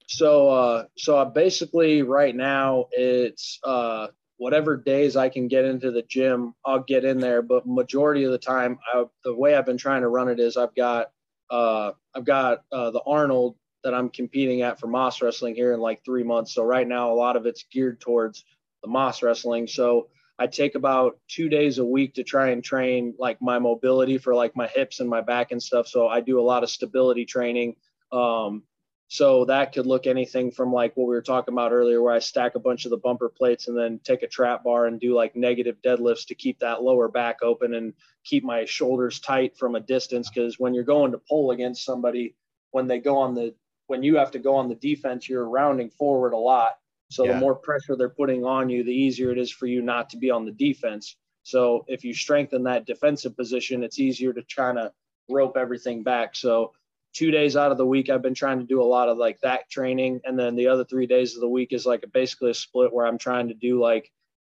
So 0.09 0.49
uh 0.49 0.85
so 0.97 1.19
I 1.19 1.25
basically 1.25 2.03
right 2.03 2.35
now 2.35 2.87
it's 2.93 3.59
uh 3.65 4.09
whatever 4.39 4.77
days 4.77 5.17
I 5.17 5.29
can 5.29 5.49
get 5.49 5.65
into 5.65 5.91
the 5.91 6.03
gym, 6.03 6.55
I'll 6.65 6.83
get 6.83 7.05
in 7.05 7.19
there. 7.19 7.43
But 7.43 7.67
majority 7.67 8.25
of 8.25 8.33
the 8.33 8.39
time, 8.39 8.79
I, 8.93 9.05
the 9.25 9.35
way 9.35 9.55
I've 9.55 9.67
been 9.67 9.79
trying 9.79 10.03
to 10.03 10.09
run 10.09 10.29
it 10.29 10.41
is 10.41 10.57
I've 10.57 10.75
got 10.75 11.09
uh, 11.51 11.93
I've 12.15 12.25
got 12.25 12.65
uh, 12.73 12.91
the 12.91 13.03
Arnold 13.07 13.57
that 13.85 13.95
I'm 13.95 14.09
competing 14.09 14.63
at 14.63 14.81
for 14.81 14.89
Moss 14.89 15.23
Wrestling 15.23 15.55
here 15.55 15.73
in 15.73 15.81
like 15.81 16.05
three 16.05 16.25
months. 16.25 16.55
So 16.55 16.65
right 16.65 16.87
now, 16.87 17.13
a 17.13 17.15
lot 17.15 17.37
of 17.37 17.47
it's 17.47 17.65
geared 17.71 18.01
towards 18.01 18.45
the 18.83 18.89
Moss 18.89 19.23
Wrestling. 19.23 19.69
So 19.69 20.09
I 20.39 20.47
take 20.47 20.75
about 20.75 21.19
two 21.29 21.49
days 21.49 21.79
a 21.79 21.85
week 21.85 22.15
to 22.15 22.25
try 22.25 22.51
and 22.51 22.63
train 22.63 23.15
like 23.19 23.41
my 23.41 23.59
mobility 23.59 24.19
for 24.19 24.35
like 24.35 24.55
my 24.55 24.67
hips 24.67 25.01
and 25.01 25.09
my 25.09 25.23
back 25.23 25.51
and 25.51 25.63
stuff. 25.63 25.89
So 25.89 26.09
I 26.09 26.21
do 26.21 26.39
a 26.39 26.43
lot 26.43 26.63
of 26.63 26.71
stability 26.71 27.25
training. 27.25 27.77
Um, 28.13 28.63
so 29.09 29.45
that 29.45 29.73
could 29.73 29.87
look 29.87 30.07
anything 30.07 30.51
from 30.51 30.73
like 30.73 30.97
what 30.97 31.07
we 31.07 31.15
were 31.15 31.23
talking 31.23 31.55
about 31.55 31.73
earlier, 31.73 32.03
where 32.03 32.13
I 32.13 32.19
stack 32.19 32.55
a 32.55 32.61
bunch 32.61 32.85
of 32.85 32.91
the 32.91 32.97
bumper 32.97 33.29
plates 33.29 33.69
and 33.69 33.79
then 33.79 34.01
take 34.03 34.23
a 34.23 34.29
trap 34.29 34.65
bar 34.65 34.87
and 34.87 35.01
do 35.01 35.15
like 35.15 35.37
negative 35.37 35.77
deadlifts 35.81 36.27
to 36.27 36.35
keep 36.35 36.59
that 36.59 36.83
lower 36.83 37.09
back 37.09 37.39
open 37.43 37.75
and 37.75 37.95
keep 38.25 38.43
my 38.43 38.65
shoulders 38.65 39.21
tight 39.21 39.57
from 39.57 39.77
a 39.77 39.81
distance. 39.81 40.29
Because 40.29 40.59
when 40.59 40.75
you're 40.75 40.85
going 40.85 41.13
to 41.13 41.19
pull 41.19 41.53
against 41.53 41.85
somebody, 41.85 42.35
when 42.73 42.89
they 42.89 42.99
go 42.99 43.19
on 43.19 43.35
the 43.35 43.55
when 43.87 44.03
you 44.03 44.17
have 44.17 44.33
to 44.33 44.41
go 44.41 44.57
on 44.57 44.69
the 44.69 44.75
defense, 44.75 45.29
you're 45.29 45.49
rounding 45.49 45.91
forward 45.91 46.33
a 46.33 46.37
lot. 46.37 46.73
So 47.09 47.25
Yeah. 47.25 47.35
the 47.35 47.41
more 47.41 47.55
pressure 47.55 47.97
they're 47.97 48.09
putting 48.09 48.45
on 48.45 48.69
you, 48.69 48.83
the 48.83 48.93
easier 48.93 49.31
it 49.31 49.39
is 49.39 49.51
for 49.51 49.67
you 49.67 49.83
not 49.83 50.11
to 50.11 50.17
be 50.17 50.31
on 50.31 50.45
the 50.45 50.53
defense. 50.53 51.17
So 51.43 51.85
if 51.87 52.05
you 52.05 52.13
strengthen 52.13 52.65
that 52.65 52.87
defensive 52.87 53.37
position, 53.37 53.85
it's 53.85 54.01
easier 54.01 54.33
to 54.33 54.43
try 54.43 54.73
to 54.73 54.93
rope 55.29 55.57
everything 55.57 56.03
back. 56.03 56.35
So 56.35 56.73
two 57.13 57.31
days 57.31 57.57
out 57.57 57.71
of 57.71 57.79
the 57.79 57.87
week, 57.87 58.11
I've 58.11 58.23
been 58.23 58.35
trying 58.35 58.59
to 58.59 58.67
do 58.67 58.83
a 58.83 58.85
lot 58.85 59.09
of 59.09 59.17
like 59.17 59.41
that 59.41 59.71
training. 59.71 60.21
And 60.25 60.39
then 60.39 60.57
the 60.57 60.67
other 60.67 60.85
three 60.85 61.07
days 61.07 61.35
of 61.35 61.41
the 61.41 61.49
week 61.49 61.73
is 61.73 61.87
like 61.87 62.03
a, 62.03 62.09
basically 62.09 62.51
a 62.51 62.55
split 62.55 62.93
where 62.93 63.07
I'm 63.07 63.19
trying 63.19 63.49
to 63.49 63.55
do 63.55 63.81
like 63.81 64.11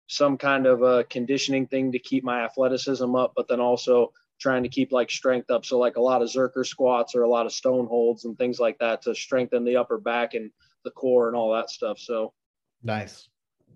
some 0.07 0.37
kind 0.37 0.65
of 0.65 0.81
a 0.81 1.03
conditioning 1.03 1.67
thing 1.67 1.91
to 1.91 1.99
keep 1.99 2.23
my 2.23 2.45
athleticism 2.45 3.13
up, 3.15 3.33
but 3.35 3.49
then 3.49 3.59
also 3.59 4.13
trying 4.39 4.63
to 4.63 4.69
keep 4.69 4.91
like 4.93 5.09
strength 5.11 5.51
up. 5.51 5.65
So 5.65 5.77
like 5.77 5.97
a 5.97 6.01
lot 6.01 6.21
of 6.21 6.29
Zercher 6.29 6.65
squats 6.65 7.15
or 7.15 7.23
a 7.23 7.29
lot 7.29 7.45
of 7.45 7.51
stone 7.51 7.87
holds 7.87 8.23
and 8.23 8.37
things 8.37 8.59
like 8.59 8.77
that 8.79 9.01
to 9.01 9.13
strengthen 9.13 9.65
the 9.65 9.75
upper 9.75 9.97
back 9.97 10.33
and 10.33 10.51
the 10.87 10.91
core 10.91 11.27
and 11.27 11.35
all 11.35 11.53
that 11.53 11.69
stuff. 11.69 11.99
So 11.99 12.33
Nice. 12.83 13.27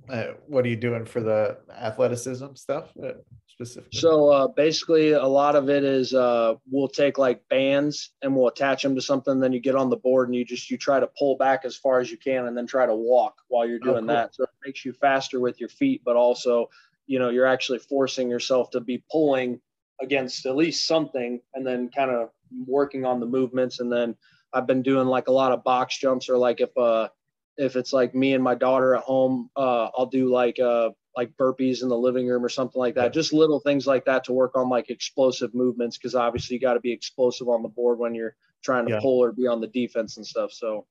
Uh, 0.09 0.33
what 0.47 0.65
are 0.65 0.69
you 0.69 0.75
doing 0.75 1.05
for 1.05 1.21
the 1.21 1.57
athleticism 1.71 2.55
stuff 2.55 2.91
uh, 3.03 3.11
specifically? 3.47 3.99
So 3.99 4.29
uh, 4.29 4.47
basically, 4.47 5.11
a 5.11 5.27
lot 5.27 5.55
of 5.55 5.69
it 5.69 5.83
is 5.83 6.13
uh, 6.13 6.55
we'll 6.69 6.87
take 6.87 7.17
like 7.19 7.47
bands 7.49 8.11
and 8.21 8.35
we'll 8.35 8.47
attach 8.47 8.81
them 8.83 8.95
to 8.95 9.01
something. 9.01 9.39
Then 9.39 9.53
you 9.53 9.59
get 9.59 9.75
on 9.75 9.89
the 9.89 9.97
board 9.97 10.27
and 10.27 10.35
you 10.35 10.43
just 10.43 10.71
you 10.71 10.77
try 10.77 10.99
to 10.99 11.09
pull 11.19 11.37
back 11.37 11.65
as 11.65 11.75
far 11.77 11.99
as 11.99 12.09
you 12.09 12.17
can, 12.17 12.47
and 12.47 12.57
then 12.57 12.65
try 12.65 12.85
to 12.85 12.95
walk 12.95 13.35
while 13.47 13.67
you're 13.67 13.79
Oh, 13.83 13.91
doing 13.91 14.07
cool. 14.07 14.15
that. 14.15 14.35
So 14.35 14.43
it 14.43 14.49
makes 14.65 14.83
you 14.85 14.93
faster 14.93 15.39
with 15.39 15.59
your 15.59 15.69
feet, 15.69 16.01
but 16.03 16.15
also 16.15 16.69
you 17.05 17.19
know 17.19 17.29
you're 17.29 17.45
actually 17.55 17.79
forcing 17.79 18.29
yourself 18.29 18.71
to 18.71 18.79
be 18.79 19.03
pulling 19.11 19.61
against 20.01 20.45
at 20.47 20.55
least 20.55 20.87
something, 20.87 21.39
and 21.53 21.65
then 21.65 21.89
kind 21.95 22.09
of 22.09 22.29
working 22.65 23.05
on 23.05 23.19
the 23.19 23.27
movements. 23.27 23.79
And 23.79 23.91
then 23.91 24.15
I've 24.53 24.67
been 24.67 24.81
doing 24.81 25.07
like 25.07 25.27
a 25.27 25.31
lot 25.31 25.51
of 25.51 25.63
box 25.63 25.97
jumps, 25.97 26.29
or 26.29 26.37
like 26.37 26.61
if 26.61 26.75
uh 26.77 27.09
if 27.57 27.75
it's 27.75 27.93
like 27.93 28.15
me 28.15 28.33
and 28.33 28.43
my 28.43 28.55
daughter 28.55 28.95
at 28.95 29.03
home, 29.03 29.49
uh, 29.55 29.89
I'll 29.97 30.07
do 30.07 30.29
like 30.31 30.59
uh 30.59 30.89
like 31.15 31.35
burpees 31.37 31.83
in 31.83 31.89
the 31.89 31.97
living 31.97 32.27
room 32.27 32.43
or 32.43 32.49
something 32.49 32.79
like 32.79 32.95
that. 32.95 33.13
Just 33.13 33.33
little 33.33 33.59
things 33.59 33.85
like 33.85 34.05
that 34.05 34.23
to 34.25 34.33
work 34.33 34.55
on 34.55 34.69
like 34.69 34.89
explosive 34.89 35.53
movements 35.53 35.97
because 35.97 36.15
obviously 36.15 36.55
you 36.55 36.61
got 36.61 36.75
to 36.75 36.79
be 36.79 36.91
explosive 36.91 37.49
on 37.49 37.61
the 37.61 37.69
board 37.69 37.99
when 37.99 38.15
you're 38.15 38.35
trying 38.63 38.85
to 38.85 38.93
Yeah. 38.93 38.99
pull 39.01 39.21
or 39.21 39.33
be 39.33 39.45
on 39.45 39.59
the 39.59 39.67
defense 39.67 40.15
and 40.17 40.25
stuff. 40.25 40.53
So 40.53 40.85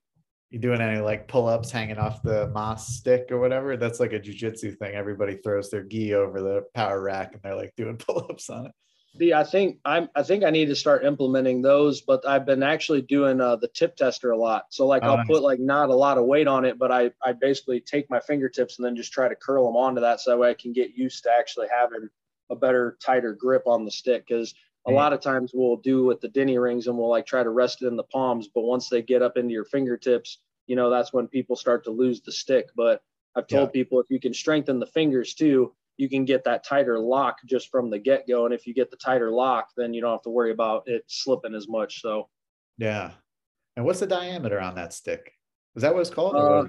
you 0.51 0.59
doing 0.59 0.81
any 0.81 1.01
like 1.01 1.29
pull-ups 1.29 1.71
hanging 1.71 1.99
off 1.99 2.23
the 2.23 2.49
mas 2.49 2.87
stick 2.87 3.29
or 3.31 3.39
whatever? 3.39 3.77
That's 3.77 4.01
like 4.01 4.13
a 4.13 4.21
jujitsu 4.21 4.77
thing. 4.77 4.95
Everybody 4.95 5.37
throws 5.37 5.71
their 5.71 5.85
gi 5.85 6.13
over 6.15 6.43
the 6.43 6.65
power 6.75 7.01
rack 7.01 7.33
and 7.33 7.43
they're 7.43 7.55
like 7.55 7.75
doing 7.77 7.97
pull-ups 8.07 8.51
on 8.51 8.67
it. 8.67 8.73
The 9.15 9.35
I 9.35 9.43
think 9.43 9.79
I'm 9.85 10.09
I 10.15 10.23
think 10.23 10.45
I 10.45 10.51
need 10.51 10.67
to 10.67 10.77
start 10.77 11.05
implementing 11.05 11.63
those, 11.63 12.01
but 12.01 12.27
I've 12.27 12.47
been 12.47 12.63
actually 12.63 13.03
doing 13.03 13.41
uh, 13.41 13.57
the 13.57 13.67
tip 13.67 13.97
tester 13.97 14.31
a 14.31 14.39
lot. 14.39 14.67
So 14.71 14.87
like 14.87 15.03
Oh, 15.03 15.09
I'll 15.09 15.17
nice. 15.17 15.27
put 15.27 15.43
like 15.43 15.59
not 15.59 15.89
a 15.91 15.95
lot 15.95 16.17
of 16.17 16.27
weight 16.27 16.47
on 16.47 16.65
it, 16.65 16.79
but 16.79 16.93
I 16.93 17.11
I 17.25 17.33
basically 17.33 17.81
take 17.81 18.09
my 18.09 18.21
fingertips 18.21 18.79
and 18.79 18.87
then 18.87 18.95
just 18.95 19.13
try 19.13 19.29
to 19.29 19.35
curl 19.35 19.67
them 19.67 19.77
onto 19.77 20.01
that 20.01 20.21
so 20.21 20.31
that 20.31 20.39
way 20.39 20.51
I 20.51 20.55
can 20.55 20.73
get 20.73 20.95
used 20.95 21.25
to 21.25 21.31
actually 21.31 21.67
having 21.77 22.09
a 22.51 22.57
better 22.57 22.97
tighter 23.01 23.33
grip 23.33 23.65
on 23.67 23.85
the 23.85 23.91
stick 23.91 24.27
because 24.29 24.55
a 24.87 24.91
lot 24.91 25.13
of 25.13 25.21
times 25.21 25.51
we'll 25.53 25.77
do 25.77 26.05
with 26.05 26.21
the 26.21 26.29
Dinnie 26.29 26.59
rings 26.59 26.87
and 26.87 26.97
we'll 26.97 27.11
like 27.11 27.27
try 27.27 27.43
to 27.43 27.51
rest 27.51 27.83
it 27.83 27.87
in 27.87 27.97
the 27.97 28.05
palms, 28.05 28.49
but 28.49 28.63
once 28.63 28.89
they 28.89 29.03
get 29.03 29.23
up 29.23 29.37
into 29.37 29.53
your 29.53 29.65
fingertips, 29.65 30.39
you 30.69 30.77
know 30.77 30.89
that's 30.89 31.13
when 31.13 31.27
people 31.27 31.57
start 31.57 31.83
to 31.85 31.91
lose 31.91 32.21
the 32.21 32.33
stick. 32.33 32.69
But 32.77 33.03
I've 33.35 33.49
told 33.49 33.73
people 33.73 33.99
if 34.01 34.07
you 34.09 34.21
can 34.21 34.33
strengthen 34.35 34.79
the 34.79 34.87
fingers 34.87 35.35
too, 35.35 35.75
you 36.01 36.09
can 36.09 36.25
get 36.25 36.43
that 36.45 36.65
tighter 36.65 36.99
lock 36.99 37.37
just 37.47 37.71
from 37.71 37.91
the 37.91 37.99
get 37.99 38.27
go. 38.27 38.47
And 38.47 38.55
if 38.55 38.67
you 38.67 38.73
get 38.75 38.91
the 38.91 38.97
tighter 38.97 39.31
lock, 39.31 39.69
then 39.77 39.93
you 39.93 40.01
don't 40.01 40.13
have 40.13 40.23
to 40.23 40.31
worry 40.31 40.51
about 40.51 40.85
it 40.87 41.05
slipping 41.07 41.55
as 41.55 41.69
much. 41.69 42.01
So 42.01 42.29
Yeah. 42.79 43.13
And 43.77 43.85
what's 43.85 44.01
the 44.01 44.07
diameter 44.07 44.59
on 44.61 44.75
that 44.77 44.93
stick? 44.95 45.33
Is 45.77 45.83
that 45.83 45.93
what 45.95 46.01
it's 46.01 46.11
called? 46.11 46.37
Uh? 46.37 46.65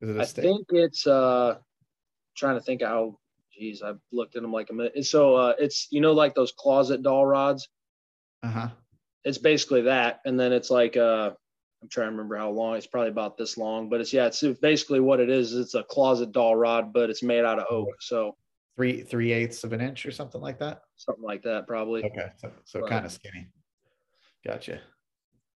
Is 0.00 0.10
it 0.10 0.16
a 0.16 0.20
I 0.20 0.24
stick? 0.24 0.44
think 0.44 0.66
it's 0.70 1.06
uh 1.06 1.56
trying 2.36 2.56
to 2.56 2.60
think 2.60 2.82
how 2.82 3.18
geez, 3.54 3.82
I've 3.82 4.00
looked 4.12 4.36
at 4.36 4.42
them 4.42 4.52
like 4.52 4.68
a 4.70 4.74
minute. 4.74 5.04
So 5.06 5.36
uh 5.36 5.54
it's 5.58 5.88
you 5.90 6.00
know 6.00 6.12
like 6.12 6.34
those 6.34 6.52
closet 6.52 7.02
doll 7.02 7.24
rods. 7.24 7.68
Uh-huh. 8.42 8.68
It's 9.24 9.38
basically 9.38 9.82
that. 9.82 10.20
And 10.24 10.38
then 10.38 10.52
it's 10.52 10.70
like 10.70 10.96
uh 10.96 11.30
I'm 11.82 11.88
trying 11.88 12.06
to 12.06 12.10
remember 12.12 12.36
how 12.36 12.50
long. 12.50 12.76
It's 12.76 12.86
probably 12.86 13.10
about 13.10 13.36
this 13.36 13.56
long, 13.56 13.88
but 13.88 14.00
it's 14.00 14.12
yeah, 14.12 14.26
it's 14.26 14.42
basically 14.42 15.00
what 15.00 15.20
it 15.20 15.30
is. 15.30 15.54
It's 15.54 15.74
a 15.74 15.84
closet 15.84 16.32
doll 16.32 16.56
rod, 16.56 16.92
but 16.92 17.10
it's 17.10 17.22
made 17.22 17.44
out 17.44 17.58
of 17.58 17.66
oak. 17.70 17.88
So 18.00 18.34
Three 18.76 19.00
three 19.02 19.32
eighths 19.32 19.64
of 19.64 19.72
an 19.72 19.80
inch 19.80 20.04
or 20.04 20.10
something 20.10 20.40
like 20.40 20.58
that. 20.58 20.82
something 20.96 21.24
like 21.24 21.42
that 21.42 21.66
probably. 21.66 22.04
Okay. 22.04 22.28
So, 22.36 22.52
so 22.64 22.80
Right. 22.80 22.90
kind 22.90 23.06
of 23.06 23.12
skinny. 23.12 23.48
Gotcha. 24.46 24.80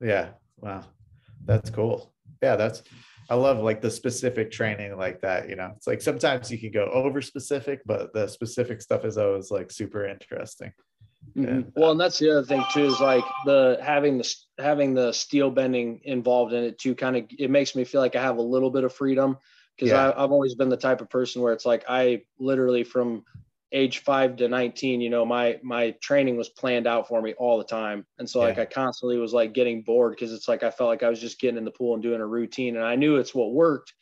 Yeah. 0.01 0.31
Wow. 0.57 0.85
That's 1.45 1.69
cool. 1.71 2.15
Yeah, 2.43 2.57
that's 2.57 2.83
I 3.29 3.35
love 3.35 3.59
like 3.59 3.83
the 3.83 3.91
specific 3.91 4.51
training 4.51 4.97
like 4.97 5.21
that, 5.21 5.49
you 5.51 5.57
know. 5.57 5.71
It's 5.77 5.87
like 5.87 6.01
sometimes 6.01 6.51
you 6.51 6.59
can 6.59 6.73
go 6.73 6.87
over 6.87 7.21
specific, 7.21 7.83
but 7.85 8.13
the 8.15 8.27
specific 8.27 8.81
stuff 8.81 9.05
is 9.05 9.19
always 9.19 9.51
like 9.51 9.71
super 9.71 10.07
interesting. 10.07 10.73
Mhm. 11.37 11.49
And, 11.49 11.73
Well, 11.77 11.91
and 11.93 12.01
that's 12.01 12.19
the 12.19 12.31
other 12.31 12.47
thing 12.47 12.65
too 12.73 12.87
is 12.87 13.01
like 13.01 13.25
the 13.45 13.79
having 13.83 14.17
the 14.17 14.35
having 14.59 14.95
the 14.95 15.13
steel 15.13 15.51
bending 15.51 16.01
involved 16.05 16.55
in 16.55 16.65
it 16.65 16.79
too. 16.79 16.95
Kind 16.95 17.17
of 17.19 17.25
it 17.39 17.51
makes 17.51 17.77
me 17.77 17.85
feel 17.85 18.01
like 18.01 18.17
I 18.17 18.23
have 18.23 18.39
a 18.39 18.43
little 18.43 18.71
bit 18.71 18.85
of 18.85 18.95
freedom 18.95 19.37
because 19.81 19.93
Yeah. 19.93 20.13
I've 20.17 20.33
always 20.33 20.55
been 20.55 20.69
the 20.69 20.77
type 20.77 21.01
of 21.01 21.09
person 21.09 21.43
where 21.43 21.53
it's 21.53 21.67
like 21.67 21.85
I 21.89 22.23
literally 22.39 22.85
from 22.85 23.25
age 23.73 23.99
five 23.99 24.35
to 24.35 24.49
19 24.49 25.01
you 25.01 25.09
know 25.09 25.25
my 25.25 25.57
my 25.63 25.93
training 26.03 26.37
was 26.37 26.49
planned 26.49 26.89
out 26.89 27.07
for 27.07 27.23
me 27.23 27.35
all 27.35 27.57
the 27.57 27.63
time 27.63 28.05
and 28.19 28.29
so 28.29 28.41
like 28.41 28.57
Yeah. 28.57 28.63
i 28.63 28.67
constantly 28.67 29.17
was 29.17 29.33
like 29.33 29.53
getting 29.53 29.83
bored 29.83 30.11
because 30.11 30.33
it's 30.33 30.49
like 30.49 30.65
i 30.65 30.73
felt 30.73 30.89
like 30.89 31.05
i 31.05 31.09
was 31.09 31.21
just 31.21 31.39
getting 31.39 31.57
in 31.57 31.65
the 31.65 31.71
pool 31.71 31.95
and 31.95 32.03
doing 32.03 32.21
a 32.21 32.27
routine 32.27 32.75
and 32.75 32.85
i 32.85 32.97
knew 32.97 33.15
it's 33.15 33.33
what 33.33 33.53
worked 33.53 33.95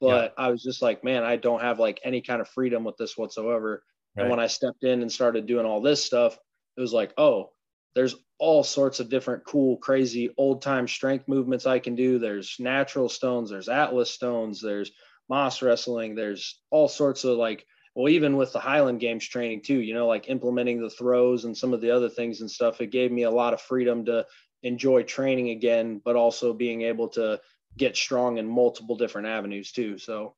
but 0.00 0.32
i 0.38 0.48
was 0.48 0.62
just 0.62 0.80
like 0.80 1.02
man 1.02 1.24
i 1.24 1.34
don't 1.34 1.60
have 1.60 1.80
like 1.80 1.98
any 2.04 2.20
kind 2.20 2.40
of 2.40 2.48
freedom 2.48 2.84
with 2.84 2.96
this 2.98 3.18
whatsoever 3.18 3.82
and 4.16 4.30
when 4.30 4.40
I 4.40 4.46
stepped 4.46 4.82
in 4.82 5.02
and 5.02 5.12
started 5.12 5.46
doing 5.46 5.66
all 5.66 5.80
this 5.80 6.04
stuff, 6.04 6.38
it 6.76 6.80
was 6.80 6.92
like, 6.92 7.12
oh, 7.18 7.50
there's 7.94 8.16
all 8.38 8.64
sorts 8.64 9.00
of 9.00 9.08
different 9.08 9.44
cool, 9.44 9.76
crazy 9.78 10.30
old 10.36 10.62
time 10.62 10.88
strength 10.88 11.28
movements 11.28 11.66
I 11.66 11.78
can 11.78 11.94
do. 11.94 12.18
There's 12.18 12.56
natural 12.58 13.08
stones, 13.08 13.50
there's 13.50 13.68
Atlas 13.68 14.10
stones, 14.10 14.60
there's 14.60 14.90
mas 15.28 15.62
wrestling, 15.62 16.14
there's 16.14 16.60
all 16.70 16.88
sorts 16.88 17.24
of 17.24 17.36
like, 17.36 17.66
well, 17.94 18.08
even 18.08 18.36
with 18.36 18.52
the 18.52 18.58
Highland 18.58 19.00
Games 19.00 19.26
training 19.26 19.62
too, 19.62 19.80
you 19.80 19.94
know, 19.94 20.06
like 20.06 20.28
implementing 20.28 20.80
the 20.80 20.90
throws 20.90 21.44
and 21.44 21.56
some 21.56 21.72
of 21.72 21.80
the 21.80 21.90
other 21.90 22.08
things 22.08 22.40
and 22.40 22.50
stuff, 22.50 22.80
it 22.80 22.88
gave 22.88 23.10
me 23.10 23.22
a 23.22 23.30
lot 23.30 23.54
of 23.54 23.60
freedom 23.60 24.04
to 24.04 24.26
enjoy 24.62 25.02
training 25.02 25.50
again, 25.50 26.00
but 26.04 26.16
also 26.16 26.52
being 26.52 26.82
able 26.82 27.08
to 27.08 27.40
get 27.78 27.96
strong 27.96 28.38
in 28.38 28.46
multiple 28.46 28.96
different 28.96 29.26
avenues 29.26 29.72
too. 29.72 29.98
So, 29.98 30.34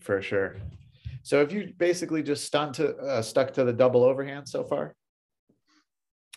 for 0.00 0.20
sure. 0.20 0.56
So 1.22 1.38
have 1.38 1.52
you 1.52 1.72
basically 1.76 2.22
just 2.22 2.44
stuck 2.44 2.72
to 2.74 2.96
uh, 2.96 3.22
stuck 3.22 3.52
to 3.54 3.64
the 3.64 3.72
double 3.72 4.04
overhand 4.04 4.48
so 4.48 4.64
far? 4.64 4.94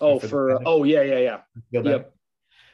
oh, 0.01 0.19
For 0.19 0.27
for, 0.27 0.67
oh, 0.67 0.84
yeah, 0.84 1.01
yeah, 1.01 1.19
yeah. 1.19 1.39
Yep. 1.71 2.12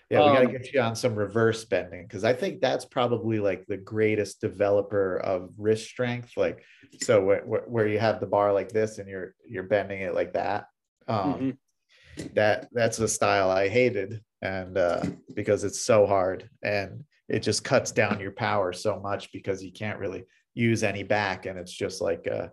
Yeah, 0.09 0.25
we 0.25 0.33
got 0.33 0.39
to 0.39 0.45
Um, 0.47 0.51
get 0.51 0.73
you 0.73 0.81
on 0.81 0.95
some 0.95 1.13
reverse 1.13 1.65
bending 1.65 2.03
because 2.03 2.23
I 2.23 2.33
think 2.33 2.61
that's 2.61 2.83
probably 2.83 3.39
like 3.39 3.65
the 3.67 3.77
greatest 3.77 4.41
developer 4.41 5.17
of 5.17 5.51
wrist 5.57 5.87
strength. 5.87 6.35
Like, 6.35 6.63
so 7.01 7.23
where, 7.23 7.41
where, 7.41 7.87
you 7.87 7.99
have 7.99 8.19
the 8.19 8.25
bar 8.25 8.51
like 8.51 8.71
this 8.71 8.97
and 8.97 9.07
you're 9.07 9.35
you're 9.47 9.63
bending 9.63 10.01
it 10.01 10.15
like 10.15 10.33
that. 10.33 10.65
Um, 11.07 11.33
Mhm. 11.33 11.57
That 12.33 12.67
that's 12.73 12.99
a 12.99 13.07
style 13.07 13.49
I 13.49 13.69
hated, 13.69 14.21
and 14.41 14.77
uh, 14.77 15.03
because 15.35 15.63
it's 15.63 15.81
so 15.81 16.05
hard 16.05 16.49
and 16.63 17.05
it 17.29 17.41
just 17.43 17.63
cuts 17.63 17.91
down 17.91 18.19
your 18.19 18.31
power 18.31 18.73
so 18.73 18.99
much 18.99 19.31
because 19.31 19.63
you 19.63 19.71
can't 19.71 19.99
really 19.99 20.25
use 20.55 20.83
any 20.83 21.03
back 21.03 21.45
and 21.45 21.57
it's 21.59 21.71
just 21.71 22.01
like 22.01 22.27
uh, 22.27 22.47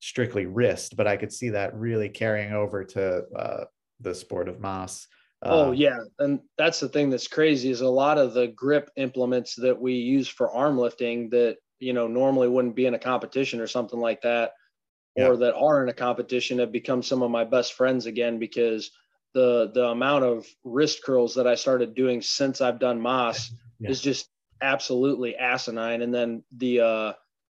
strictly 0.00 0.46
wrist. 0.46 0.96
But 0.96 1.06
I 1.08 1.16
could 1.16 1.32
see 1.32 1.48
that 1.50 1.74
really 1.74 2.08
carrying 2.10 2.52
over 2.52 2.84
to 2.84 3.24
uh, 3.34 3.64
the 4.00 4.14
sport 4.14 4.48
of 4.48 4.60
Mas. 4.60 5.08
Oh 5.42 5.70
Uh, 5.70 5.72
yeah, 5.72 5.98
and 6.18 6.40
that's 6.58 6.80
the 6.80 6.88
thing 6.88 7.08
that's 7.10 7.26
crazy 7.28 7.70
is 7.70 7.80
a 7.80 7.88
lot 7.88 8.18
of 8.18 8.34
the 8.34 8.48
grip 8.48 8.90
implements 8.96 9.54
that 9.56 9.80
we 9.80 9.94
use 9.94 10.28
for 10.28 10.50
arm 10.50 10.78
lifting 10.78 11.30
that 11.30 11.58
you 11.78 11.92
know 11.94 12.06
normally 12.08 12.48
wouldn't 12.48 12.76
be 12.76 12.86
in 12.86 12.94
a 12.94 12.98
competition 12.98 13.60
or 13.60 13.66
something 13.66 14.00
like 14.00 14.20
that, 14.22 14.52
or 15.16 15.36
that 15.38 15.54
are 15.54 15.82
in 15.82 15.88
a 15.88 15.94
competition 15.94 16.58
have 16.58 16.72
become 16.72 17.02
some 17.02 17.22
of 17.22 17.30
my 17.30 17.44
best 17.44 17.74
friends 17.74 18.06
again 18.06 18.38
because 18.38 18.90
the 19.34 19.70
the 19.74 19.86
amount 19.86 20.24
of 20.24 20.46
wrist 20.64 21.02
curls 21.04 21.34
that 21.36 21.46
I 21.46 21.54
started 21.56 21.94
doing 21.94 22.22
since 22.22 22.60
I've 22.60 22.80
done 22.80 23.00
Mas 23.00 23.50
Yeah. 23.78 23.90
is 23.90 24.00
just 24.00 24.30
absolutely 24.62 25.36
asinine. 25.36 26.02
And 26.02 26.14
then 26.14 26.44
the 26.56 26.80
uh 26.80 27.12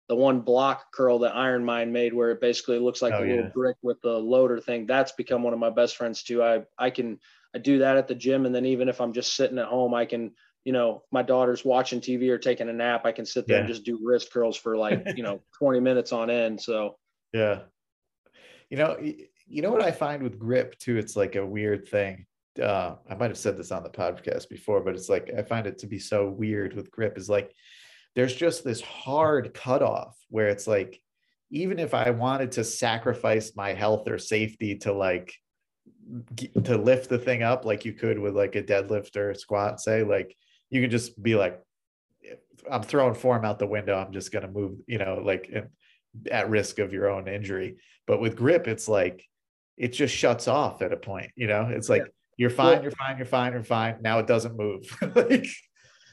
the 0.08 0.14
one 0.16 0.40
block 0.40 0.92
curl 0.92 1.18
that 1.20 1.34
IronMind 1.34 1.90
made 1.90 2.12
where 2.12 2.30
it 2.30 2.40
basically 2.40 2.78
looks 2.78 3.00
like 3.00 3.14
Oh, 3.14 3.24
a 3.24 3.26
little 3.26 3.50
brick 3.54 3.76
with 3.82 4.00
the 4.02 4.12
loader 4.12 4.60
thing, 4.60 4.86
that's 4.86 5.12
become 5.12 5.42
one 5.42 5.52
of 5.54 5.58
my 5.58 5.70
best 5.70 5.96
friends 5.96 6.22
too. 6.22 6.42
I 6.42 6.64
I 6.78 6.90
can 6.90 7.18
I 7.54 7.58
do 7.58 7.78
that 7.78 7.96
at 7.96 8.08
the 8.08 8.14
gym 8.14 8.46
and 8.46 8.54
then 8.54 8.66
even 8.66 8.88
if 8.88 9.00
I'm 9.00 9.12
just 9.12 9.34
sitting 9.36 9.58
at 9.58 9.66
home, 9.66 9.94
I 9.94 10.04
can, 10.04 10.32
you 10.64 10.72
know, 10.72 11.04
my 11.10 11.22
daughter's 11.22 11.64
watching 11.64 12.00
TV 12.00 12.28
or 12.30 12.38
taking 12.38 12.68
a 12.68 12.72
nap, 12.72 13.06
I 13.06 13.12
can 13.12 13.24
sit 13.24 13.46
there 13.46 13.58
and 13.60 13.68
just 13.68 13.84
do 13.84 13.98
wrist 14.02 14.32
curls 14.32 14.56
for 14.56 14.76
like, 14.76 15.02
you 15.16 15.22
know, 15.22 15.40
20 15.58 15.80
minutes 15.80 16.12
on 16.12 16.30
end. 16.30 16.60
So 16.60 16.96
Yeah. 17.32 17.60
You 18.70 18.76
know, 18.76 18.98
you 19.46 19.62
know 19.62 19.70
what 19.70 19.82
I 19.82 19.90
find 19.92 20.22
with 20.22 20.38
grip 20.38 20.78
too? 20.78 20.96
It's 20.98 21.16
like 21.16 21.36
a 21.36 21.46
weird 21.46 21.86
thing. 21.88 22.26
uh, 22.62 22.96
I 23.08 23.14
might 23.14 23.30
have 23.30 23.38
said 23.38 23.56
this 23.56 23.72
on 23.72 23.82
the 23.82 23.90
podcast 23.90 24.48
before, 24.48 24.80
but 24.80 24.94
it's 24.94 25.08
like 25.08 25.30
I 25.36 25.42
find 25.42 25.66
it 25.66 25.78
to 25.78 25.86
be 25.86 25.98
so 25.98 26.28
weird 26.28 26.74
with 26.74 26.90
grip 26.90 27.16
is 27.18 27.28
like 27.28 27.52
there's 28.14 28.34
just 28.34 28.64
this 28.64 28.80
hard 28.80 29.54
cutoff 29.54 30.16
where 30.28 30.48
it's 30.48 30.66
like 30.66 31.00
even 31.50 31.78
if 31.78 31.94
I 31.94 32.10
wanted 32.10 32.52
to 32.52 32.64
sacrifice 32.64 33.52
my 33.56 33.72
health 33.72 34.08
or 34.08 34.18
safety 34.18 34.76
to 34.78 34.92
like 34.92 35.32
to 36.64 36.76
lift 36.76 37.08
the 37.08 37.18
thing 37.18 37.42
up 37.42 37.64
like 37.64 37.84
you 37.84 37.92
could 37.92 38.18
with 38.18 38.34
like 38.34 38.56
a 38.56 38.62
deadlift 38.62 39.16
or 39.16 39.30
a 39.30 39.34
squat, 39.34 39.80
say, 39.80 40.02
like 40.02 40.36
you 40.70 40.80
could 40.80 40.90
just 40.90 41.20
be 41.22 41.34
like, 41.34 41.60
I'm 42.70 42.82
throwing 42.82 43.14
form 43.14 43.44
out 43.44 43.58
the 43.58 43.66
window. 43.66 43.96
I'm 43.96 44.12
just 44.12 44.32
gonna 44.32 44.50
move, 44.50 44.78
you 44.86 44.98
know, 44.98 45.20
like 45.24 45.52
at 46.30 46.50
risk 46.50 46.78
of 46.78 46.92
your 46.92 47.10
own 47.10 47.28
injury. 47.28 47.76
But 48.06 48.20
with 48.20 48.36
grip, 48.36 48.66
it's 48.68 48.88
like 48.88 49.24
it 49.76 49.88
just 49.88 50.14
shuts 50.14 50.48
off 50.48 50.82
at 50.82 50.92
a 50.92 50.96
point. 50.96 51.30
You 51.36 51.46
know, 51.46 51.68
it's 51.70 51.88
like 51.88 52.02
yeah. 52.02 52.08
you're 52.36 52.50
fine, 52.50 52.74
well, 52.74 52.82
you're 52.82 52.90
fine, 52.92 53.16
you're 53.16 53.26
fine, 53.26 53.52
you're 53.52 53.64
fine. 53.64 53.96
Now 54.00 54.18
it 54.18 54.26
doesn't 54.26 54.56
move. 54.56 54.84
like, 55.14 55.46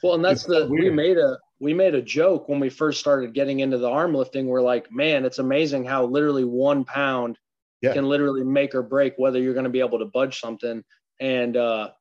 well, 0.03 0.15
and 0.15 0.25
that's 0.25 0.43
the 0.43 0.67
we 0.69 0.89
made 0.89 1.17
a 1.17 1.37
we 1.61 1.75
made 1.75 1.93
a 1.93 2.01
joke 2.01 2.49
when 2.49 2.59
we 2.59 2.69
first 2.69 2.99
started 2.99 3.35
getting 3.35 3.59
into 3.59 3.77
the 3.77 3.87
arm 3.87 4.15
lifting. 4.15 4.47
We're 4.47 4.63
like, 4.63 4.91
man, 4.91 5.25
it's 5.25 5.37
amazing 5.37 5.85
how 5.85 6.05
literally 6.05 6.43
one 6.43 6.83
pound 6.83 7.37
yeah. 7.81 7.93
can 7.93 8.05
literally 8.05 8.43
make 8.43 8.73
or 8.73 8.81
break 8.81 9.13
whether 9.17 9.39
you're 9.39 9.53
going 9.53 9.65
to 9.65 9.69
be 9.69 9.79
able 9.79 9.99
to 9.99 10.05
budge 10.05 10.39
something. 10.39 10.83
And 11.19 11.55
uh, 11.55 11.91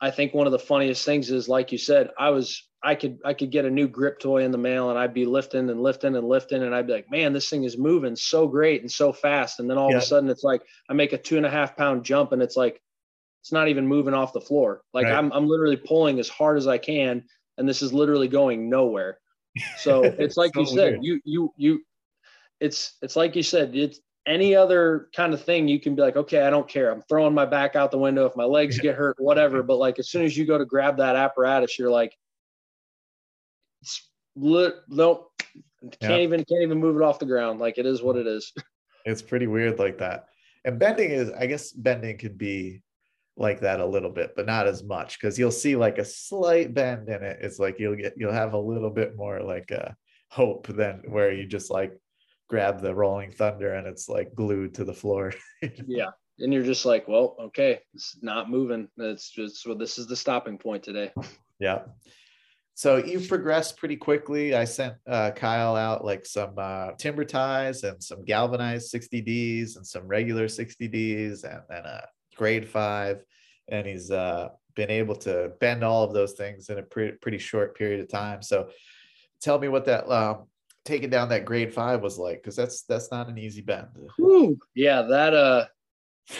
I 0.00 0.12
think 0.12 0.34
one 0.34 0.46
of 0.46 0.52
the 0.52 0.58
funniest 0.60 1.04
things 1.04 1.32
is, 1.32 1.48
like 1.48 1.72
you 1.72 1.78
said, 1.78 2.10
I 2.16 2.30
was 2.30 2.68
I 2.80 2.94
could 2.94 3.18
I 3.24 3.34
could 3.34 3.50
get 3.50 3.64
a 3.64 3.70
new 3.70 3.88
grip 3.88 4.20
toy 4.20 4.44
in 4.44 4.52
the 4.52 4.58
mail 4.58 4.88
and 4.88 4.98
I'd 4.98 5.14
be 5.14 5.26
lifting 5.26 5.68
and 5.68 5.82
lifting 5.82 6.14
and 6.14 6.28
lifting 6.28 6.62
and 6.62 6.72
I'd 6.72 6.86
be 6.86 6.92
like, 6.92 7.10
man, 7.10 7.32
this 7.32 7.50
thing 7.50 7.64
is 7.64 7.76
moving 7.76 8.14
so 8.14 8.46
great 8.46 8.82
and 8.82 8.90
so 8.90 9.12
fast. 9.12 9.58
And 9.58 9.68
then 9.68 9.78
all 9.78 9.90
yeah. 9.90 9.96
of 9.96 10.02
a 10.04 10.06
sudden 10.06 10.30
it's 10.30 10.44
like 10.44 10.62
I 10.88 10.92
make 10.92 11.12
a 11.12 11.18
two 11.18 11.36
and 11.36 11.46
a 11.46 11.50
half 11.50 11.76
pound 11.76 12.04
jump 12.04 12.30
and 12.30 12.40
it's 12.40 12.56
like 12.56 12.80
it's 13.42 13.50
not 13.50 13.66
even 13.66 13.88
moving 13.88 14.14
off 14.14 14.32
the 14.32 14.40
floor. 14.40 14.82
Like 14.94 15.06
right. 15.06 15.14
I'm 15.14 15.32
I'm 15.32 15.48
literally 15.48 15.76
pulling 15.76 16.20
as 16.20 16.28
hard 16.28 16.56
as 16.56 16.68
I 16.68 16.78
can 16.78 17.24
and 17.58 17.68
this 17.68 17.82
is 17.82 17.92
literally 17.92 18.28
going 18.28 18.70
nowhere. 18.70 19.18
So 19.78 20.02
it's 20.18 20.36
like 20.36 20.52
so 20.54 20.60
you 20.60 20.66
said, 20.66 21.00
weird. 21.00 21.04
you 21.04 21.20
you 21.24 21.52
you 21.56 21.80
it's 22.60 22.96
it's 23.02 23.16
like 23.16 23.36
you 23.36 23.42
said, 23.42 23.76
it's 23.76 24.00
any 24.26 24.54
other 24.54 25.08
kind 25.14 25.32
of 25.32 25.42
thing 25.42 25.68
you 25.68 25.80
can 25.80 25.94
be 25.94 26.02
like, 26.02 26.16
okay, 26.16 26.42
I 26.42 26.50
don't 26.50 26.68
care. 26.68 26.90
I'm 26.90 27.02
throwing 27.08 27.34
my 27.34 27.46
back 27.46 27.76
out 27.76 27.90
the 27.90 27.98
window 27.98 28.26
if 28.26 28.36
my 28.36 28.44
legs 28.44 28.78
get 28.78 28.94
hurt, 28.94 29.16
whatever. 29.18 29.62
But 29.62 29.76
like 29.76 29.98
as 29.98 30.10
soon 30.10 30.24
as 30.24 30.36
you 30.36 30.46
go 30.46 30.58
to 30.58 30.64
grab 30.64 30.98
that 30.98 31.16
apparatus, 31.16 31.78
you're 31.78 31.90
like, 31.90 32.14
it's 33.82 34.10
lit, 34.36 34.74
nope, 34.88 35.30
can't 36.00 36.14
yeah. 36.14 36.18
even 36.18 36.44
can't 36.44 36.62
even 36.62 36.78
move 36.78 36.96
it 36.96 37.02
off 37.02 37.18
the 37.18 37.26
ground. 37.26 37.60
Like 37.60 37.78
it 37.78 37.86
is 37.86 38.02
what 38.02 38.16
it 38.16 38.26
is. 38.26 38.52
It's 39.04 39.22
pretty 39.22 39.46
weird 39.46 39.78
like 39.78 39.96
that. 39.98 40.26
And 40.64 40.78
bending 40.78 41.10
is, 41.10 41.30
I 41.30 41.46
guess, 41.46 41.72
bending 41.72 42.18
can 42.18 42.36
be 42.36 42.82
like 43.38 43.60
that 43.60 43.80
a 43.80 43.86
little 43.86 44.10
bit, 44.10 44.34
but 44.34 44.46
not 44.46 44.66
as 44.66 44.82
much 44.82 45.18
because 45.18 45.38
you'll 45.38 45.50
see 45.50 45.76
like 45.76 45.98
a 45.98 46.04
slight 46.04 46.74
bend 46.74 47.08
in 47.08 47.22
it. 47.22 47.38
It's 47.40 47.58
like 47.58 47.78
you'll 47.78 47.96
get 47.96 48.14
you'll 48.16 48.32
have 48.32 48.52
a 48.52 48.58
little 48.58 48.90
bit 48.90 49.16
more 49.16 49.40
like 49.40 49.70
a 49.70 49.90
uh, 49.90 49.92
hope 50.30 50.66
than 50.66 51.02
where 51.06 51.32
you 51.32 51.46
just 51.46 51.70
like 51.70 51.98
grab 52.48 52.80
the 52.80 52.94
rolling 52.94 53.30
thunder 53.30 53.74
and 53.74 53.86
it's 53.86 54.08
like 54.08 54.34
glued 54.34 54.74
to 54.74 54.84
the 54.84 54.92
floor. 54.92 55.32
yeah. 55.86 56.10
And 56.40 56.52
you're 56.52 56.64
just 56.64 56.84
like, 56.84 57.08
well, 57.08 57.36
okay, 57.40 57.80
it's 57.94 58.18
not 58.22 58.50
moving. 58.50 58.88
It's 58.98 59.30
just 59.30 59.66
well, 59.66 59.76
this 59.76 59.98
is 59.98 60.06
the 60.06 60.16
stopping 60.16 60.58
point 60.58 60.82
today. 60.82 61.12
Yeah. 61.60 61.82
So 62.74 62.98
you've 62.98 63.28
progressed 63.28 63.76
pretty 63.76 63.96
quickly. 63.96 64.54
I 64.54 64.64
sent 64.64 64.94
uh, 65.04 65.32
Kyle 65.32 65.74
out 65.74 66.04
like 66.04 66.24
some 66.24 66.54
uh, 66.56 66.92
timber 66.96 67.24
ties 67.24 67.82
and 67.82 68.00
some 68.00 68.24
galvanized 68.24 68.92
60Ds 68.94 69.76
and 69.76 69.84
some 69.84 70.06
regular 70.06 70.46
60Ds 70.46 71.42
and 71.42 71.62
then 71.68 71.84
a 71.84 72.06
grade 72.38 72.68
five. 72.68 73.22
And 73.70 73.86
he's 73.86 74.10
uh, 74.10 74.48
been 74.74 74.90
able 74.90 75.16
to 75.16 75.52
bend 75.60 75.84
all 75.84 76.04
of 76.04 76.14
those 76.14 76.32
things 76.32 76.70
in 76.70 76.78
a 76.78 76.82
pretty, 76.82 77.18
pretty 77.18 77.38
short 77.38 77.76
period 77.76 78.00
of 78.00 78.08
time. 78.08 78.40
So 78.42 78.70
tell 79.42 79.58
me 79.58 79.68
what 79.68 79.84
that 79.84 80.10
um, 80.10 80.46
taking 80.88 81.10
down 81.10 81.28
that 81.28 81.44
grade 81.44 81.74
five 81.74 82.00
was 82.00 82.18
like 82.18 82.42
because 82.42 82.56
that's 82.56 82.82
that's 82.84 83.10
not 83.10 83.28
an 83.28 83.36
easy 83.36 83.60
bend 83.60 83.88
Whew. 84.16 84.58
yeah 84.74 85.02
that 85.02 85.34
uh 85.34 85.66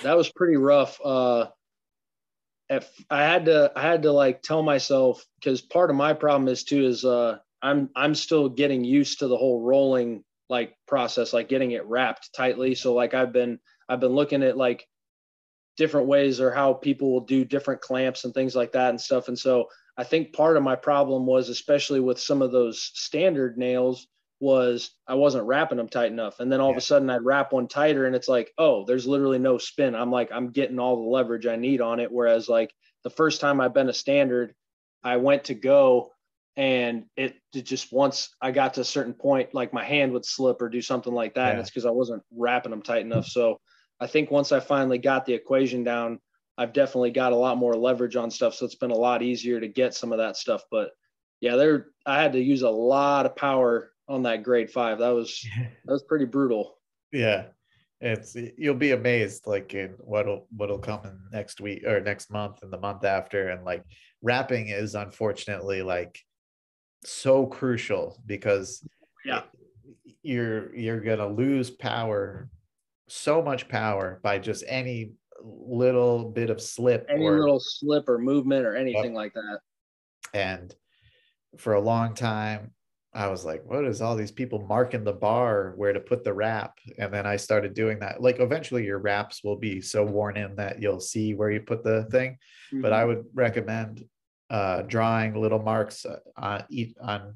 that 0.03 0.17
was 0.17 0.33
pretty 0.33 0.57
rough 0.57 0.99
uh 1.05 1.49
if 2.71 2.91
i 3.11 3.23
had 3.23 3.45
to 3.45 3.71
i 3.77 3.83
had 3.83 4.03
to 4.05 4.13
like 4.13 4.41
tell 4.41 4.63
myself 4.63 5.23
because 5.39 5.61
part 5.61 5.91
of 5.91 5.97
my 5.97 6.15
problem 6.15 6.49
is 6.49 6.65
too 6.65 6.87
is 6.87 7.05
uh 7.05 7.37
i'm 7.61 7.91
i'm 7.95 8.15
still 8.15 8.49
getting 8.49 8.85
used 8.85 9.19
to 9.19 9.29
the 9.29 9.37
whole 9.37 9.61
rolling 9.61 10.25
like 10.49 10.75
process 10.87 11.35
like 11.35 11.51
getting 11.51 11.73
it 11.73 11.85
wrapped 11.85 12.31
tightly 12.35 12.75
so 12.75 12.95
like 12.95 13.13
i've 13.13 13.35
been 13.35 13.59
i've 13.91 14.01
been 14.01 14.15
looking 14.15 14.43
at 14.43 14.57
like 14.57 14.87
different 15.79 16.07
ways 16.07 16.41
or 16.41 16.53
how 16.53 16.75
people 16.75 17.11
will 17.11 17.21
do 17.25 17.45
different 17.45 17.81
clamps 17.81 18.25
and 18.25 18.35
things 18.35 18.55
like 18.55 18.73
that 18.73 18.91
and 18.91 19.01
stuff 19.01 19.29
and 19.29 19.39
so 19.39 19.67
i 19.97 20.05
think 20.05 20.33
part 20.35 20.57
of 20.57 20.63
my 20.63 20.77
problem 20.77 21.25
was 21.25 21.49
especially 21.49 22.01
with 22.01 22.21
some 22.21 22.43
of 22.43 22.53
those 22.53 22.91
standard 22.95 23.57
nails 23.57 24.07
was 24.41 24.91
I 25.07 25.15
wasn't 25.15 25.47
wrapping 25.47 25.79
them 25.79 25.89
tight 25.89 26.13
enough. 26.13 26.41
And 26.41 26.51
then 26.51 26.61
all 26.61 26.69
yeah. 26.69 26.75
of 26.75 26.79
a 26.79 26.83
sudden 26.83 27.11
I'd 27.11 27.25
wrap 27.25 27.53
one 27.53 27.67
tighter 27.67 28.07
and 28.07 28.15
it's 28.15 28.29
like, 28.29 28.53
oh, 28.57 28.85
there's 28.85 29.07
literally 29.07 29.39
no 29.39 29.59
spin. 29.59 29.95
I'm 29.95 30.13
like, 30.13 30.31
I'm 30.33 30.51
getting 30.51 30.79
all 30.79 30.97
the 30.97 31.09
leverage 31.09 31.47
I 31.47 31.57
need 31.57 31.81
on 31.81 31.99
it. 31.99 32.13
Whereas 32.13 32.49
like 32.49 32.73
the 33.05 33.11
first 33.11 33.41
time 33.41 33.61
I've 33.61 33.75
been 33.75 33.89
a 33.89 33.95
standard, 33.95 34.55
I 35.03 35.17
went 35.17 35.45
to 35.45 35.55
go 35.55 36.13
and 36.57 37.05
it, 37.17 37.37
it 37.53 37.63
just 37.63 37.93
once 37.93 38.35
I 38.41 38.51
got 38.51 38.75
to 38.75 38.83
a 38.83 38.85
certain 38.85 39.15
point, 39.15 39.55
like 39.55 39.73
my 39.73 39.85
hand 39.85 40.13
would 40.13 40.25
slip 40.25 40.63
or 40.63 40.69
do 40.69 40.83
something 40.83 41.13
like 41.13 41.35
that. 41.35 41.47
Yeah. 41.47 41.51
And 41.51 41.61
it's 41.61 41.71
because 41.71 41.87
I 41.87 41.91
wasn't 41.91 42.23
wrapping 42.33 42.71
them 42.71 42.83
tight 42.83 43.03
enough. 43.03 43.27
So 43.27 43.61
I 44.01 44.07
think 44.07 44.31
once 44.31 44.53
I 44.53 44.61
finally 44.61 44.99
got 44.99 45.27
the 45.27 45.35
equation 45.35 45.85
down, 45.85 46.21
I've 46.57 46.73
definitely 46.73 47.13
got 47.13 47.33
a 47.33 47.37
lot 47.37 47.57
more 47.57 47.75
leverage 47.75 48.17
on 48.17 48.31
stuff. 48.31 48.55
So 48.55 48.65
it's 48.65 48.75
been 48.75 48.91
a 48.91 48.97
lot 48.97 49.23
easier 49.23 49.61
to 49.61 49.69
get 49.69 49.95
some 49.95 50.13
of 50.13 50.19
that 50.19 50.37
stuff. 50.37 50.63
But 50.71 50.91
yeah, 51.41 51.57
there 51.57 51.87
I 52.05 52.21
had 52.21 52.33
to 52.33 52.41
use 52.41 52.63
a 52.63 52.71
lot 52.71 53.27
of 53.27 53.37
power 53.37 53.93
on 54.09 54.23
that 54.25 54.43
grade 54.43 54.71
five. 54.71 54.99
That 54.99 55.11
was 55.11 55.47
that 55.59 55.93
was 55.93 56.03
pretty 56.03 56.25
brutal. 56.25 56.79
Yeah. 57.13 57.47
It's 58.01 58.37
you'll 58.57 58.75
be 58.75 58.93
amazed 58.93 59.47
like 59.47 59.75
in 59.75 59.91
what'll 59.99 60.47
what'll 60.57 60.79
come 60.79 61.01
in 61.05 61.19
next 61.33 61.61
week 61.61 61.85
or 61.85 62.01
next 62.01 62.31
month 62.31 62.63
and 62.63 62.73
the 62.73 62.79
month 62.79 63.05
after. 63.05 63.49
And 63.49 63.65
like 63.65 63.85
wrapping 64.23 64.69
is 64.69 64.95
unfortunately 64.95 65.83
like 65.83 66.21
so 67.05 67.47
crucial 67.47 68.21
because 68.27 68.85
yeah 69.25 69.43
you're 70.23 70.75
you're 70.75 71.01
gonna 71.01 71.29
lose 71.29 71.71
power 71.71 72.49
so 73.09 73.43
much 73.43 73.69
power 73.69 74.21
by 74.23 74.39
just 74.39 74.65
any 74.67 75.13
little 75.43 76.25
bit 76.31 76.51
of 76.51 76.61
slip 76.61 77.07
any 77.09 77.25
or, 77.25 77.39
little 77.39 77.61
slip 77.61 78.09
or 78.09 78.19
movement 78.19 78.67
or 78.67 78.75
anything 78.77 79.15
like 79.15 79.33
that 79.35 79.59
and 80.35 80.75
for 81.57 81.75
a 81.75 81.81
long 81.81 82.15
time 82.15 82.73
I 83.15 83.29
was 83.29 83.45
like, 83.45 83.65
what 83.65 83.85
is 83.85 84.03
all 84.03 84.17
these 84.17 84.31
people 84.31 84.67
marking 84.69 85.03
the 85.03 85.13
bar 85.13 85.73
where 85.77 85.93
to 85.93 86.01
put 86.01 86.25
the 86.25 86.33
wrap? 86.33 86.79
And 86.99 87.13
then 87.13 87.27
I 87.27 87.37
started 87.37 87.75
doing 87.75 87.99
that. 88.01 88.21
Like 88.21 88.39
eventually 88.39 88.85
your 88.85 88.99
wraps 88.99 89.43
will 89.43 89.57
be 89.57 89.81
so 89.81 90.05
worn 90.05 90.37
in 90.37 90.55
that 90.57 90.81
you'll 90.81 91.01
see 91.01 91.35
where 91.35 91.51
you 91.51 91.61
put 91.61 91.83
the 91.83 92.05
thing. 92.11 92.33
Mm-hmm. 92.73 92.83
But 92.83 92.93
I 92.93 93.01
mm-hmm. 93.01 93.09
would 93.09 93.25
recommend 93.35 94.05
uh, 94.51 94.83
drawing 94.83 95.35
little 95.35 95.59
marks 95.59 96.05
uh, 96.05 96.19
on 96.37 96.65
each 96.71 96.95
on 97.01 97.35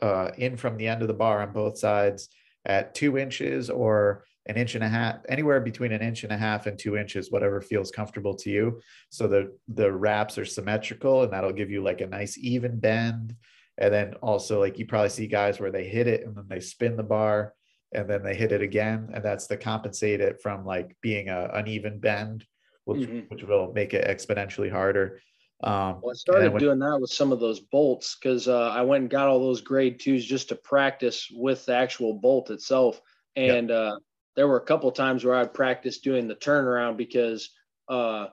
uh, 0.00 0.30
in 0.36 0.56
from 0.56 0.76
the 0.76 0.88
end 0.88 1.02
of 1.02 1.08
the 1.08 1.14
bar 1.14 1.42
on 1.42 1.52
both 1.52 1.78
sides 1.78 2.28
at 2.64 2.94
two 2.94 3.18
inches 3.18 3.68
or 3.70 4.24
an 4.50 4.56
inch 4.56 4.74
and 4.74 4.84
a 4.84 4.88
half, 4.88 5.16
anywhere 5.28 5.60
between 5.60 5.92
an 5.92 6.02
inch 6.02 6.24
and 6.24 6.32
a 6.32 6.36
half 6.36 6.66
and 6.66 6.78
two 6.78 6.96
inches, 6.96 7.30
whatever 7.30 7.60
feels 7.60 7.90
comfortable 7.90 8.34
to 8.34 8.50
you. 8.50 8.80
So 9.08 9.26
the 9.26 9.56
the 9.68 9.90
wraps 9.90 10.36
are 10.38 10.44
symmetrical 10.44 11.22
and 11.22 11.32
that'll 11.32 11.52
give 11.52 11.70
you 11.70 11.82
like 11.82 12.00
a 12.00 12.06
nice 12.06 12.36
even 12.36 12.78
bend 12.78 13.36
and 13.80 13.92
then 13.92 14.14
also 14.22 14.60
like 14.60 14.78
you 14.78 14.86
probably 14.86 15.08
see 15.08 15.26
guys 15.26 15.58
where 15.58 15.72
they 15.72 15.84
hit 15.84 16.06
it 16.06 16.24
and 16.24 16.36
then 16.36 16.44
they 16.48 16.60
spin 16.60 16.96
the 16.96 17.02
bar 17.02 17.54
and 17.92 18.08
then 18.08 18.22
they 18.22 18.34
hit 18.34 18.52
it 18.52 18.60
again. 18.60 19.08
And 19.14 19.24
that's 19.24 19.46
to 19.48 19.56
compensate 19.56 20.20
it 20.20 20.40
from 20.42 20.64
like 20.64 20.94
being 21.00 21.28
a 21.28 21.50
uneven 21.54 21.98
bend, 21.98 22.44
which, 22.84 23.08
mm-hmm. 23.08 23.20
which 23.28 23.42
will 23.42 23.72
make 23.72 23.94
it 23.94 24.06
exponentially 24.06 24.70
harder. 24.70 25.20
Um, 25.62 26.00
well, 26.02 26.12
I 26.12 26.14
started 26.14 26.52
when, 26.52 26.60
doing 26.60 26.78
that 26.78 26.98
with 27.00 27.10
some 27.10 27.32
of 27.32 27.40
those 27.40 27.60
bolts 27.60 28.16
because 28.16 28.48
uh, 28.48 28.68
I 28.68 28.82
went 28.82 29.02
and 29.02 29.10
got 29.10 29.28
all 29.28 29.40
those 29.40 29.60
grade 29.62 29.98
twos 29.98 30.24
just 30.24 30.50
to 30.50 30.56
practice 30.56 31.28
with 31.32 31.64
the 31.66 31.74
actual 31.74 32.14
bolt 32.14 32.50
itself. 32.50 33.00
And 33.36 33.70
uh, 33.70 33.96
there 34.36 34.48
were 34.48 34.58
a 34.58 34.64
couple 34.64 34.90
times 34.92 35.24
where 35.24 35.34
I'd 35.34 35.54
practice 35.54 35.98
doing 35.98 36.28
the 36.28 36.36
turnaround 36.36 36.96
because 36.96 37.50
uh, 37.88 38.28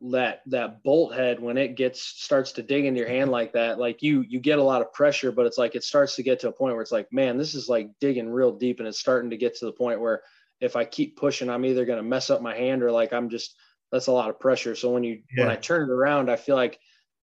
that 0.00 0.42
that 0.46 0.82
bolt 0.84 1.12
head 1.12 1.40
when 1.40 1.58
it 1.58 1.76
gets 1.76 2.00
starts 2.00 2.52
to 2.52 2.62
dig 2.62 2.84
in 2.84 2.94
your 2.94 3.08
hand 3.08 3.32
like 3.32 3.52
that 3.52 3.80
like 3.80 4.00
you 4.00 4.24
you 4.28 4.38
get 4.38 4.60
a 4.60 4.62
lot 4.62 4.80
of 4.80 4.92
pressure 4.92 5.32
but 5.32 5.44
it's 5.44 5.58
like 5.58 5.74
it 5.74 5.82
starts 5.82 6.14
to 6.14 6.22
get 6.22 6.38
to 6.38 6.48
a 6.48 6.52
point 6.52 6.74
where 6.74 6.82
it's 6.82 6.92
like 6.92 7.12
man 7.12 7.36
this 7.36 7.52
is 7.52 7.68
like 7.68 7.90
digging 8.00 8.30
real 8.30 8.52
deep 8.52 8.78
and 8.78 8.86
it's 8.86 9.00
starting 9.00 9.30
to 9.30 9.36
get 9.36 9.56
to 9.56 9.64
the 9.64 9.72
point 9.72 10.00
where 10.00 10.22
if 10.60 10.76
i 10.76 10.84
keep 10.84 11.16
pushing 11.16 11.50
i'm 11.50 11.64
either 11.64 11.84
going 11.84 11.96
to 11.96 12.08
mess 12.08 12.30
up 12.30 12.40
my 12.40 12.54
hand 12.54 12.84
or 12.84 12.92
like 12.92 13.12
i'm 13.12 13.28
just 13.28 13.56
that's 13.90 14.06
a 14.06 14.12
lot 14.12 14.30
of 14.30 14.38
pressure 14.38 14.76
so 14.76 14.92
when 14.92 15.02
you 15.02 15.20
yeah. 15.36 15.44
when 15.44 15.52
i 15.52 15.56
turn 15.56 15.82
it 15.82 15.92
around 15.92 16.30
i 16.30 16.36
feel 16.36 16.54
like 16.54 16.78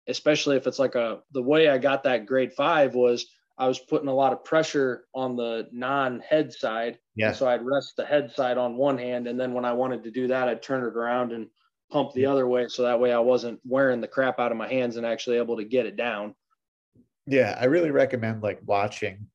especially 0.10 0.58
if 0.58 0.68
it's 0.68 0.80
like 0.80 0.96
a 0.96 1.20
the 1.32 1.42
way 1.42 1.70
i 1.70 1.78
got 1.78 2.04
that 2.04 2.26
grade 2.26 2.52
5 2.52 2.94
was 2.94 3.26
i 3.58 3.68
was 3.68 3.80
putting 3.80 4.08
a 4.08 4.14
lot 4.14 4.34
of 4.34 4.43
pressure 4.43 5.06
on 5.14 5.36
the 5.36 5.68
non 5.72 6.20
head 6.20 6.51
side 6.51 6.97
yeah 7.16 7.32
so 7.32 7.47
i'd 7.47 7.66
rest 7.66 7.93
the 7.97 8.06
head 8.06 8.32
side 8.32 8.58
on 8.58 8.78
one 8.78 8.97
hand 8.97 9.28
and 9.28 9.39
then 9.39 9.53
when 9.53 9.66
i 9.66 9.74
wanted 9.74 10.03
to 10.03 10.12
do 10.12 10.28
that 10.28 10.47
i'd 10.47 10.62
turn 10.62 10.84
it 10.84 10.95
around 10.95 11.32
and 11.32 11.47
pump 11.91 12.14
the 12.14 12.26
other 12.26 12.47
way. 12.47 12.68
So 12.68 12.84
that 12.84 12.99
way 12.99 13.12
I 13.14 13.20
wasn't 13.20 13.60
wearing 13.66 14.01
the 14.01 14.08
crap 14.08 14.39
out 14.39 14.51
of 14.51 14.58
my 14.58 14.68
hands 14.68 14.97
and 14.97 15.06
actually 15.06 15.38
able 15.38 15.58
to 15.58 15.64
get 15.64 15.86
it 15.86 15.95
down. 15.95 16.36
Yeah, 17.28 17.58
I 17.60 17.66
really 17.66 17.91
recommend 17.91 18.43
like 18.43 18.60
watching 18.66 19.28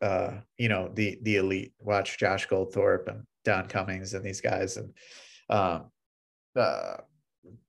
uh, 0.00 0.38
you 0.58 0.68
know, 0.68 0.90
the 0.94 1.18
the 1.22 1.36
elite. 1.36 1.72
Watch 1.78 2.18
Josh 2.18 2.48
Goldthorpe 2.48 3.08
and 3.08 3.24
Don 3.44 3.66
Cummings 3.66 4.14
and 4.14 4.24
these 4.24 4.40
guys 4.40 4.76
and 4.78 4.92
um 5.50 5.90
uh 6.56 6.96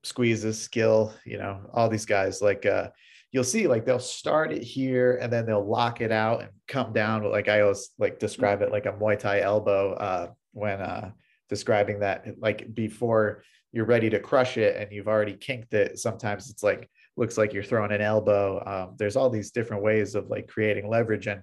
squeezes 0.04 0.62
skill, 0.62 1.14
you 1.26 1.38
know, 1.38 1.60
all 1.74 1.90
these 1.90 2.06
guys 2.06 2.42
like 2.42 2.66
uh 2.66 2.90
you'll 3.36 3.44
see 3.44 3.68
like 3.68 3.86
they'll 3.86 4.00
start 4.00 4.54
it 4.54 4.64
here 4.64 5.20
and 5.22 5.32
then 5.32 5.46
they'll 5.46 5.68
lock 5.68 6.00
it 6.00 6.10
out 6.10 6.40
and 6.40 6.50
come 6.70 6.94
down. 6.94 7.22
Like 7.30 7.50
I 7.50 7.60
always 7.60 7.90
like 8.00 8.18
describe 8.18 8.62
it 8.62 8.72
like 8.72 8.86
a 8.86 8.94
Muay 8.94 9.20
Thai 9.20 9.42
elbow 9.42 9.92
uh 9.92 10.28
when 10.54 10.80
uh 10.80 11.12
describing 11.50 12.00
that 12.00 12.26
like 12.40 12.74
before 12.74 13.44
you're 13.74 13.84
ready 13.84 14.10
to 14.10 14.22
crush 14.22 14.56
it 14.56 14.78
and 14.78 14.90
you've 14.90 15.10
already 15.10 15.34
kinked 15.34 15.74
it. 15.74 16.00
Sometimes 16.00 16.50
it's 16.50 16.64
like 16.64 16.90
looks 17.18 17.38
like 17.38 17.52
you're 17.52 17.62
throwing 17.62 17.92
an 17.92 18.00
elbow. 18.00 18.64
Um, 18.66 18.96
there's 18.98 19.18
all 19.18 19.30
these 19.30 19.52
different 19.52 19.84
ways 19.84 20.16
of 20.16 20.30
like 20.30 20.48
creating 20.48 20.88
leverage 20.88 21.28
and 21.28 21.42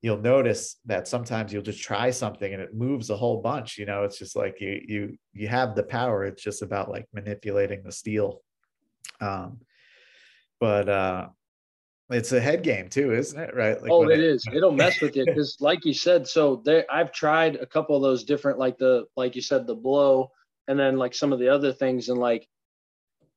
you'll 0.00 0.18
notice 0.18 0.80
that 0.86 1.06
sometimes 1.06 1.52
you'll 1.52 1.62
just 1.62 1.80
try 1.80 2.10
something 2.10 2.52
and 2.52 2.60
it 2.60 2.74
moves 2.74 3.10
a 3.10 3.16
whole 3.16 3.40
bunch 3.40 3.78
you 3.78 3.86
know 3.86 4.02
it's 4.02 4.18
just 4.18 4.34
like 4.34 4.60
you 4.60 4.82
you 4.88 5.16
you 5.32 5.46
have 5.46 5.76
the 5.76 5.84
power 5.84 6.24
it's 6.24 6.42
just 6.42 6.62
about 6.62 6.90
like 6.90 7.06
manipulating 7.14 7.80
the 7.84 7.92
steel 7.92 8.42
um 9.20 9.60
but 10.62 10.88
uh 10.88 11.28
it's 12.10 12.30
a 12.30 12.40
head 12.40 12.62
game 12.62 12.88
too 12.88 13.12
isn't 13.12 13.40
it 13.40 13.52
right 13.56 13.82
like 13.82 13.90
oh 13.90 14.08
it, 14.08 14.20
it 14.20 14.24
is 14.24 14.46
it'll 14.54 14.70
mess 14.70 15.00
with 15.00 15.16
you 15.16 15.26
because 15.26 15.56
like 15.58 15.84
you 15.84 15.92
said 15.92 16.26
so 16.26 16.62
there 16.64 16.86
i've 16.88 17.10
tried 17.10 17.56
a 17.56 17.66
couple 17.66 17.96
of 17.96 18.02
those 18.02 18.22
different 18.22 18.60
like 18.60 18.78
the 18.78 19.04
like 19.16 19.34
you 19.34 19.42
said 19.42 19.66
the 19.66 19.74
blow 19.74 20.30
and 20.68 20.78
then 20.78 20.96
like 20.98 21.14
some 21.14 21.32
of 21.32 21.40
the 21.40 21.48
other 21.48 21.72
things 21.72 22.08
and 22.08 22.20
like 22.20 22.48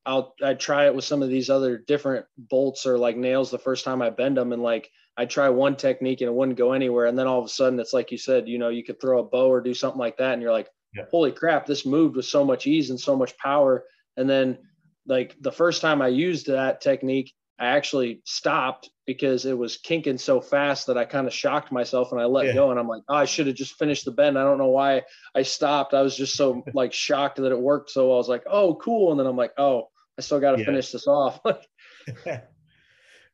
i'll 0.06 0.36
i 0.44 0.54
try 0.54 0.86
it 0.86 0.94
with 0.94 1.04
some 1.04 1.24
of 1.24 1.30
these 1.30 1.50
other 1.50 1.80
different 1.80 2.28
bolts 2.38 2.86
or 2.86 2.96
like 2.96 3.18
nails 3.18 3.50
the 3.50 3.58
first 3.58 3.84
time 3.84 4.04
i 4.04 4.10
bend 4.12 4.38
them 4.38 4.54
and 4.54 4.62
like 4.62 4.92
I 5.18 5.26
try 5.26 5.48
one 5.48 5.78
technique 5.78 6.20
and 6.20 6.28
it 6.28 6.34
wouldn't 6.34 6.58
go 6.58 6.74
anywhere. 6.74 7.06
And 7.06 7.18
then 7.18 7.26
all 7.26 7.40
of 7.40 7.46
a 7.46 7.50
sudden, 7.50 7.80
it's 7.80 7.94
like 7.94 8.12
you 8.12 8.18
said, 8.18 8.50
you 8.50 8.58
know, 8.58 8.68
you 8.68 8.84
could 8.84 9.00
throw 9.00 9.20
a 9.20 9.24
bow 9.24 9.48
or 9.48 9.62
do 9.62 9.74
something 9.74 9.98
like 9.98 10.18
that. 10.18 10.34
And 10.34 10.42
you're 10.42 10.52
like, 10.52 10.68
yeah. 10.94 11.06
holy 11.10 11.32
crap, 11.32 11.66
this 11.66 11.86
moved 11.86 12.18
with 12.18 12.26
so 12.26 12.44
much 12.44 12.68
ease 12.68 12.90
and 12.90 13.00
so 13.00 13.16
much 13.16 13.38
power. 13.38 13.86
And 14.18 14.30
then, 14.30 14.58
like, 15.06 15.36
the 15.40 15.52
first 15.52 15.82
time 15.82 16.02
I 16.02 16.08
used 16.08 16.48
that 16.48 16.82
technique, 16.82 17.34
I 17.58 17.68
actually 17.68 18.22
stopped 18.26 18.90
because 19.06 19.46
it 19.46 19.58
was 19.58 19.78
kinking 19.78 20.18
so 20.18 20.42
fast 20.42 20.88
that 20.88 20.98
I 20.98 21.06
kind 21.06 21.26
of 21.26 21.34
shocked 21.34 21.72
myself 21.72 22.12
and 22.12 22.20
I 22.20 22.26
let 22.26 22.48
yeah. 22.48 22.54
go. 22.54 22.72
And 22.72 22.80
I'm 22.80 22.88
like, 22.88 23.04
oh, 23.08 23.16
I 23.16 23.26
should 23.26 23.48
have 23.48 23.56
just 23.56 23.78
finished 23.78 24.04
the 24.04 24.12
bend. 24.12 24.38
I 24.38 24.44
don't 24.44 24.58
know 24.58 24.68
why 24.68 25.04
I 25.34 25.44
stopped. 25.44 25.94
I 25.94 26.02
was 26.02 26.18
just 26.18 26.36
so 26.36 26.64
like 26.74 26.92
shocked 26.92 27.38
that 27.38 27.52
it 27.52 27.60
worked. 27.60 27.92
So 27.92 28.12
I 28.14 28.18
was 28.18 28.28
like, 28.28 28.44
oh, 28.50 28.76
cool. 28.76 29.12
And 29.12 29.20
then 29.20 29.28
I'm 29.28 29.38
like, 29.38 29.54
oh, 29.58 29.90
I 30.18 30.22
still 30.22 30.40
got 30.40 30.54
to 30.54 30.60
yeah. 30.60 30.66
finish 30.66 30.92
this 30.92 31.08
off. 31.08 31.40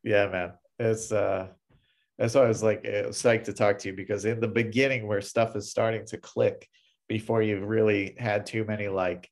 yeah, 0.04 0.28
man. 0.28 0.54
It's, 0.78 1.12
uh, 1.12 1.48
that's 2.18 2.36
why 2.36 2.42
I 2.42 2.48
was 2.48 2.62
like 2.62 2.86
it 2.86 3.08
was 3.08 3.18
psyched 3.18 3.46
to 3.46 3.54
talk 3.54 3.80
to 3.80 3.90
you 3.90 3.96
because 3.96 4.26
in 4.26 4.40
the 4.40 4.48
beginning 4.48 5.08
where 5.08 5.22
stuff 5.22 5.56
is 5.56 5.72
starting 5.72 6.06
to 6.06 6.18
click 6.18 6.68
before 7.08 7.42
you've 7.42 7.68
really 7.68 8.16
had 8.20 8.46
too 8.46 8.64
many 8.64 8.88
like 8.88 9.28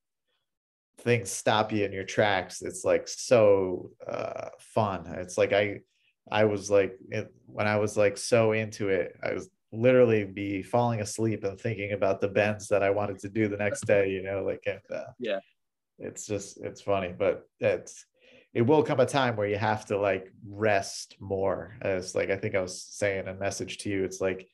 things 0.99 1.31
stop 1.31 1.71
you 1.71 1.85
in 1.85 1.91
your 1.91 2.03
tracks 2.03 2.61
it's 2.61 2.83
like 2.83 3.07
so 3.07 3.89
uh 4.07 4.49
fun. 4.59 5.05
It's 5.17 5.37
like 5.37 5.53
i 5.53 5.79
i 6.31 6.43
was 6.43 6.69
like 6.69 6.97
it, 7.09 7.33
when 7.47 7.67
i 7.67 7.77
was 7.77 7.97
like 7.97 8.17
so 8.17 8.51
into 8.51 8.89
it 8.89 9.17
i 9.23 9.33
was 9.33 9.49
literally 9.71 10.25
be 10.25 10.61
falling 10.61 11.01
asleep 11.01 11.43
and 11.43 11.59
thinking 11.59 11.93
about 11.93 12.21
the 12.21 12.27
bends 12.27 12.67
that 12.67 12.83
i 12.83 12.89
wanted 12.89 13.19
to 13.19 13.29
do 13.29 13.47
the 13.47 13.57
next 13.57 13.85
day 13.85 14.09
you 14.09 14.23
know 14.23 14.43
like 14.43 14.63
uh, 14.67 15.03
yeah. 15.19 15.39
it's 15.99 16.25
just 16.25 16.59
it's 16.61 16.81
funny 16.81 17.13
but 17.17 17.47
it's 17.59 18.05
it 18.53 18.63
will 18.63 18.83
come 18.83 18.99
a 18.99 19.05
time 19.05 19.35
where 19.35 19.47
you 19.47 19.57
have 19.57 19.85
to 19.85 19.97
like 19.97 20.33
rest 20.47 21.15
more. 21.19 21.77
As 21.81 22.15
like 22.15 22.29
i 22.29 22.35
think 22.35 22.55
i 22.55 22.61
was 22.61 22.81
saying 22.81 23.27
a 23.27 23.33
message 23.33 23.77
to 23.79 23.89
you 23.89 24.03
it's 24.03 24.21
like 24.21 24.47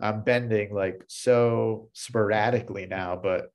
i'm 0.00 0.22
bending 0.22 0.74
like 0.74 1.04
so 1.08 1.90
sporadically 1.92 2.86
now 2.86 3.18
but 3.22 3.52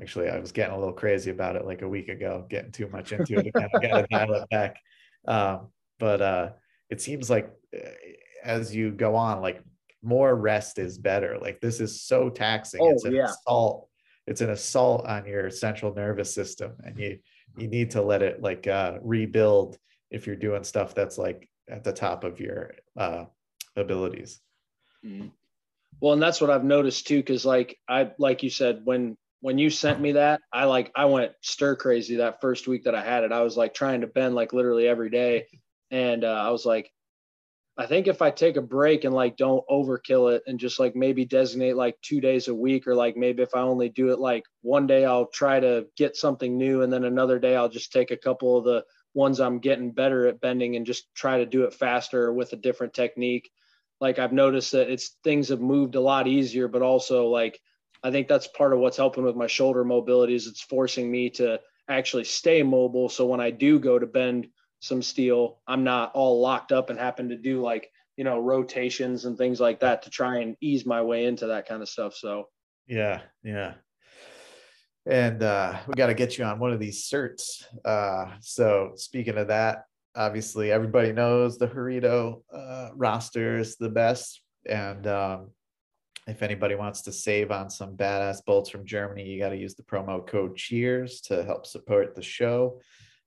actually 0.00 0.28
i 0.28 0.38
was 0.38 0.52
getting 0.52 0.74
a 0.74 0.78
little 0.78 0.92
crazy 0.92 1.30
about 1.30 1.56
it 1.56 1.64
like 1.64 1.82
a 1.82 1.88
week 1.88 2.08
ago 2.08 2.46
getting 2.48 2.72
too 2.72 2.88
much 2.88 3.12
into 3.12 3.38
it 3.38 3.52
i 3.56 3.68
gotta 3.86 4.06
dial 4.10 4.34
it 4.34 4.48
back 4.50 4.76
um, 5.28 5.68
but 5.98 6.20
uh 6.20 6.50
it 6.88 7.00
seems 7.00 7.28
like 7.28 7.50
eh, 7.74 7.90
as 8.42 8.74
you 8.74 8.90
go 8.90 9.14
on 9.14 9.40
like 9.40 9.62
more 10.02 10.34
rest 10.34 10.78
is 10.78 10.96
better 10.96 11.38
like 11.40 11.60
this 11.60 11.80
is 11.80 12.02
so 12.02 12.30
taxing 12.30 12.80
oh, 12.82 12.90
it's 12.90 13.04
an 13.04 13.14
yeah. 13.14 13.24
assault 13.24 13.88
it's 14.26 14.40
an 14.40 14.50
assault 14.50 15.04
on 15.06 15.26
your 15.26 15.50
central 15.50 15.94
nervous 15.94 16.34
system 16.34 16.72
and 16.84 16.98
you 16.98 17.18
you 17.56 17.68
need 17.68 17.90
to 17.92 18.02
let 18.02 18.22
it 18.22 18.42
like 18.42 18.66
uh, 18.66 18.98
rebuild 19.02 19.78
if 20.10 20.26
you're 20.26 20.36
doing 20.36 20.64
stuff 20.64 20.94
that's 20.94 21.18
like 21.18 21.48
at 21.68 21.84
the 21.84 21.92
top 21.92 22.24
of 22.24 22.40
your 22.40 22.72
uh, 22.96 23.24
abilities. 23.76 24.40
Mm-hmm. 25.04 25.28
Well, 26.00 26.14
and 26.14 26.22
that's 26.22 26.40
what 26.40 26.50
I've 26.50 26.64
noticed 26.64 27.06
too, 27.06 27.18
because 27.18 27.44
like 27.44 27.78
I 27.88 28.10
like 28.18 28.42
you 28.42 28.50
said 28.50 28.80
when 28.84 29.16
when 29.40 29.58
you 29.58 29.70
sent 29.70 30.00
me 30.00 30.12
that, 30.12 30.40
I 30.52 30.64
like 30.64 30.90
I 30.94 31.06
went 31.06 31.32
stir 31.40 31.76
crazy 31.76 32.16
that 32.16 32.40
first 32.40 32.68
week 32.68 32.84
that 32.84 32.94
I 32.94 33.02
had 33.02 33.24
it. 33.24 33.32
I 33.32 33.42
was 33.42 33.56
like 33.56 33.74
trying 33.74 34.02
to 34.02 34.06
bend 34.06 34.34
like 34.34 34.52
literally 34.52 34.86
every 34.86 35.10
day, 35.10 35.46
and 35.90 36.24
uh, 36.24 36.28
I 36.28 36.50
was 36.50 36.66
like, 36.66 36.90
I 37.78 37.86
think 37.86 38.06
if 38.06 38.20
I 38.20 38.30
take 38.30 38.56
a 38.56 38.62
break 38.62 39.04
and 39.04 39.14
like 39.14 39.38
don't 39.38 39.64
overkill 39.70 40.34
it 40.34 40.42
and 40.46 40.58
just 40.58 40.78
like 40.78 40.94
maybe 40.94 41.24
designate 41.24 41.76
like 41.76 41.96
two 42.02 42.20
days 42.20 42.48
a 42.48 42.54
week, 42.54 42.86
or 42.86 42.94
like 42.94 43.16
maybe 43.16 43.42
if 43.42 43.54
I 43.54 43.60
only 43.60 43.88
do 43.88 44.10
it 44.10 44.18
like 44.18 44.44
one 44.60 44.86
day, 44.86 45.06
I'll 45.06 45.28
try 45.28 45.58
to 45.58 45.86
get 45.96 46.16
something 46.16 46.58
new. 46.58 46.82
And 46.82 46.92
then 46.92 47.04
another 47.04 47.38
day, 47.38 47.56
I'll 47.56 47.70
just 47.70 47.92
take 47.92 48.10
a 48.10 48.16
couple 48.18 48.58
of 48.58 48.64
the 48.64 48.84
ones 49.14 49.40
I'm 49.40 49.58
getting 49.58 49.92
better 49.92 50.26
at 50.26 50.40
bending 50.40 50.76
and 50.76 50.86
just 50.86 51.12
try 51.14 51.38
to 51.38 51.46
do 51.46 51.64
it 51.64 51.74
faster 51.74 52.32
with 52.32 52.52
a 52.52 52.56
different 52.56 52.92
technique. 52.92 53.50
Like 54.00 54.18
I've 54.18 54.32
noticed 54.32 54.72
that 54.72 54.90
it's 54.90 55.16
things 55.24 55.48
have 55.48 55.60
moved 55.60 55.94
a 55.94 56.00
lot 56.00 56.28
easier, 56.28 56.68
but 56.68 56.82
also 56.82 57.28
like 57.28 57.58
I 58.02 58.10
think 58.10 58.28
that's 58.28 58.46
part 58.48 58.72
of 58.72 58.78
what's 58.78 58.96
helping 58.96 59.24
with 59.24 59.36
my 59.36 59.46
shoulder 59.46 59.84
mobility 59.84 60.34
is 60.34 60.46
it's 60.46 60.62
forcing 60.62 61.10
me 61.10 61.30
to 61.30 61.60
actually 61.88 62.24
stay 62.24 62.62
mobile. 62.62 63.08
So 63.08 63.26
when 63.26 63.40
I 63.40 63.50
do 63.50 63.78
go 63.78 63.98
to 63.98 64.06
bend 64.06 64.48
some 64.80 65.02
steel. 65.02 65.60
I'm 65.66 65.84
not 65.84 66.12
all 66.14 66.40
locked 66.40 66.72
up 66.72 66.90
and 66.90 66.98
happen 66.98 67.28
to 67.28 67.36
do 67.36 67.60
like, 67.60 67.90
you 68.16 68.24
know, 68.24 68.40
rotations 68.40 69.24
and 69.24 69.38
things 69.38 69.60
like 69.60 69.80
that 69.80 70.02
to 70.02 70.10
try 70.10 70.38
and 70.38 70.56
ease 70.60 70.84
my 70.84 71.02
way 71.02 71.26
into 71.26 71.46
that 71.48 71.68
kind 71.68 71.82
of 71.82 71.88
stuff. 71.88 72.14
So, 72.14 72.48
yeah, 72.86 73.20
yeah. 73.44 73.74
And 75.06 75.42
uh, 75.42 75.78
we 75.86 75.94
got 75.94 76.08
to 76.08 76.14
get 76.14 76.36
you 76.36 76.44
on 76.44 76.58
one 76.58 76.72
of 76.72 76.80
these 76.80 77.08
certs. 77.08 77.64
Uh, 77.84 78.32
so, 78.40 78.92
speaking 78.96 79.38
of 79.38 79.48
that, 79.48 79.84
obviously 80.14 80.72
everybody 80.72 81.12
knows 81.12 81.56
the 81.56 81.68
Jarrito 81.68 82.42
uh, 82.52 82.90
roster 82.94 83.58
is 83.58 83.76
the 83.76 83.88
best. 83.88 84.42
And 84.68 85.06
um, 85.06 85.50
if 86.30 86.42
anybody 86.42 86.74
wants 86.74 87.02
to 87.02 87.12
save 87.12 87.50
on 87.50 87.68
some 87.68 87.96
badass 87.96 88.44
bolts 88.44 88.70
from 88.70 88.86
Germany, 88.86 89.24
you 89.24 89.38
got 89.38 89.50
to 89.50 89.56
use 89.56 89.74
the 89.74 89.82
promo 89.82 90.26
code 90.26 90.56
Cheers 90.56 91.20
to 91.22 91.44
help 91.44 91.66
support 91.66 92.14
the 92.14 92.22
show. 92.22 92.80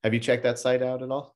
Have 0.03 0.13
you 0.13 0.19
checked 0.19 0.43
that 0.43 0.59
site 0.59 0.81
out 0.81 1.03
at 1.03 1.11
all? 1.11 1.35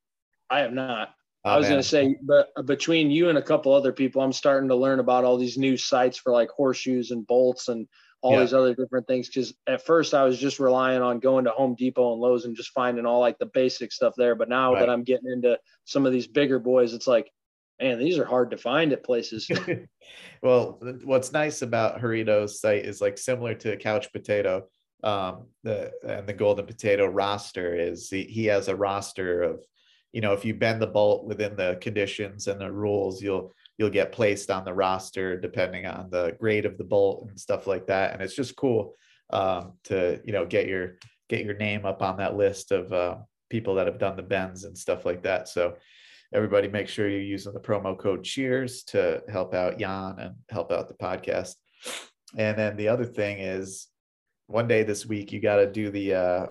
I 0.49 0.59
have 0.59 0.73
not. 0.73 1.09
Oh, 1.45 1.51
I 1.51 1.57
was 1.57 1.67
going 1.67 1.81
to 1.81 1.87
say, 1.87 2.15
but 2.21 2.49
uh, 2.57 2.61
between 2.61 3.11
you 3.11 3.29
and 3.29 3.37
a 3.37 3.41
couple 3.41 3.73
other 3.73 3.93
people, 3.93 4.21
I'm 4.21 4.33
starting 4.33 4.69
to 4.69 4.75
learn 4.75 4.99
about 4.99 5.23
all 5.23 5.37
these 5.37 5.57
new 5.57 5.77
sites 5.77 6.17
for 6.17 6.31
like 6.31 6.49
horseshoes 6.49 7.11
and 7.11 7.25
bolts 7.25 7.67
and 7.67 7.87
all 8.21 8.33
yeah. 8.33 8.41
these 8.41 8.53
other 8.53 8.73
different 8.73 9.07
things. 9.07 9.27
Because 9.27 9.53
at 9.67 9.85
first 9.85 10.13
I 10.13 10.23
was 10.23 10.39
just 10.39 10.59
relying 10.59 11.01
on 11.01 11.19
going 11.19 11.45
to 11.45 11.51
Home 11.51 11.75
Depot 11.75 12.13
and 12.13 12.21
Lowe's 12.21 12.45
and 12.45 12.55
just 12.55 12.71
finding 12.71 13.05
all 13.05 13.19
like 13.19 13.37
the 13.37 13.45
basic 13.45 13.91
stuff 13.91 14.13
there. 14.17 14.35
But 14.35 14.49
now 14.49 14.73
right. 14.73 14.79
that 14.79 14.89
I'm 14.89 15.03
getting 15.03 15.31
into 15.31 15.57
some 15.85 16.05
of 16.05 16.11
these 16.11 16.27
bigger 16.27 16.59
boys, 16.59 16.93
it's 16.93 17.07
like, 17.07 17.31
man, 17.79 17.99
these 17.99 18.17
are 18.17 18.25
hard 18.25 18.51
to 18.51 18.57
find 18.57 18.91
at 18.93 19.03
places. 19.03 19.49
well, 20.41 20.79
what's 21.03 21.31
nice 21.31 21.61
about 21.61 21.99
Jarrito's 21.99 22.59
site 22.59 22.85
is 22.85 23.01
like 23.01 23.17
similar 23.17 23.53
to 23.55 23.77
Couch 23.77 24.11
Potato. 24.11 24.67
Um, 25.03 25.45
the 25.63 25.91
and 26.07 26.25
the 26.27 26.33
Golden 26.33 26.65
Potato 26.65 27.05
roster 27.05 27.75
is 27.75 28.09
he, 28.09 28.23
he 28.23 28.45
has 28.45 28.67
a 28.67 28.75
roster 28.75 29.43
of 29.43 29.63
you 30.11 30.21
know 30.21 30.33
if 30.33 30.43
you 30.43 30.55
bend 30.55 30.81
the 30.81 30.87
bolt 30.87 31.25
within 31.25 31.55
the 31.55 31.77
conditions 31.81 32.47
and 32.47 32.59
the 32.59 32.71
rules 32.71 33.21
you'll 33.21 33.53
you'll 33.77 33.91
get 33.91 34.11
placed 34.11 34.49
on 34.49 34.65
the 34.65 34.73
roster 34.73 35.39
depending 35.39 35.85
on 35.85 36.09
the 36.09 36.35
grade 36.39 36.65
of 36.65 36.79
the 36.79 36.83
bolt 36.83 37.27
and 37.29 37.39
stuff 37.39 37.67
like 37.67 37.85
that 37.85 38.13
and 38.13 38.23
it's 38.23 38.35
just 38.35 38.55
cool 38.55 38.95
um, 39.29 39.73
to 39.83 40.19
you 40.23 40.33
know 40.33 40.47
get 40.47 40.67
your 40.67 40.97
get 41.29 41.45
your 41.45 41.55
name 41.55 41.85
up 41.85 42.01
on 42.01 42.17
that 42.17 42.35
list 42.35 42.71
of 42.71 42.91
uh, 42.91 43.17
people 43.51 43.75
that 43.75 43.85
have 43.85 43.99
done 43.99 44.15
the 44.15 44.23
bends 44.23 44.63
and 44.63 44.75
stuff 44.75 45.05
like 45.05 45.21
that 45.21 45.47
so 45.47 45.75
everybody 46.33 46.67
make 46.67 46.87
sure 46.87 47.07
you're 47.07 47.21
using 47.21 47.53
the 47.53 47.59
promo 47.59 47.97
code 47.97 48.23
cheers 48.23 48.83
to 48.83 49.21
help 49.29 49.53
out 49.53 49.79
jan 49.79 50.15
and 50.19 50.35
help 50.49 50.71
out 50.71 50.87
the 50.87 50.93
podcast 50.93 51.55
and 52.37 52.57
then 52.57 52.75
the 52.75 52.87
other 52.87 53.05
thing 53.05 53.39
is 53.39 53.87
one 54.47 54.67
day 54.67 54.83
this 54.83 55.05
week 55.05 55.31
you 55.31 55.39
got 55.39 55.57
to 55.57 55.71
do 55.71 55.89
the 55.89 56.13
uh, 56.13 56.45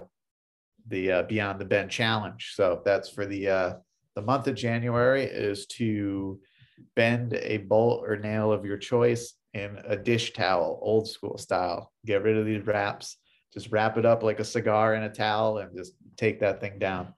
the 0.89 1.13
uh, 1.13 1.23
Beyond 1.23 1.61
the 1.61 1.65
Bend 1.65 1.91
challenge. 1.91 2.53
So 2.55 2.83
that's 2.85 3.09
for 3.09 3.27
the 3.27 3.49
uh, 3.49 3.75
the 4.15 4.23
month 4.23 4.47
of 4.47 4.55
January 4.55 5.25
is 5.25 5.67
to 5.67 6.41
bend 6.95 7.35
a 7.35 7.59
bolt 7.59 8.05
or 8.07 8.17
nail 8.17 8.53
of 8.53 8.65
your 8.65 8.77
choice 8.77 9.35
in 9.55 9.79
a 9.87 9.97
dish 9.97 10.33
towel, 10.33 10.79
old 10.83 11.09
school 11.09 11.39
style. 11.39 11.93
Get 12.05 12.23
rid 12.23 12.37
of 12.37 12.47
these 12.47 12.67
wraps. 12.67 13.17
just 13.53 13.73
wrap 13.73 13.97
it 13.97 14.05
up 14.05 14.23
like 14.23 14.41
a 14.41 14.45
cigar 14.45 14.95
in 14.95 15.03
a 15.03 15.13
towel 15.13 15.59
and 15.59 15.77
just 15.77 15.93
take 16.17 16.41
that 16.41 16.61
thing 16.61 16.79
down. 16.79 17.15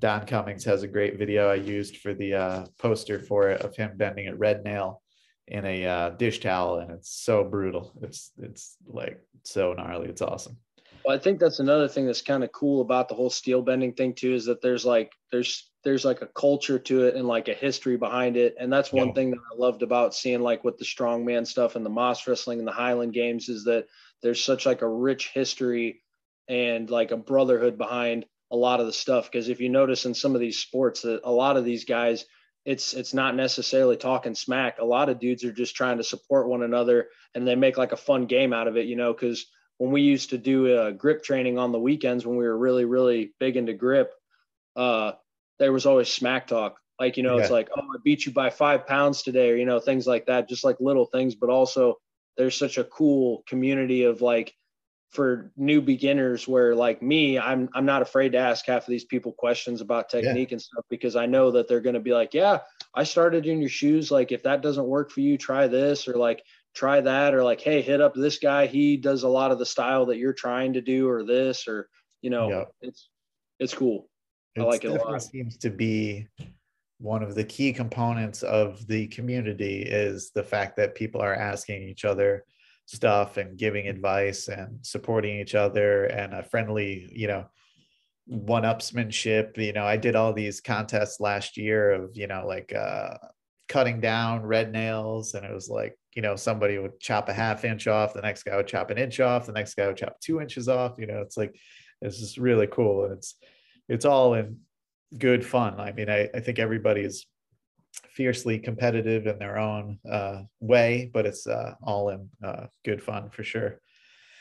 Don 0.00 0.26
Cummings 0.26 0.64
has 0.64 0.82
a 0.82 0.88
great 0.88 1.18
video 1.18 1.48
I 1.48 1.54
used 1.54 1.98
for 1.98 2.14
the 2.14 2.34
uh, 2.34 2.66
poster 2.78 3.18
for 3.18 3.50
it 3.50 3.62
of 3.62 3.76
him 3.76 3.92
bending 3.96 4.28
a 4.28 4.34
red 4.34 4.64
nail 4.64 5.02
in 5.46 5.64
a 5.64 5.86
uh, 5.86 6.10
dish 6.10 6.40
towel, 6.40 6.78
and 6.78 6.90
it's 6.90 7.10
so 7.10 7.44
brutal. 7.44 7.92
It's 8.02 8.32
it's 8.38 8.76
like 8.86 9.20
so 9.42 9.72
gnarly. 9.72 10.08
It's 10.08 10.22
awesome. 10.22 10.56
Well, 11.04 11.14
I 11.14 11.18
think 11.18 11.38
that's 11.38 11.60
another 11.60 11.86
thing 11.86 12.06
that's 12.06 12.22
kind 12.22 12.42
of 12.44 12.52
cool 12.52 12.80
about 12.80 13.08
the 13.08 13.14
whole 13.14 13.30
steel 13.30 13.60
bending 13.60 13.92
thing 13.92 14.14
too, 14.14 14.32
is 14.32 14.46
that 14.46 14.62
there's 14.62 14.86
like 14.86 15.12
there's 15.30 15.70
there's 15.82 16.04
like 16.04 16.22
a 16.22 16.28
culture 16.28 16.78
to 16.78 17.04
it 17.04 17.14
and 17.14 17.28
like 17.28 17.48
a 17.48 17.54
history 17.54 17.96
behind 17.98 18.38
it. 18.38 18.54
And 18.58 18.72
that's 18.72 18.90
one 18.90 19.08
Yeah. 19.08 19.14
thing 19.14 19.30
that 19.32 19.40
I 19.52 19.56
loved 19.56 19.82
about 19.82 20.14
seeing 20.14 20.40
like 20.40 20.64
with 20.64 20.78
the 20.78 20.84
strongman 20.84 21.46
stuff 21.46 21.76
and 21.76 21.84
the 21.84 21.90
Mas 21.90 22.26
wrestling 22.26 22.58
and 22.58 22.66
the 22.66 22.72
Highland 22.72 23.12
games 23.12 23.50
is 23.50 23.64
that 23.64 23.86
there's 24.22 24.42
such 24.42 24.64
like 24.64 24.80
a 24.80 24.88
rich 24.88 25.30
history 25.34 26.02
and 26.48 26.88
like 26.88 27.10
a 27.10 27.18
brotherhood 27.18 27.76
behind 27.76 28.24
a 28.54 28.56
lot 28.56 28.80
of 28.80 28.86
the 28.86 28.92
stuff. 28.92 29.30
Because 29.30 29.48
if 29.48 29.60
you 29.60 29.68
notice 29.68 30.06
in 30.06 30.14
some 30.14 30.34
of 30.34 30.40
these 30.40 30.58
sports 30.58 31.02
that 31.02 31.20
a 31.24 31.30
lot 31.30 31.56
of 31.56 31.64
these 31.64 31.84
guys, 31.84 32.24
it's 32.64 32.94
it's 32.94 33.12
not 33.12 33.36
necessarily 33.36 33.96
talking 33.96 34.34
smack. 34.34 34.78
A 34.78 34.84
lot 34.84 35.08
of 35.08 35.18
dudes 35.18 35.44
are 35.44 35.52
just 35.52 35.76
trying 35.76 35.98
to 35.98 36.04
support 36.04 36.48
one 36.48 36.62
another 36.62 37.08
and 37.34 37.46
they 37.46 37.56
make 37.56 37.76
like 37.76 37.92
a 37.92 37.96
fun 37.96 38.26
game 38.26 38.52
out 38.52 38.68
of 38.68 38.76
it, 38.76 38.86
you 38.86 38.96
know, 38.96 39.12
because 39.12 39.46
when 39.78 39.90
we 39.90 40.02
used 40.02 40.30
to 40.30 40.38
do 40.38 40.74
uh, 40.74 40.90
grip 40.92 41.22
training 41.22 41.58
on 41.58 41.72
the 41.72 41.78
weekends 41.78 42.26
when 42.26 42.36
we 42.36 42.44
were 42.44 42.56
really 42.56 42.84
really 42.84 43.32
big 43.40 43.56
into 43.56 43.72
grip 43.72 44.12
uh 44.76 45.12
there 45.58 45.72
was 45.72 45.86
always 45.86 46.08
smack 46.08 46.46
talk 46.46 46.78
like 46.98 47.16
you 47.16 47.22
know 47.22 47.38
it's 47.38 47.50
like 47.50 47.68
oh 47.76 47.80
i 47.80 47.98
beat 48.04 48.26
you 48.26 48.32
by 48.32 48.50
five 48.50 48.86
pounds 48.86 49.22
today 49.22 49.50
or 49.50 49.56
you 49.56 49.66
know 49.66 49.80
things 49.80 50.06
like 50.06 50.26
that 50.26 50.48
just 50.48 50.64
like 50.64 50.76
little 50.80 51.06
things 51.06 51.34
but 51.34 51.50
also 51.50 51.96
there's 52.36 52.56
such 52.56 52.78
a 52.78 52.84
cool 52.84 53.42
community 53.46 54.04
of 54.04 54.20
like 54.20 54.54
for 55.14 55.52
new 55.56 55.80
beginners 55.80 56.48
where 56.48 56.74
like 56.74 57.00
me 57.00 57.38
i'm 57.38 57.68
i'm 57.74 57.86
not 57.86 58.02
afraid 58.02 58.32
to 58.32 58.38
ask 58.38 58.66
half 58.66 58.82
of 58.82 58.88
these 58.88 59.04
people 59.04 59.32
questions 59.32 59.80
about 59.80 60.06
Yeah. 60.12 60.22
technique 60.22 60.52
and 60.52 60.60
stuff 60.60 60.84
because 60.90 61.14
i 61.16 61.24
know 61.24 61.52
that 61.52 61.68
they're 61.68 61.80
going 61.80 61.94
to 61.94 62.00
be 62.00 62.12
like 62.12 62.34
yeah 62.34 62.58
i 62.94 63.04
started 63.04 63.46
in 63.46 63.60
your 63.60 63.68
shoes 63.70 64.10
like 64.10 64.32
if 64.32 64.42
that 64.42 64.60
doesn't 64.60 64.86
work 64.86 65.10
for 65.10 65.20
you 65.20 65.38
try 65.38 65.68
this 65.68 66.08
or 66.08 66.14
like 66.14 66.42
try 66.74 67.00
that 67.00 67.32
or 67.32 67.44
like 67.44 67.60
hey 67.60 67.80
hit 67.80 68.00
up 68.00 68.14
this 68.14 68.38
guy 68.38 68.66
he 68.66 68.96
does 68.96 69.22
a 69.22 69.28
lot 69.28 69.52
of 69.52 69.58
the 69.60 69.66
style 69.66 70.06
that 70.06 70.18
you're 70.18 70.32
trying 70.32 70.72
to 70.72 70.80
do 70.80 71.08
or 71.08 71.22
this 71.22 71.68
or 71.68 71.88
you 72.20 72.30
know 72.30 72.48
Yeah. 72.50 72.64
it's 72.82 73.08
it's 73.60 73.74
cool 73.74 74.08
I 74.56 74.60
It's 74.62 74.66
like 74.68 74.84
it 74.84 74.88
a 74.88 74.94
lot. 74.94 75.22
seems 75.22 75.56
to 75.58 75.70
be 75.70 76.26
one 76.98 77.22
of 77.22 77.34
the 77.34 77.44
key 77.44 77.72
components 77.72 78.42
of 78.42 78.86
the 78.86 79.06
community 79.08 79.82
is 79.82 80.30
the 80.34 80.42
fact 80.44 80.76
that 80.76 80.94
people 80.94 81.20
are 81.20 81.34
asking 81.34 81.82
each 81.82 82.04
other 82.04 82.44
stuff 82.86 83.36
and 83.36 83.58
giving 83.58 83.88
advice 83.88 84.48
and 84.48 84.84
supporting 84.84 85.38
each 85.40 85.54
other 85.54 86.04
and 86.04 86.34
a 86.34 86.42
friendly, 86.42 87.08
you 87.12 87.26
know, 87.26 87.46
one-upsmanship. 88.26 89.56
You 89.56 89.72
know, 89.72 89.84
I 89.84 89.96
did 89.96 90.16
all 90.16 90.32
these 90.32 90.60
contests 90.60 91.20
last 91.20 91.56
year 91.56 91.92
of, 91.92 92.10
you 92.14 92.26
know, 92.26 92.44
like 92.46 92.72
uh 92.74 93.16
cutting 93.68 94.00
down 94.00 94.42
red 94.44 94.72
nails. 94.72 95.34
And 95.34 95.44
it 95.44 95.52
was 95.52 95.68
like 95.68 95.96
you 96.14 96.22
know 96.22 96.36
somebody 96.36 96.78
would 96.78 97.00
chop 97.00 97.28
a 97.28 97.32
half 97.32 97.64
inch 97.64 97.86
off 97.86 98.14
the 98.14 98.22
next 98.22 98.44
guy 98.44 98.56
would 98.56 98.66
chop 98.66 98.90
an 98.90 98.98
inch 98.98 99.20
off 99.20 99.46
the 99.46 99.52
next 99.52 99.74
guy 99.74 99.86
would 99.86 99.96
chop 99.96 100.20
two 100.20 100.40
inches 100.40 100.68
off. 100.68 100.94
You 100.98 101.06
know 101.06 101.20
it's 101.20 101.36
like 101.36 101.56
it's 102.00 102.18
just 102.18 102.38
really 102.38 102.66
cool. 102.66 103.04
And 103.04 103.14
it's 103.14 103.34
it's 103.88 104.04
all 104.04 104.34
in 104.34 104.58
good 105.18 105.44
fun. 105.44 105.78
I 105.80 105.92
mean 105.92 106.08
i, 106.08 106.28
I 106.34 106.40
think 106.40 106.58
everybody 106.58 107.02
is 107.02 107.26
fiercely 108.10 108.58
competitive 108.58 109.26
in 109.26 109.38
their 109.38 109.58
own 109.58 109.98
uh, 110.10 110.42
way 110.60 111.10
but 111.12 111.26
it's 111.26 111.46
uh, 111.46 111.74
all 111.82 112.10
in 112.10 112.28
uh, 112.42 112.66
good 112.84 113.02
fun 113.02 113.30
for 113.30 113.44
sure. 113.44 113.80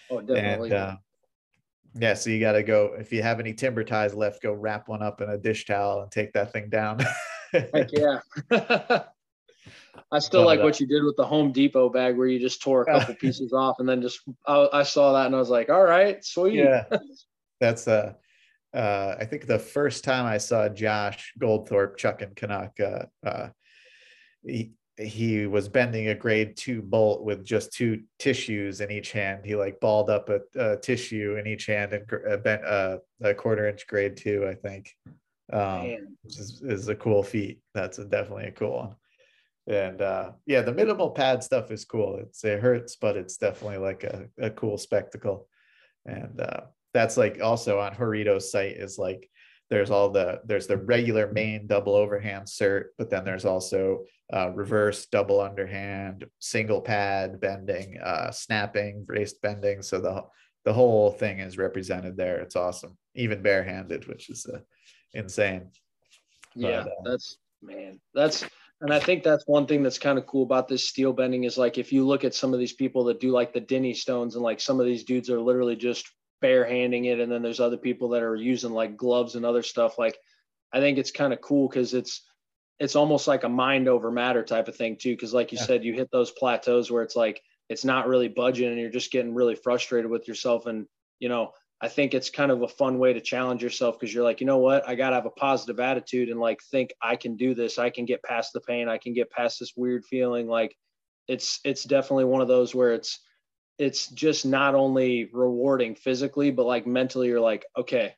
Oh 0.09 0.21
definitely. 0.21 0.69
and 0.71 0.77
uh, 0.77 0.95
yeah 1.95 2.13
so 2.13 2.29
you 2.29 2.39
got 2.39 2.53
to 2.53 2.63
go 2.63 2.95
if 2.99 3.11
you 3.11 3.21
have 3.21 3.39
any 3.39 3.53
timber 3.53 3.83
ties 3.83 4.13
left 4.13 4.41
go 4.41 4.53
wrap 4.53 4.87
one 4.87 5.01
up 5.01 5.21
in 5.21 5.29
a 5.29 5.37
dish 5.37 5.65
towel 5.65 6.01
and 6.01 6.11
take 6.11 6.33
that 6.33 6.51
thing 6.51 6.69
down. 6.69 6.99
Heck 7.51 7.89
yeah. 7.91 8.19
I 10.11 10.19
still 10.19 10.41
Love 10.41 10.47
like 10.47 10.59
what 10.61 10.79
you 10.79 10.87
did 10.87 11.03
with 11.03 11.15
the 11.17 11.25
Home 11.25 11.51
Depot 11.51 11.89
bag 11.89 12.17
where 12.17 12.27
you 12.27 12.39
just 12.39 12.61
tore 12.61 12.83
a 12.83 12.85
couple 12.85 13.15
pieces 13.19 13.53
off 13.53 13.79
and 13.79 13.89
then 13.89 14.01
just 14.01 14.19
I, 14.45 14.67
I 14.71 14.83
saw 14.83 15.13
that 15.13 15.25
and 15.27 15.35
I 15.35 15.39
was 15.39 15.49
like, 15.49 15.69
all 15.69 15.83
right, 15.83 16.23
sweet. 16.23 16.55
yeah. 16.55 16.85
That's 17.59 17.87
uh 17.87 18.13
uh 18.73 19.15
i 19.19 19.25
think 19.25 19.45
the 19.45 19.59
first 19.59 20.03
time 20.03 20.25
i 20.25 20.37
saw 20.37 20.67
josh 20.69 21.33
goldthorpe 21.39 21.97
chucking 21.97 22.33
canuck 22.35 22.79
uh, 22.79 23.05
uh 23.25 23.49
he 24.45 24.73
he 24.97 25.47
was 25.47 25.67
bending 25.67 26.09
a 26.09 26.15
grade 26.15 26.55
two 26.55 26.81
bolt 26.81 27.23
with 27.23 27.43
just 27.43 27.73
two 27.73 28.03
tissues 28.19 28.79
in 28.79 28.91
each 28.91 29.11
hand. 29.11 29.43
He 29.43 29.55
like 29.55 29.79
balled 29.79 30.09
up 30.09 30.29
a, 30.29 30.41
a 30.55 30.77
tissue 30.77 31.37
in 31.39 31.47
each 31.47 31.65
hand 31.65 31.93
and 31.93 32.05
uh, 32.29 32.37
bent 32.37 32.63
uh, 32.63 32.99
a 33.21 33.33
quarter 33.33 33.67
inch 33.67 33.87
grade 33.87 34.17
two 34.17 34.47
i 34.47 34.53
think. 34.53 34.91
Um 35.51 35.97
which 36.23 36.39
is, 36.39 36.61
is 36.63 36.87
a 36.87 36.95
cool 36.95 37.23
feat. 37.23 37.59
That's 37.73 37.97
a, 37.97 38.05
definitely 38.05 38.45
a 38.45 38.51
cool 38.51 38.77
one. 38.77 38.95
And 39.67 40.01
uh 40.01 40.31
yeah 40.45 40.61
the 40.61 40.73
minimal 40.73 41.09
pad 41.09 41.43
stuff 41.43 41.71
is 41.71 41.85
cool. 41.85 42.17
It's 42.17 42.43
it 42.43 42.59
hurts 42.59 42.95
but 42.95 43.17
it's 43.17 43.37
definitely 43.37 43.77
like 43.77 44.03
a, 44.03 44.27
a 44.37 44.51
cool 44.51 44.77
spectacle. 44.77 45.47
And 46.05 46.39
uh 46.39 46.61
that's 46.93 47.17
like 47.17 47.39
also 47.41 47.79
on 47.79 47.93
Horito's 47.93 48.51
site 48.51 48.77
is 48.77 48.97
like 48.97 49.29
there's 49.69 49.89
all 49.89 50.09
the 50.09 50.41
there's 50.45 50.67
the 50.67 50.77
regular 50.77 51.31
main 51.31 51.67
double 51.67 51.95
overhand 51.95 52.45
cert, 52.45 52.85
but 52.97 53.09
then 53.09 53.25
there's 53.25 53.45
also 53.45 54.03
uh, 54.31 54.51
reverse 54.51 55.07
double 55.07 55.41
underhand, 55.41 56.25
single 56.39 56.81
pad 56.81 57.39
bending, 57.39 57.99
uh, 57.99 58.31
snapping, 58.31 59.03
braced 59.03 59.41
bending. 59.41 59.81
So 59.81 59.99
the 59.99 60.23
the 60.65 60.73
whole 60.73 61.11
thing 61.11 61.39
is 61.39 61.57
represented 61.57 62.15
there. 62.15 62.39
It's 62.39 62.55
awesome, 62.55 62.97
even 63.15 63.41
barehanded, 63.41 64.07
which 64.07 64.29
is 64.29 64.45
uh, 64.45 64.59
insane. 65.13 65.69
Yeah, 66.55 66.83
But, 66.83 66.91
uh, 66.91 67.11
that's 67.11 67.37
man, 67.61 67.99
that's 68.13 68.45
and 68.81 68.93
I 68.93 68.99
think 68.99 69.23
that's 69.23 69.47
one 69.47 69.65
thing 69.65 69.81
that's 69.81 69.97
kind 69.97 70.19
of 70.19 70.27
cool 70.27 70.43
about 70.43 70.67
this 70.67 70.87
steel 70.87 71.13
bending 71.13 71.45
is 71.45 71.57
like 71.57 71.77
if 71.77 71.91
you 71.91 72.05
look 72.05 72.23
at 72.23 72.35
some 72.35 72.53
of 72.53 72.59
these 72.59 72.73
people 72.73 73.05
that 73.05 73.19
do 73.19 73.31
like 73.31 73.53
the 73.53 73.61
Dinnie 73.61 73.93
stones 73.93 74.35
and 74.35 74.43
like 74.43 74.59
some 74.59 74.79
of 74.79 74.85
these 74.85 75.03
dudes 75.03 75.29
are 75.29 75.41
literally 75.41 75.75
just 75.75 76.05
barehanding 76.43 77.05
it, 77.05 77.19
and 77.19 77.31
then 77.31 77.41
there's 77.41 77.59
other 77.61 77.77
people 77.77 78.09
that 78.09 78.23
are 78.23 78.35
using 78.35 78.71
like 78.71 78.97
gloves 78.97 79.35
and 79.35 79.45
other 79.45 79.63
stuff. 79.63 79.97
Like 79.97 80.17
I 80.73 80.79
think 80.79 80.97
it's 80.97 81.11
kind 81.11 81.33
of 81.33 81.41
cool 81.41 81.69
because 81.69 81.93
it's 81.93 82.21
it's 82.79 82.95
almost 82.95 83.27
like 83.27 83.43
a 83.45 83.49
mind 83.49 83.87
over 83.87 84.11
matter 84.11 84.43
type 84.43 84.67
of 84.67 84.75
thing 84.75 84.97
too. 84.97 85.13
Because 85.13 85.33
like 85.33 85.51
you 85.51 85.57
Yeah. 85.57 85.65
said, 85.65 85.83
you 85.83 85.93
hit 85.93 86.09
those 86.11 86.31
plateaus 86.31 86.91
where 86.91 87.03
it's 87.03 87.15
like 87.15 87.41
it's 87.69 87.85
not 87.85 88.07
really 88.07 88.27
budging 88.27 88.69
and 88.69 88.79
you're 88.79 88.89
just 88.89 89.11
getting 89.11 89.33
really 89.33 89.55
frustrated 89.55 90.11
with 90.11 90.27
yourself 90.27 90.65
and 90.65 90.85
you 91.19 91.29
know 91.29 91.53
I 91.81 91.89
think 91.89 92.13
it's 92.13 92.29
kind 92.29 92.49
of 92.51 92.61
a 92.61 92.67
fun 92.67 92.97
way 92.97 93.11
to 93.11 93.19
challenge 93.19 93.61
yourself 93.61 93.99
because 93.99 94.13
you're 94.13 94.23
like, 94.23 94.39
you 94.39 94.47
know 94.47 94.59
what, 94.59 94.87
I 94.87 94.95
got 94.95 95.09
to 95.09 95.15
have 95.17 95.25
a 95.25 95.31
positive 95.31 95.81
attitude 95.81 96.29
and 96.29 96.39
like 96.39 96.61
think 96.71 96.93
I 97.01 97.17
can 97.17 97.35
do 97.35 97.53
this. 97.53 97.77
I 97.77 97.89
can 97.89 98.05
get 98.05 98.23
past 98.23 98.53
the 98.53 98.61
pain. 98.61 98.87
I 98.87 98.97
can 98.97 99.13
get 99.13 99.29
past 99.29 99.59
this 99.59 99.73
weird 99.75 100.05
feeling. 100.05 100.47
Like 100.47 100.77
it's 101.27 101.59
it's 101.65 101.83
definitely 101.83 102.25
one 102.25 102.41
of 102.41 102.47
those 102.47 102.73
where 102.73 102.93
it's 102.93 103.19
it's 103.77 104.07
just 104.07 104.45
not 104.45 104.75
only 104.75 105.29
rewarding 105.33 105.95
physically, 105.95 106.51
but 106.51 106.65
like 106.65 106.85
mentally, 106.85 107.27
you're 107.27 107.39
like, 107.39 107.65
okay, 107.77 108.15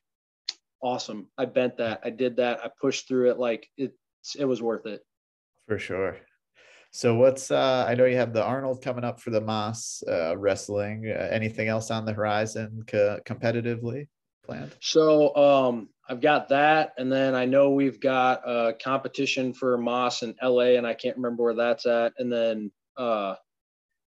awesome. 0.82 1.28
I 1.38 1.46
bent 1.46 1.78
that. 1.78 2.00
I 2.04 2.10
did 2.10 2.36
that. 2.36 2.64
I 2.64 2.70
pushed 2.80 3.08
through 3.08 3.30
it. 3.30 3.38
Like 3.38 3.68
it's 3.76 4.36
it 4.38 4.44
was 4.44 4.62
worth 4.62 4.86
it. 4.86 5.02
For 5.66 5.78
sure. 5.78 6.16
So 6.90 7.16
what's 7.16 7.50
uh 7.50 7.84
I 7.88 7.94
know 7.94 8.04
you 8.04 8.16
have 8.16 8.32
the 8.32 8.44
Arnold 8.44 8.82
coming 8.82 9.04
up 9.04 9.20
for 9.20 9.30
the 9.30 9.40
Mas 9.40 10.02
uh, 10.08 10.36
wrestling. 10.36 11.06
Uh, 11.06 11.28
anything 11.30 11.68
else 11.68 11.90
on 11.90 12.04
the 12.04 12.12
horizon 12.12 12.84
co- 12.86 13.20
competitively 13.26 14.08
planned? 14.44 14.74
So 14.80 15.34
um, 15.36 15.88
I've 16.08 16.20
got 16.20 16.48
that, 16.50 16.94
and 16.96 17.10
then 17.10 17.34
I 17.34 17.44
know 17.44 17.70
we've 17.70 18.00
got 18.00 18.48
a 18.48 18.74
competition 18.82 19.52
for 19.52 19.76
Mas 19.76 20.22
in 20.22 20.34
LA, 20.42 20.76
and 20.76 20.86
I 20.86 20.94
can't 20.94 21.16
remember 21.16 21.44
where 21.44 21.54
that's 21.54 21.86
at. 21.86 22.14
And 22.18 22.32
then 22.32 22.70
uh, 22.96 23.34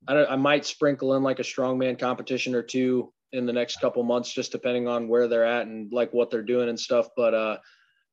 I 0.08 0.24
I 0.24 0.36
might 0.36 0.66
sprinkle 0.66 1.14
in 1.14 1.22
like 1.22 1.38
a 1.38 1.44
strongman 1.44 1.98
competition 1.98 2.54
or 2.54 2.62
two 2.62 3.12
in 3.32 3.46
the 3.46 3.52
next 3.52 3.80
couple 3.80 4.02
months, 4.02 4.32
just 4.32 4.52
depending 4.52 4.86
on 4.86 5.08
where 5.08 5.28
they're 5.28 5.44
at 5.44 5.66
and 5.66 5.92
like 5.92 6.12
what 6.12 6.30
they're 6.30 6.42
doing 6.42 6.68
and 6.68 6.78
stuff. 6.78 7.08
But 7.16 7.34
uh, 7.34 7.58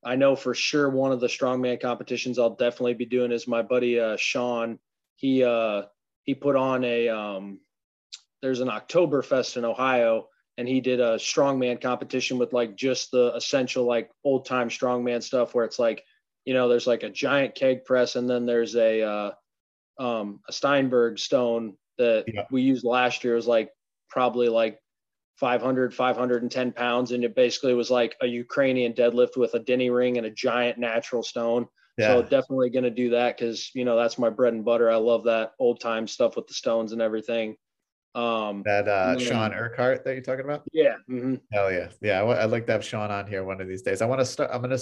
I 0.04 0.16
know 0.16 0.36
for 0.36 0.54
sure 0.54 0.90
one 0.90 1.12
of 1.12 1.20
the 1.20 1.28
strongman 1.28 1.80
competitions 1.80 2.40
I'll 2.40 2.56
definitely 2.56 2.96
be 2.96 3.06
doing 3.06 3.32
is 3.32 3.48
my 3.48 3.62
buddy 3.62 4.00
uh, 4.00 4.18
Sean. 4.18 4.80
He 5.16 5.44
uh, 5.44 5.84
he 6.24 6.34
put 6.34 6.56
on 6.56 6.84
a 6.84 7.10
um, 7.10 7.60
there's 8.42 8.62
an 8.62 8.70
Oktoberfest 8.70 9.58
in 9.58 9.66
Ohio 9.66 10.28
and 10.58 10.68
he 10.68 10.82
did 10.82 11.00
a 11.00 11.16
strongman 11.16 11.82
competition 11.82 12.38
with 12.38 12.54
like 12.54 12.76
just 12.76 13.12
the 13.12 13.34
essential 13.36 13.86
like 13.86 14.12
old 14.24 14.46
time 14.46 14.70
strongman 14.70 15.24
stuff 15.24 15.54
where 15.54 15.66
it's 15.66 15.80
like 15.80 16.04
you 16.46 16.54
know 16.54 16.68
there's 16.68 16.88
like 16.88 17.04
a 17.04 17.10
giant 17.10 17.56
keg 17.56 17.86
press 17.86 18.16
and 18.16 18.30
then 18.30 18.46
there's 18.46 18.76
a 18.76 19.02
uh, 19.02 19.32
um, 20.00 20.40
a 20.48 20.52
Steinberg 20.54 21.20
stone 21.20 21.76
that 22.02 22.26
Yeah. 22.28 22.46
we 22.52 22.62
used 22.62 22.84
last 22.84 23.24
year 23.24 23.36
was 23.36 23.48
like 23.48 23.70
probably 24.10 24.50
like 24.50 24.78
500 25.38 25.94
510 25.94 26.72
pounds 26.74 27.12
and 27.14 27.24
it 27.24 27.36
basically 27.36 27.74
was 27.74 27.90
like 27.90 28.16
a 28.22 28.28
Ukrainian 28.28 28.94
deadlift 28.94 29.38
with 29.38 29.54
a 29.56 29.60
Dinnie 29.60 29.90
ring 29.90 30.18
and 30.18 30.26
a 30.28 30.32
giant 30.48 30.78
natural 30.78 31.24
stone 31.24 31.66
so 32.00 32.22
definitely 32.24 32.70
going 32.70 32.84
to 32.84 32.90
do 33.04 33.10
that 33.12 33.38
because 33.38 33.70
you 33.74 33.86
know 33.86 33.96
that's 33.96 34.18
my 34.18 34.30
bread 34.30 34.54
and 34.54 34.66
butter 34.66 34.90
I 34.90 34.96
love 34.98 35.24
that 35.26 35.52
old 35.60 35.80
time 35.80 36.06
stuff 36.08 36.36
with 36.36 36.48
the 36.48 36.54
stones 36.54 36.92
and 36.94 37.02
everything 37.02 37.56
Um, 38.14 38.64
That 38.66 38.88
uh, 38.88 39.14
Man. 39.18 39.20
Sean 39.20 39.54
Urquhart 39.54 40.04
that 40.04 40.14
you're 40.14 40.22
talking 40.30 40.46
about? 40.46 40.64
yeah, 40.74 40.96
mhm. 41.10 41.40
Hell 41.54 41.72
yeah, 41.72 41.90
yeah. 42.02 42.20
I 42.20 42.24
wa- 42.24 42.40
I'd 42.42 42.52
like 42.56 42.66
to 42.68 42.74
have 42.74 42.84
Sean 42.86 43.10
on 43.12 43.26
here 43.28 43.44
one 43.44 43.62
of 43.62 43.68
these 43.68 43.82
days. 43.88 44.02
I 44.02 44.06
want 44.06 44.20
to 44.22 44.26
start. 44.26 44.50
I'm 44.54 44.62
gonna 44.62 44.78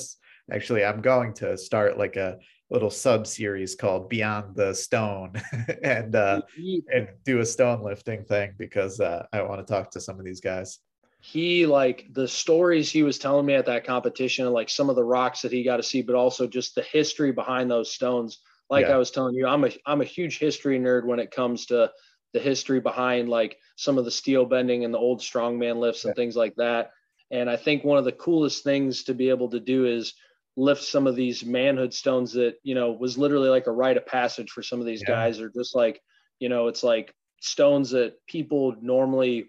actually. 0.51 0.83
I'm 0.85 1.01
going 1.01 1.33
to 1.35 1.57
start 1.57 1.97
like 1.97 2.15
a 2.15 2.37
little 2.69 2.89
sub 2.89 3.25
series 3.27 3.75
called 3.75 4.09
Beyond 4.09 4.55
the 4.55 4.73
Stone, 4.73 5.33
and 5.83 6.15
uh, 6.15 6.41
He- 6.55 6.83
and 6.93 7.07
do 7.25 7.39
a 7.39 7.45
stone 7.45 7.83
lifting 7.83 8.23
thing 8.25 8.53
because 8.57 8.99
uh, 8.99 9.25
I 9.33 9.41
want 9.41 9.65
to 9.65 9.71
talk 9.73 9.91
to 9.91 9.99
some 10.01 10.19
of 10.19 10.25
these 10.25 10.41
guys. 10.41 10.79
he 11.21 11.65
like 11.65 12.07
the 12.13 12.27
stories 12.27 12.89
he 12.89 13.03
was 13.03 13.19
telling 13.19 13.45
me 13.45 13.53
at 13.53 13.65
that 13.65 13.83
competition 13.85 14.45
and 14.45 14.53
like 14.53 14.69
some 14.69 14.89
of 14.89 14.95
the 14.95 15.03
rocks 15.03 15.41
that 15.41 15.51
he 15.51 15.63
got 15.63 15.77
to 15.77 15.83
see 15.83 16.01
but 16.01 16.15
also 16.15 16.47
just 16.47 16.75
the 16.75 16.81
history 16.81 17.31
behind 17.33 17.69
those 17.69 17.91
stones 17.91 18.39
like 18.69 18.85
Yeah. 18.87 18.95
i 18.95 18.97
was 18.97 19.11
telling 19.11 19.35
you 19.35 19.45
i'm 19.45 19.65
a 19.65 19.69
i'm 19.85 19.99
a 19.99 20.05
huge 20.05 20.39
history 20.39 20.79
nerd 20.79 21.03
when 21.05 21.19
it 21.19 21.29
comes 21.31 21.65
to 21.65 21.91
the 22.31 22.39
history 22.39 22.79
behind 22.79 23.27
like 23.27 23.57
some 23.75 23.97
of 23.97 24.05
the 24.05 24.11
steel 24.21 24.45
bending 24.45 24.85
and 24.85 24.93
the 24.93 24.97
old 24.97 25.19
strongman 25.19 25.77
lifts 25.77 26.05
and 26.05 26.15
things 26.15 26.37
like 26.37 26.55
that 26.55 26.91
and 27.31 27.49
i 27.49 27.57
think 27.57 27.83
one 27.83 27.97
of 27.97 28.05
the 28.05 28.13
coolest 28.13 28.63
things 28.63 29.03
to 29.03 29.13
be 29.13 29.27
able 29.29 29.49
to 29.49 29.59
do 29.59 29.85
is 29.87 30.13
lift 30.59 30.83
some 30.83 31.07
of 31.07 31.15
these 31.15 31.45
manhood 31.45 31.93
stones 31.93 32.33
that 32.33 32.55
you 32.63 32.75
know 32.75 32.91
was 32.91 33.17
literally 33.17 33.49
like 33.49 33.67
a 33.67 33.71
rite 33.71 33.95
of 33.95 34.05
passage 34.05 34.51
for 34.51 34.61
some 34.61 34.81
of 34.81 34.85
these 34.85 35.03
Yeah. 35.07 35.15
guys 35.15 35.39
or 35.39 35.49
just 35.49 35.73
like 35.73 36.01
you 36.39 36.49
know 36.49 36.67
it's 36.67 36.83
like 36.83 37.13
stones 37.39 37.91
that 37.91 38.15
people 38.27 38.75
normally 38.81 39.47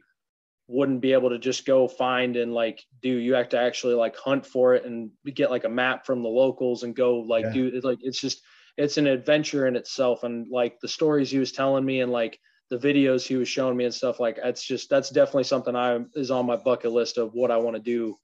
wouldn't 0.68 1.00
be 1.00 1.12
able 1.12 1.30
to 1.30 1.38
just 1.38 1.66
go 1.66 1.88
find 1.88 2.36
and 2.36 2.54
like 2.54 2.80
do 3.02 3.08
you 3.08 3.34
have 3.34 3.48
to 3.48 3.58
actually 3.58 3.94
like 3.94 4.16
hunt 4.16 4.46
for 4.46 4.76
it 4.76 4.84
and 4.84 5.10
get 5.34 5.50
like 5.50 5.64
a 5.64 5.68
map 5.68 6.06
from 6.06 6.22
the 6.22 6.28
locals 6.28 6.84
and 6.84 6.94
go 6.94 7.16
like 7.16 7.44
Yeah. 7.46 7.52
do 7.54 7.66
it's 7.74 7.84
like 7.84 7.98
it's 8.02 8.20
just 8.20 8.40
it's 8.76 8.96
an 8.96 9.08
adventure 9.08 9.66
in 9.66 9.74
itself 9.74 10.22
and 10.22 10.46
like 10.48 10.78
the 10.78 10.86
stories 10.86 11.28
he 11.28 11.38
was 11.38 11.50
telling 11.50 11.84
me 11.84 12.02
and 12.02 12.12
like 12.12 12.38
the 12.70 12.78
videos 12.78 13.26
he 13.26 13.34
was 13.34 13.48
showing 13.48 13.76
me 13.76 13.84
and 13.84 13.92
stuff 13.92 14.20
like 14.20 14.36
that's 14.40 14.62
just 14.64 14.88
that's 14.88 15.10
definitely 15.10 15.42
something 15.42 15.74
i 15.74 15.98
is 16.14 16.30
on 16.30 16.46
my 16.46 16.56
bucket 16.56 16.92
list 16.92 17.18
of 17.18 17.34
what 17.34 17.50
i 17.50 17.56
want 17.56 17.74
to 17.74 17.82
do 17.82 18.16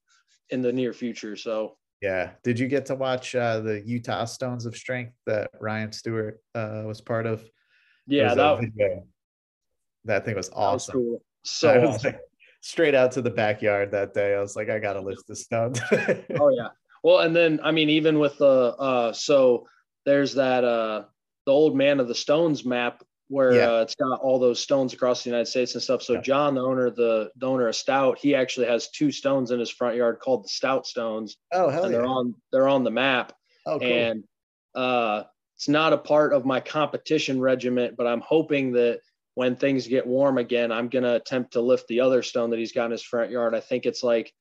in 0.51 0.63
the 0.63 0.73
near 0.73 0.93
future 0.93 1.35
so 1.35 1.77
Yeah. 2.03 2.33
Did 2.45 2.59
you 2.59 2.69
get 2.69 2.87
to 2.87 2.95
watch 2.95 3.35
uh, 3.35 3.61
the 3.61 3.83
Utah 3.87 4.27
Stones 4.27 4.67
of 4.67 4.77
Strength 4.77 5.15
that 5.27 5.51
Ryan 5.61 5.93
Stewart 5.93 6.41
uh, 6.55 6.83
was 6.85 7.01
part 7.01 7.27
of? 7.27 7.43
yeah 8.07 8.35
that, 8.35 8.61
video. 8.61 9.05
that 10.05 10.25
thing 10.25 10.37
was 10.37 10.49
that 10.49 10.57
was 10.57 10.89
awesome. 10.89 10.93
cool 10.93 11.17
I 11.45 11.49
so 11.49 11.81
was 11.81 11.97
awesome. 11.97 12.13
like, 12.13 12.21
straight 12.61 12.95
out 12.95 13.13
to 13.13 13.23
the 13.23 13.31
backyard 13.31 13.93
that 13.93 14.15
day. 14.15 14.35
I 14.35 14.41
was 14.41 14.57
like, 14.57 14.71
I 14.71 14.79
gotta 14.79 15.01
lift 15.01 15.27
this 15.29 15.45
stone. 15.45 15.75
oh 16.41 16.51
yeah 16.51 16.69
well 17.05 17.21
and 17.21 17.37
then 17.37 17.61
i 17.63 17.71
mean 17.71 17.91
even 17.91 18.19
with 18.19 18.37
the 18.39 18.75
uh 18.79 19.13
so 19.13 19.67
there's 20.05 20.35
that 20.35 20.65
uh 20.65 21.05
the 21.45 21.53
old 21.53 21.77
man 21.77 22.01
of 22.01 22.09
the 22.09 22.15
stones 22.15 22.65
map 22.65 23.03
where 23.29 23.53
Yeah. 23.55 23.73
uh, 23.73 23.81
it's 23.83 23.95
got 23.97 24.21
all 24.21 24.39
those 24.39 24.61
stones 24.61 24.93
across 24.95 25.25
the 25.25 25.31
united 25.31 25.47
states 25.47 25.75
and 25.75 25.83
stuff 25.83 26.03
so 26.03 26.15
Yeah. 26.15 26.21
john 26.21 26.55
the 26.55 26.63
owner 26.63 26.91
the, 26.91 27.31
the 27.37 27.47
owner 27.47 27.69
of 27.69 27.75
stout 27.77 28.19
he 28.19 28.35
actually 28.35 28.67
has 28.67 28.89
two 28.91 29.11
stones 29.11 29.51
in 29.51 29.59
his 29.59 29.71
front 29.71 29.97
yard 29.97 30.21
called 30.21 30.45
the 30.45 30.49
stout 30.49 30.87
stones 30.87 31.37
oh 31.53 31.69
hell 31.69 31.85
and 31.85 31.93
yeah! 31.93 31.99
they're 31.99 32.07
on 32.07 32.35
they're 32.53 32.69
on 32.69 32.85
the 32.85 32.91
map 32.91 33.33
oh 33.67 33.79
cool. 33.79 33.89
and 33.89 34.25
uh 34.75 35.25
it's 35.57 35.69
not 35.69 35.93
a 35.93 35.99
part 35.99 36.33
of 36.33 36.45
my 36.45 36.61
competition 36.61 37.41
regiment 37.41 37.97
but 37.97 38.07
i'm 38.07 38.21
hoping 38.21 38.73
that 38.73 39.01
when 39.35 39.57
things 39.57 39.87
get 39.87 40.07
warm 40.07 40.39
again 40.39 40.71
i'm 40.71 40.89
going 40.89 41.03
to 41.05 41.15
attempt 41.15 41.53
to 41.55 41.61
lift 41.61 41.87
the 41.89 42.01
other 42.01 42.23
stone 42.23 42.51
that 42.51 42.59
he's 42.59 42.73
got 42.73 42.87
in 42.87 42.91
his 42.93 43.03
front 43.03 43.31
yard 43.31 43.55
i 43.55 43.61
think 43.61 43.87
it's 43.87 44.03
like 44.03 44.33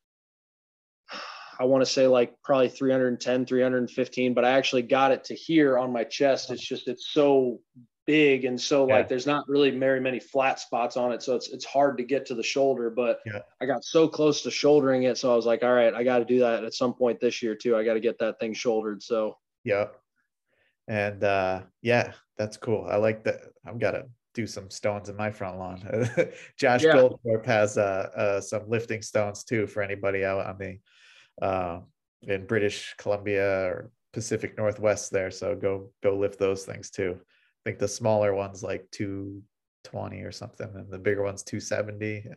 i 1.60 1.64
want 1.64 1.82
to 1.82 1.90
say 1.90 2.06
like 2.06 2.34
probably 2.44 2.70
310 2.70 3.46
315 3.46 4.34
but 4.34 4.46
i 4.46 4.52
actually 4.52 4.82
got 4.82 5.12
it 5.12 5.24
to 5.24 5.34
here 5.34 5.78
on 5.78 5.92
my 5.92 6.04
chest 6.04 6.52
it's 6.52 6.66
just 6.66 6.88
it's 6.88 7.08
so 7.12 7.60
big 8.06 8.46
and 8.46 8.60
so 8.60 8.88
Yeah. 8.88 8.96
like 8.98 9.10
there's 9.10 9.26
not 9.26 9.48
really 9.50 9.72
very 9.72 10.00
many 10.00 10.20
flat 10.20 10.60
spots 10.60 10.96
on 10.96 11.12
it 11.12 11.24
so 11.24 11.36
it's 11.36 11.50
it's 11.50 11.66
hard 11.66 11.98
to 11.98 12.04
get 12.04 12.26
to 12.28 12.36
the 12.36 12.44
shoulder 12.44 12.90
but 12.90 13.20
Yeah. 13.26 13.40
i 13.62 13.66
got 13.66 13.84
so 13.84 14.08
close 14.08 14.42
to 14.44 14.52
shouldering 14.52 15.04
it 15.04 15.18
so 15.18 15.34
i 15.34 15.36
was 15.36 15.46
like 15.46 15.64
all 15.64 15.74
right 15.74 15.94
i 15.94 16.04
got 16.04 16.20
to 16.20 16.26
do 16.26 16.40
that 16.40 16.64
at 16.64 16.74
some 16.74 16.94
point 16.94 17.20
this 17.20 17.42
year 17.42 17.56
too 17.56 17.76
i 17.76 17.84
got 17.84 17.96
to 17.96 18.00
get 18.00 18.20
that 18.20 18.40
thing 18.40 18.54
shouldered 18.54 19.02
so 19.02 19.38
yeah. 19.64 19.88
And 20.88 21.24
uh, 21.24 21.64
yeah, 21.82 22.14
that's 22.38 22.58
cool. 22.58 22.88
I 22.88 22.98
like 22.98 23.24
that. 23.24 23.42
I've 23.66 23.80
got 23.80 23.92
to 23.92 24.06
do 24.36 24.46
some 24.46 24.70
stones 24.70 25.10
in 25.10 25.16
my 25.16 25.32
front 25.32 25.58
lawn. 25.58 25.82
Josh 26.60 26.84
Yeah. 26.84 26.94
Goldthorpe 26.94 27.46
has 27.48 27.78
uh, 27.80 28.10
uh, 28.16 28.42
some 28.42 28.70
lifting 28.70 29.02
stones 29.02 29.44
too 29.44 29.66
for 29.66 29.82
anybody 29.82 30.24
out 30.24 30.46
on 30.46 30.58
the 30.60 30.78
uh, 31.44 31.80
in 32.22 32.46
British 32.46 32.94
Columbia 33.00 33.66
or 33.66 33.90
Pacific 34.14 34.56
Northwest 34.58 35.10
there. 35.12 35.32
So 35.32 35.56
go 35.56 35.90
go 36.04 36.16
lift 36.16 36.38
those 36.38 36.64
things 36.66 36.92
too. 36.92 37.20
I 37.66 37.70
think 37.72 37.80
the 37.80 37.88
smaller 37.88 38.36
ones 38.36 38.62
like 38.62 38.88
220 38.92 40.22
or 40.22 40.32
something, 40.32 40.70
and 40.76 40.92
the 40.92 41.00
bigger 41.00 41.24
ones 41.24 41.42
270, 41.42 42.18
and 42.30 42.36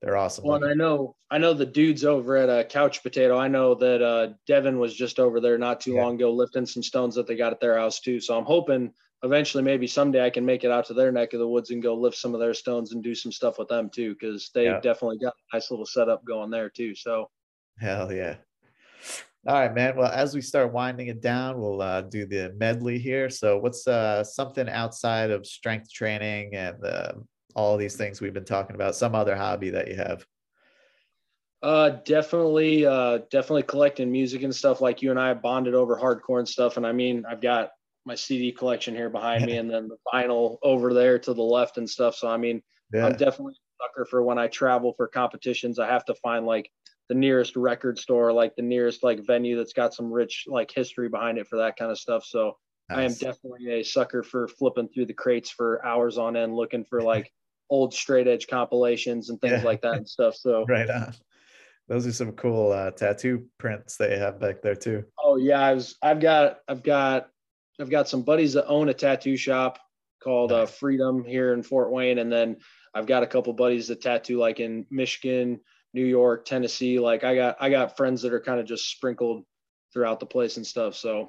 they're 0.00 0.16
awesome. 0.16 0.46
Well, 0.46 0.56
and 0.62 0.64
I 0.64 0.72
know, 0.72 1.14
I 1.30 1.36
know 1.36 1.52
the 1.52 1.66
dudes 1.66 2.06
over 2.06 2.38
at 2.38 2.48
uh, 2.48 2.64
Couch 2.64 3.02
Potato. 3.02 3.36
I 3.36 3.48
know 3.48 3.74
that 3.74 4.00
uh, 4.00 4.32
Devin 4.46 4.78
was 4.78 4.94
just 4.94 5.18
over 5.20 5.40
there 5.40 5.58
not 5.58 5.82
too 5.82 5.92
Yeah. 5.92 6.04
long 6.04 6.14
ago 6.14 6.32
lifting 6.32 6.64
some 6.64 6.82
stones 6.82 7.14
that 7.16 7.26
they 7.26 7.36
got 7.36 7.52
at 7.52 7.60
their 7.60 7.76
house 7.76 8.00
too. 8.00 8.18
So 8.18 8.36
I'm 8.36 8.46
hoping 8.46 8.94
eventually, 9.22 9.62
maybe 9.62 9.86
someday, 9.86 10.24
I 10.24 10.30
can 10.30 10.46
make 10.46 10.64
it 10.64 10.70
out 10.70 10.86
to 10.86 10.94
their 10.94 11.12
neck 11.12 11.34
of 11.34 11.40
the 11.40 11.46
woods 11.48 11.70
and 11.70 11.82
go 11.82 11.94
lift 11.94 12.16
some 12.16 12.32
of 12.32 12.40
their 12.40 12.54
stones 12.54 12.92
and 12.92 13.02
do 13.04 13.14
some 13.14 13.30
stuff 13.30 13.58
with 13.58 13.68
them 13.68 13.90
too, 13.90 14.14
because 14.14 14.50
they 14.54 14.64
Yeah. 14.64 14.80
definitely 14.80 15.18
got 15.18 15.34
a 15.52 15.56
nice 15.56 15.70
little 15.70 15.84
setup 15.86 16.24
going 16.24 16.50
there 16.50 16.70
too. 16.70 16.94
So 16.94 17.30
Hell 17.78 18.10
yeah. 18.10 18.36
All 19.44 19.54
right, 19.54 19.74
man. 19.74 19.96
Well, 19.96 20.10
as 20.10 20.36
we 20.36 20.40
start 20.40 20.72
winding 20.72 21.08
it 21.08 21.20
down, 21.20 21.60
we'll 21.60 21.82
uh, 21.82 22.02
do 22.02 22.26
the 22.26 22.54
medley 22.56 22.98
here. 22.98 23.28
So, 23.28 23.58
what's 23.58 23.88
uh, 23.88 24.22
something 24.22 24.68
outside 24.68 25.30
of 25.30 25.46
strength 25.46 25.92
training 25.92 26.54
and 26.54 26.84
uh, 26.84 27.12
all 27.56 27.76
these 27.76 27.96
things 27.96 28.20
we've 28.20 28.32
been 28.32 28.44
talking 28.44 28.76
about? 28.76 28.94
Some 28.94 29.16
other 29.16 29.34
hobby 29.34 29.70
that 29.70 29.88
you 29.88 29.96
have? 29.96 30.24
Uh, 31.60 31.90
definitely, 32.04 32.86
uh, 32.86 33.18
definitely 33.30 33.64
collecting 33.64 34.12
music 34.12 34.44
and 34.44 34.54
stuff. 34.54 34.80
Like 34.80 35.02
you 35.02 35.10
and 35.10 35.18
I 35.18 35.34
bonded 35.34 35.74
over 35.74 35.96
hardcore 35.96 36.38
and 36.38 36.48
stuff. 36.48 36.76
And 36.76 36.86
I 36.86 36.92
mean, 36.92 37.24
I've 37.28 37.40
got 37.40 37.70
my 38.04 38.14
CD 38.14 38.52
collection 38.52 38.94
here 38.94 39.10
behind 39.10 39.44
me, 39.44 39.56
and 39.58 39.68
then 39.68 39.88
the 39.88 39.96
vinyl 40.12 40.58
over 40.62 40.94
there 40.94 41.18
to 41.18 41.34
the 41.34 41.42
left 41.42 41.78
and 41.78 41.90
stuff. 41.90 42.14
So 42.14 42.28
I 42.28 42.36
mean, 42.36 42.62
Yeah. 42.92 43.06
I'm 43.06 43.16
definitely 43.16 43.54
a 43.54 43.84
sucker 43.84 44.04
for 44.04 44.22
when 44.22 44.38
I 44.38 44.46
travel 44.46 44.94
for 44.96 45.08
competitions. 45.08 45.80
I 45.80 45.88
have 45.88 46.04
to 46.04 46.14
find 46.16 46.46
like 46.46 46.70
the 47.12 47.18
nearest 47.18 47.56
record 47.56 47.98
store, 47.98 48.32
like 48.32 48.56
the 48.56 48.62
nearest 48.62 49.02
like 49.02 49.26
venue 49.26 49.54
that's 49.54 49.74
got 49.74 49.92
some 49.92 50.10
rich 50.10 50.46
like 50.46 50.70
history 50.70 51.10
behind 51.10 51.36
it 51.36 51.46
for 51.46 51.58
that 51.58 51.76
kind 51.76 51.90
of 51.90 51.98
stuff. 51.98 52.24
So 52.24 52.56
I 52.88 53.02
am 53.02 53.12
definitely 53.12 53.68
a 53.70 53.82
sucker 53.82 54.22
for 54.22 54.48
flipping 54.48 54.88
through 54.88 55.04
the 55.06 55.12
crates 55.12 55.50
for 55.50 55.84
hours 55.84 56.16
on 56.16 56.38
end, 56.38 56.56
looking 56.56 56.86
for 56.86 57.02
like 57.12 57.30
old 57.68 57.92
straight 57.92 58.26
edge 58.26 58.46
compilations 58.46 59.28
and 59.28 59.38
things 59.42 59.60
Yeah. 59.60 59.62
like 59.62 59.82
that 59.82 59.96
and 59.96 60.08
stuff. 60.08 60.36
So 60.36 60.64
right 60.68 60.88
on. 60.88 61.12
Those 61.86 62.06
are 62.06 62.12
some 62.14 62.32
cool 62.32 62.72
uh, 62.72 62.92
tattoo 62.92 63.44
prints 63.58 63.98
they 63.98 64.16
have 64.16 64.40
back 64.40 64.62
there 64.62 64.74
too. 64.74 65.04
Oh 65.22 65.36
yeah, 65.36 65.60
I 65.60 65.74
was. 65.74 65.96
I've 66.00 66.20
got. 66.20 66.60
I've 66.66 66.82
got. 66.82 67.28
I've 67.78 67.90
got 67.90 68.08
some 68.08 68.22
buddies 68.22 68.54
that 68.54 68.68
own 68.68 68.88
a 68.88 68.94
tattoo 68.94 69.36
shop 69.36 69.78
called 70.24 70.50
uh, 70.50 70.64
Freedom 70.64 71.24
here 71.24 71.52
in 71.52 71.62
Fort 71.62 71.92
Wayne, 71.92 72.20
and 72.20 72.32
then 72.32 72.56
I've 72.94 73.06
got 73.06 73.22
a 73.22 73.26
couple 73.26 73.52
buddies 73.52 73.88
that 73.88 74.00
tattoo 74.00 74.38
like 74.38 74.60
in 74.60 74.86
Michigan, 74.90 75.60
New 75.94 76.04
York, 76.04 76.44
Tennessee. 76.44 76.98
Like 76.98 77.24
I 77.24 77.34
got. 77.34 77.56
I 77.60 77.70
got 77.70 77.96
friends 77.96 78.22
that 78.22 78.32
are 78.32 78.40
kind 78.40 78.60
of 78.60 78.66
just 78.66 78.90
sprinkled 78.90 79.44
throughout 79.92 80.20
the 80.20 80.26
place 80.26 80.56
and 80.56 80.66
stuff. 80.66 80.94
So 80.94 81.28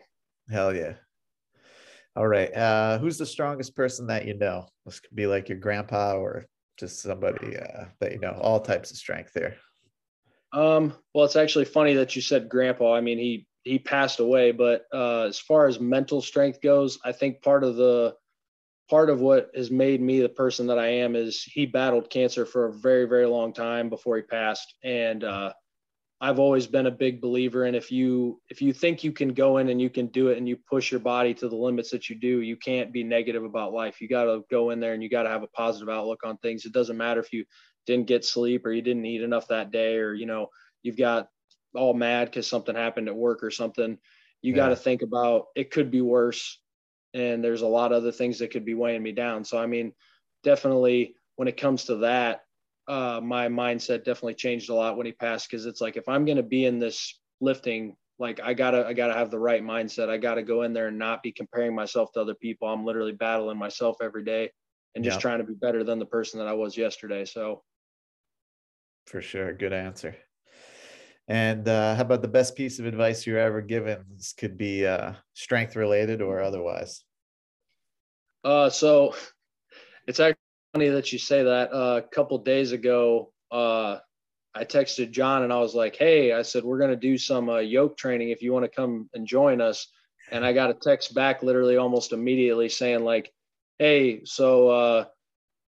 Hell 0.50 0.76
yeah. 0.76 0.94
All 2.16 2.28
right. 2.28 2.54
Uh, 2.56 3.00
who's 3.00 3.18
the 3.18 3.26
strongest 3.26 3.76
person 3.76 4.08
that 4.08 4.26
you 4.26 4.36
know? 4.36 4.68
This 4.86 5.00
could 5.00 5.16
be 5.16 5.26
like 5.26 5.50
your 5.50 5.58
grandpa 5.58 6.14
or 6.14 6.46
just 6.78 7.02
somebody 7.02 7.58
uh, 7.58 7.86
that 8.00 8.12
you 8.12 8.20
know. 8.20 8.38
All 8.42 8.60
types 8.60 8.92
of 8.92 8.98
strength 8.98 9.32
there. 9.34 9.56
Um, 10.52 10.94
well, 11.14 11.26
it's 11.26 11.36
actually 11.36 11.66
funny 11.66 11.96
that 11.96 12.16
you 12.16 12.22
said 12.22 12.50
grandpa. 12.50 12.94
I 12.94 13.02
mean, 13.02 13.18
he 13.18 13.48
he 13.64 13.80
passed 13.80 14.20
away, 14.20 14.52
but 14.52 14.86
uh, 14.94 15.24
as 15.24 15.40
far 15.40 15.68
as 15.68 15.80
mental 15.80 16.22
strength 16.22 16.62
goes, 16.62 17.00
I 17.04 17.14
think 17.14 17.42
part 17.42 17.64
of 17.64 17.76
the 17.78 18.16
part 18.90 19.10
of 19.10 19.22
what 19.22 19.50
has 19.56 19.72
made 19.72 20.02
me 20.02 20.22
the 20.22 20.30
person 20.30 20.68
that 20.68 20.80
I 20.80 20.88
am 20.88 21.16
is 21.16 21.44
he 21.44 21.66
battled 21.66 22.10
cancer 22.10 22.46
for 22.46 22.66
a 22.66 22.74
very 22.74 23.06
very 23.06 23.26
long 23.26 23.54
time 23.54 23.90
before 23.90 24.18
he 24.18 24.24
passed, 24.24 24.76
and 24.84 25.24
uh, 25.24 25.54
I've 26.22 26.40
always 26.40 26.68
been 26.68 26.86
a 26.86 26.92
big 26.92 27.22
believer 27.22 27.66
in 27.66 27.76
if 27.76 27.92
you 27.92 28.42
if 28.50 28.62
you 28.62 28.74
think 28.74 29.04
you 29.04 29.12
can 29.12 29.34
go 29.34 29.58
in 29.58 29.70
and 29.70 29.82
you 29.82 29.90
can 29.90 30.08
do 30.08 30.30
it 30.30 30.38
and 30.38 30.48
you 30.48 30.58
push 30.70 30.92
your 30.92 31.02
body 31.02 31.34
to 31.36 31.50
the 31.50 31.56
limits 31.56 31.92
that 31.92 32.10
you 32.10 32.20
do, 32.20 32.42
you 32.42 32.56
can't 32.56 32.94
be 32.94 33.04
negative 33.04 33.44
about 33.44 33.74
life. 33.74 34.00
You 34.00 34.08
got 34.08 34.26
to 34.26 34.44
go 34.50 34.70
in 34.70 34.80
there 34.80 34.94
and 34.94 35.04
you 35.04 35.10
got 35.10 35.24
to 35.24 35.30
have 35.30 35.44
a 35.44 35.48
positive 35.48 35.90
outlook 35.90 36.22
on 36.24 36.38
things. 36.38 36.66
It 36.66 36.74
doesn't 36.74 36.98
matter 36.98 37.20
if 37.20 37.34
you 37.34 37.46
didn't 37.86 38.08
get 38.08 38.26
sleep 38.26 38.66
or 38.66 38.72
you 38.72 38.82
didn't 38.82 39.06
eat 39.06 39.22
enough 39.22 39.48
that 39.48 39.72
day 39.72 39.98
or 39.98 40.14
you 40.14 40.26
know 40.26 40.48
you've 40.82 40.98
got 40.98 41.28
all 41.76 41.94
mad 41.94 42.26
because 42.26 42.48
something 42.48 42.76
happened 42.76 43.08
at 43.08 43.16
work 43.16 43.44
or 43.44 43.52
something 43.52 43.98
you 44.42 44.54
got 44.54 44.70
to 44.70 44.76
think 44.76 45.02
about 45.02 45.46
it 45.56 45.72
could 45.72 45.90
be 45.90 46.02
worse 46.02 46.60
and 47.14 47.44
there's 47.44 47.62
a 47.62 47.68
lot 47.68 47.92
of 47.92 47.98
other 47.98 48.12
things 48.12 48.40
that 48.40 48.52
could 48.52 48.66
be 48.66 48.74
weighing 48.74 49.04
me 49.04 49.12
down 49.12 49.44
so 49.44 49.58
i 49.58 49.66
mean 49.66 49.94
definitely 50.44 51.16
when 51.36 51.48
it 51.48 51.58
comes 51.58 51.86
to 51.86 51.98
that 51.98 52.42
uh, 52.86 53.22
my 53.24 53.48
mindset 53.48 54.04
definitely 54.04 54.34
changed 54.34 54.70
a 54.70 54.74
lot 54.74 54.98
when 54.98 55.06
he 55.06 55.14
passed 55.14 55.50
because 55.50 55.66
it's 55.66 55.80
like 55.82 55.96
if 55.96 56.08
i'm 56.10 56.26
going 56.26 56.38
to 56.38 56.44
be 56.44 56.66
in 56.66 56.80
this 56.80 57.20
lifting 57.40 57.96
like 58.20 58.42
i 58.42 58.54
gotta 58.54 58.86
i 58.86 58.94
gotta 58.94 59.14
have 59.14 59.32
the 59.32 59.40
right 59.40 59.64
mindset 59.64 60.10
i 60.10 60.18
gotta 60.18 60.44
go 60.44 60.64
in 60.64 60.74
there 60.74 60.88
and 60.88 61.00
not 61.00 61.24
be 61.24 61.32
comparing 61.32 61.74
myself 61.74 62.12
to 62.12 62.20
other 62.20 62.36
people 62.36 62.68
i'm 62.68 62.84
literally 62.86 63.14
battling 63.14 63.58
myself 63.58 63.98
every 64.02 64.24
day 64.24 64.50
and 64.96 65.04
just 65.04 65.18
Yeah. 65.18 65.22
trying 65.22 65.40
to 65.40 65.44
be 65.44 65.54
better 65.54 65.84
than 65.84 66.00
the 66.00 66.06
person 66.06 66.40
that 66.40 66.48
I 66.48 66.54
was 66.54 66.78
yesterday. 66.78 67.26
So 67.26 67.64
For 69.08 69.22
sure. 69.22 69.54
Good 69.54 69.74
answer. 69.74 70.16
And 71.28 71.68
uh, 71.68 71.96
how 71.96 72.02
about 72.02 72.22
the 72.22 72.28
best 72.28 72.56
piece 72.56 72.80
of 72.80 72.86
advice 72.86 73.26
you're 73.26 73.40
ever 73.40 73.62
given? 73.62 74.04
This 74.16 74.34
could 74.34 74.58
be 74.58 74.86
uh, 74.86 75.14
strength 75.34 75.76
related 75.76 76.22
or 76.22 76.42
otherwise. 76.42 77.04
Uh, 78.44 78.70
so 78.70 79.16
it's 80.08 80.20
actually 80.20 80.38
funny 80.74 80.90
that 80.90 81.14
you 81.14 81.20
say 81.20 81.44
that. 81.44 81.72
Uh, 81.72 82.02
a 82.04 82.08
couple 82.14 82.38
days 82.40 82.74
ago, 82.74 83.32
uh, 83.52 84.00
I 84.56 84.66
texted 84.66 85.12
John 85.12 85.44
and 85.44 85.54
I 85.54 85.60
was 85.60 85.74
like, 85.74 85.96
"Hey, 85.96 86.34
I 86.34 86.42
said 86.42 86.64
we're 86.64 86.78
gonna 86.78 86.96
do 86.96 87.18
some 87.18 87.50
uh, 87.50 87.60
yoke 87.60 87.98
training 87.98 88.30
if 88.30 88.42
you 88.42 88.52
want 88.54 88.66
to 88.66 88.70
come 88.70 89.10
and 89.14 89.26
join 89.26 89.62
us." 89.62 89.88
And 90.32 90.46
I 90.46 90.54
got 90.54 90.70
a 90.70 90.76
text 90.76 91.16
back 91.16 91.42
literally 91.42 91.78
almost 91.78 92.12
immediately 92.12 92.70
saying 92.70 93.04
like, 93.04 93.32
"Hey, 93.80 94.26
so 94.26 94.70
uh, 94.70 95.06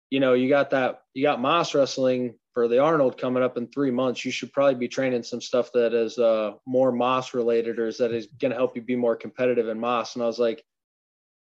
you 0.10 0.20
know 0.20 0.34
you 0.34 0.48
got 0.50 0.72
that 0.72 1.02
you 1.14 1.24
got 1.24 1.42
Mas 1.42 1.76
wrestling 1.76 2.36
for 2.54 2.68
the 2.68 2.80
Arnold 2.80 3.18
coming 3.18 3.44
up 3.44 3.58
in 3.58 3.68
three 3.68 3.92
months. 3.92 4.24
You 4.24 4.32
should 4.32 4.54
probably 4.54 4.76
be 4.76 4.88
training 4.88 5.24
some 5.24 5.42
stuff 5.42 5.72
that 5.74 5.94
is 5.94 6.18
uh, 6.18 6.54
more 6.66 6.92
Mas 6.92 7.34
related 7.34 7.80
or 7.80 7.88
is 7.88 7.98
that 7.98 8.12
is 8.12 8.28
gonna 8.40 8.56
help 8.56 8.76
you 8.76 8.82
be 8.82 8.96
more 8.96 9.16
competitive 9.16 9.68
in 9.68 9.80
Mas." 9.80 10.16
And 10.16 10.24
I 10.24 10.28
was 10.28 10.40
like 10.40 10.64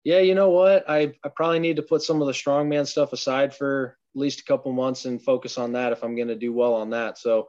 yeah, 0.03 0.19
you 0.19 0.35
know 0.35 0.49
what? 0.49 0.89
I, 0.89 1.13
I 1.23 1.29
probably 1.29 1.59
need 1.59 1.75
to 1.75 1.83
put 1.83 2.01
some 2.01 2.21
of 2.21 2.27
the 2.27 2.33
strongman 2.33 2.87
stuff 2.87 3.13
aside 3.13 3.55
for 3.55 3.97
at 4.15 4.19
least 4.19 4.41
a 4.41 4.45
couple 4.45 4.71
months 4.71 5.05
and 5.05 5.21
focus 5.21 5.57
on 5.57 5.73
that 5.73 5.91
if 5.91 6.03
I'm 6.03 6.15
going 6.15 6.27
to 6.27 6.35
do 6.35 6.53
well 6.53 6.73
on 6.73 6.89
that. 6.91 7.17
So, 7.17 7.47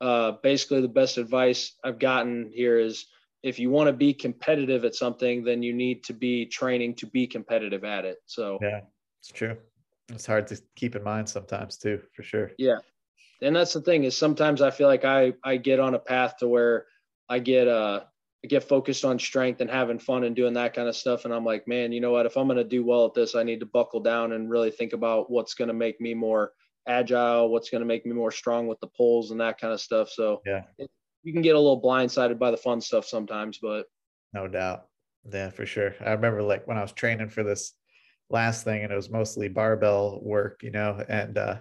uh, 0.00 0.32
basically, 0.42 0.82
the 0.82 0.88
best 0.88 1.16
advice 1.16 1.72
I've 1.82 1.98
gotten 1.98 2.50
here 2.54 2.78
is 2.78 3.06
if 3.42 3.58
you 3.58 3.70
want 3.70 3.88
to 3.88 3.94
be 3.94 4.12
competitive 4.12 4.84
at 4.84 4.94
something, 4.94 5.42
then 5.42 5.62
you 5.62 5.72
need 5.72 6.04
to 6.04 6.12
be 6.12 6.44
training 6.46 6.96
to 6.96 7.06
be 7.06 7.26
competitive 7.26 7.84
at 7.84 8.04
it. 8.04 8.18
So, 8.26 8.58
Yeah, 8.60 8.80
it's 9.20 9.32
true. 9.32 9.56
It's 10.08 10.26
hard 10.26 10.46
to 10.48 10.60
keep 10.76 10.94
in 10.94 11.02
mind 11.02 11.28
sometimes 11.28 11.76
too, 11.76 12.02
for 12.14 12.22
sure. 12.22 12.52
yeah. 12.58 12.78
And 13.42 13.54
that's 13.54 13.74
the 13.74 13.82
thing 13.82 14.04
is 14.04 14.16
sometimes 14.16 14.62
I 14.62 14.70
feel 14.70 14.88
like 14.88 15.04
I, 15.04 15.34
I 15.44 15.56
get 15.58 15.78
on 15.78 15.94
a 15.94 15.98
path 15.98 16.38
to 16.38 16.48
where 16.48 16.86
I 17.28 17.38
get, 17.38 17.68
uh, 17.68 18.04
I 18.42 18.46
get 18.46 18.64
focused 18.64 19.04
on 19.04 19.18
strength 19.18 19.60
and 19.60 19.68
having 19.70 19.98
fun 19.98 20.24
and 20.24 20.34
doing 20.34 20.54
that 20.54 20.72
kind 20.74 20.88
of 20.88 20.96
stuff. 20.96 21.24
And 21.24 21.34
I'm 21.34 21.44
like, 21.44 21.68
man, 21.68 21.92
you 21.92 22.00
know 22.00 22.12
what? 22.12 22.24
If 22.24 22.36
I'm 22.36 22.46
going 22.46 22.56
to 22.56 22.64
do 22.64 22.84
well 22.84 23.04
at 23.06 23.14
this, 23.14 23.34
I 23.34 23.42
need 23.42 23.60
to 23.60 23.66
buckle 23.66 24.00
down 24.00 24.32
and 24.32 24.48
really 24.48 24.70
think 24.70 24.92
about 24.94 25.30
what's 25.30 25.54
going 25.54 25.68
to 25.68 25.74
make 25.74 26.00
me 26.00 26.14
more 26.14 26.52
agile, 26.86 27.50
what's 27.50 27.68
going 27.68 27.80
to 27.80 27.86
make 27.86 28.06
me 28.06 28.12
more 28.12 28.30
strong 28.30 28.68
with 28.68 28.80
the 28.80 28.86
pulls 28.86 29.32
and 29.32 29.40
that 29.40 29.58
kind 29.60 29.72
of 29.72 29.80
stuff. 29.80 30.08
So 30.08 30.40
Yeah. 30.46 30.62
it, 30.78 30.88
you 31.22 31.32
can 31.32 31.42
get 31.42 31.56
a 31.56 31.60
little 31.60 31.82
blindsided 31.82 32.38
by 32.38 32.52
the 32.52 32.56
fun 32.56 32.80
stuff 32.80 33.04
sometimes, 33.04 33.58
but 33.58 33.86
No 34.32 34.46
doubt. 34.48 34.86
Yeah, 35.30 35.50
for 35.50 35.66
sure. 35.66 35.94
I 36.00 36.12
remember 36.12 36.42
like 36.42 36.66
when 36.68 36.78
I 36.78 36.82
was 36.82 36.92
training 36.92 37.30
for 37.30 37.42
this 37.42 37.72
last 38.30 38.64
thing 38.64 38.82
and 38.82 38.92
it 38.92 38.96
was 38.96 39.10
mostly 39.10 39.48
barbell 39.48 40.20
work, 40.22 40.62
you 40.62 40.70
know, 40.70 41.02
and 41.08 41.38
uh 41.38 41.56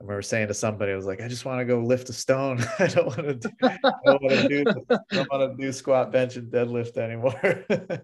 I 0.00 0.02
remember 0.02 0.22
saying 0.22 0.48
to 0.48 0.54
somebody, 0.54 0.92
I 0.92 0.96
was 0.96 1.04
like, 1.04 1.20
I 1.20 1.28
just 1.28 1.44
want 1.44 1.60
to 1.60 1.66
go 1.66 1.78
lift 1.80 2.08
a 2.08 2.14
stone. 2.14 2.64
I 2.78 2.86
don't 2.86 3.06
want 3.06 3.18
to 3.18 3.34
do, 3.34 3.50
I 3.62 3.78
don't 4.06 4.22
want 4.22 4.40
to 4.40 4.48
do, 4.48 4.64
don't 5.10 5.30
want 5.30 5.58
to 5.58 5.62
do 5.62 5.72
squat, 5.72 6.10
bench, 6.10 6.36
and 6.36 6.50
deadlift 6.50 6.96
anymore. 6.96 7.66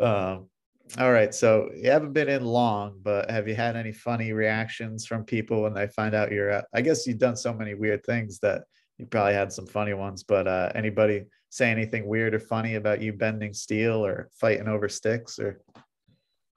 um, 0.00 0.48
all 0.98 1.12
right. 1.12 1.32
So 1.32 1.70
you 1.76 1.90
haven't 1.90 2.14
been 2.14 2.28
in 2.28 2.44
long, 2.44 2.98
but 3.00 3.30
have 3.30 3.46
you 3.46 3.54
had 3.54 3.76
any 3.76 3.92
funny 3.92 4.32
reactions 4.32 5.06
from 5.06 5.22
people 5.22 5.62
when 5.62 5.74
they 5.74 5.86
find 5.86 6.16
out 6.16 6.32
you're 6.32 6.50
at, 6.50 6.64
I 6.74 6.80
guess 6.80 7.06
you've 7.06 7.18
done 7.18 7.36
so 7.36 7.54
many 7.54 7.74
weird 7.74 8.04
things 8.04 8.40
that 8.40 8.62
you 8.96 9.06
probably 9.06 9.34
had 9.34 9.52
some 9.52 9.66
funny 9.66 9.94
ones, 9.94 10.24
but 10.24 10.48
uh, 10.48 10.72
anybody 10.74 11.26
say 11.50 11.70
anything 11.70 12.06
weird 12.08 12.34
or 12.34 12.40
funny 12.40 12.74
about 12.74 13.00
you 13.00 13.12
bending 13.12 13.54
steel 13.54 14.04
or 14.04 14.28
fighting 14.32 14.66
over 14.66 14.88
sticks 14.88 15.38
or 15.38 15.60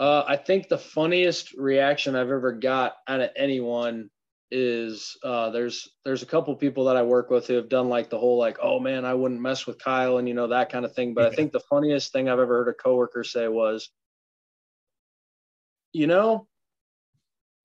Uh, 0.01 0.25
I 0.27 0.35
think 0.35 0.67
the 0.67 0.79
funniest 0.79 1.53
reaction 1.53 2.15
I've 2.15 2.31
ever 2.31 2.53
got 2.53 2.95
out 3.07 3.21
of 3.21 3.29
anyone 3.35 4.09
is 4.49 5.15
uh, 5.23 5.51
there's 5.51 5.87
there's 6.03 6.23
a 6.23 6.25
couple 6.25 6.55
people 6.55 6.85
that 6.85 6.97
I 6.97 7.03
work 7.03 7.29
with 7.29 7.45
who 7.45 7.53
have 7.53 7.69
done 7.69 7.87
like 7.87 8.09
the 8.09 8.17
whole 8.17 8.39
like 8.39 8.57
oh 8.63 8.79
man 8.79 9.05
I 9.05 9.13
wouldn't 9.13 9.39
mess 9.39 9.67
with 9.67 9.77
Kyle 9.77 10.17
and 10.17 10.27
you 10.27 10.33
know 10.33 10.47
that 10.47 10.71
kind 10.71 10.85
of 10.85 10.95
thing. 10.95 11.13
But 11.13 11.31
I 11.31 11.35
think 11.35 11.51
the 11.51 11.59
funniest 11.59 12.11
thing 12.11 12.29
I've 12.29 12.39
ever 12.39 12.57
heard 12.57 12.69
a 12.69 12.73
coworker 12.73 13.23
say 13.23 13.47
was, 13.47 13.91
you 15.93 16.07
know, 16.07 16.47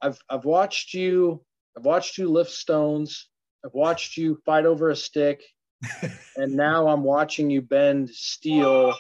I've 0.03 0.19
I've 0.29 0.45
watched 0.45 0.93
you 0.93 1.43
I've 1.75 1.87
watched 1.87 2.19
you 2.19 2.29
lift 2.29 2.51
stones. 2.51 3.31
I've 3.65 3.73
watched 3.73 4.19
you 4.19 4.43
fight 4.45 4.67
over 4.67 4.91
a 4.91 4.97
stick, 4.97 5.43
and 6.37 6.53
now 6.53 6.89
I'm 6.89 7.03
watching 7.03 7.49
you 7.49 7.63
bend 7.63 8.11
steel 8.11 8.95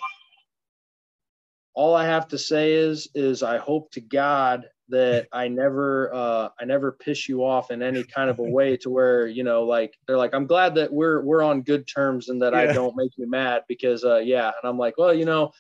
all 1.77 1.95
I 1.95 2.07
have 2.07 2.27
to 2.29 2.39
say 2.39 2.73
is 2.73 3.09
is 3.15 3.43
I 3.43 3.59
hope 3.59 3.93
to 3.93 4.01
God 4.01 4.65
that 4.89 5.29
I 5.33 5.49
never 5.49 6.13
uh 6.13 6.49
I 6.59 6.65
never 6.65 6.91
piss 6.91 7.29
you 7.29 7.45
off 7.45 7.71
in 7.71 7.83
any 7.83 8.03
kind 8.03 8.31
of 8.31 8.39
a 8.39 8.43
way 8.43 8.79
to 8.79 8.91
where 8.91 9.27
you 9.27 9.45
know 9.45 9.65
like 9.65 9.95
they're 10.07 10.17
like 10.17 10.35
I'm 10.35 10.47
glad 10.47 10.77
that 10.77 10.93
we're 10.93 11.21
we're 11.23 11.43
on 11.43 11.63
good 11.63 11.87
terms 11.87 12.29
and 12.31 12.41
that 12.43 12.55
I 12.55 12.73
don't 12.73 12.97
make 12.97 13.13
you 13.17 13.29
mad 13.29 13.63
because 13.69 14.05
uh 14.05 14.19
yeah. 14.19 14.47
And 14.47 14.71
I'm 14.71 14.79
like 14.79 14.97
well 14.97 15.13
you 15.13 15.27
know 15.27 15.53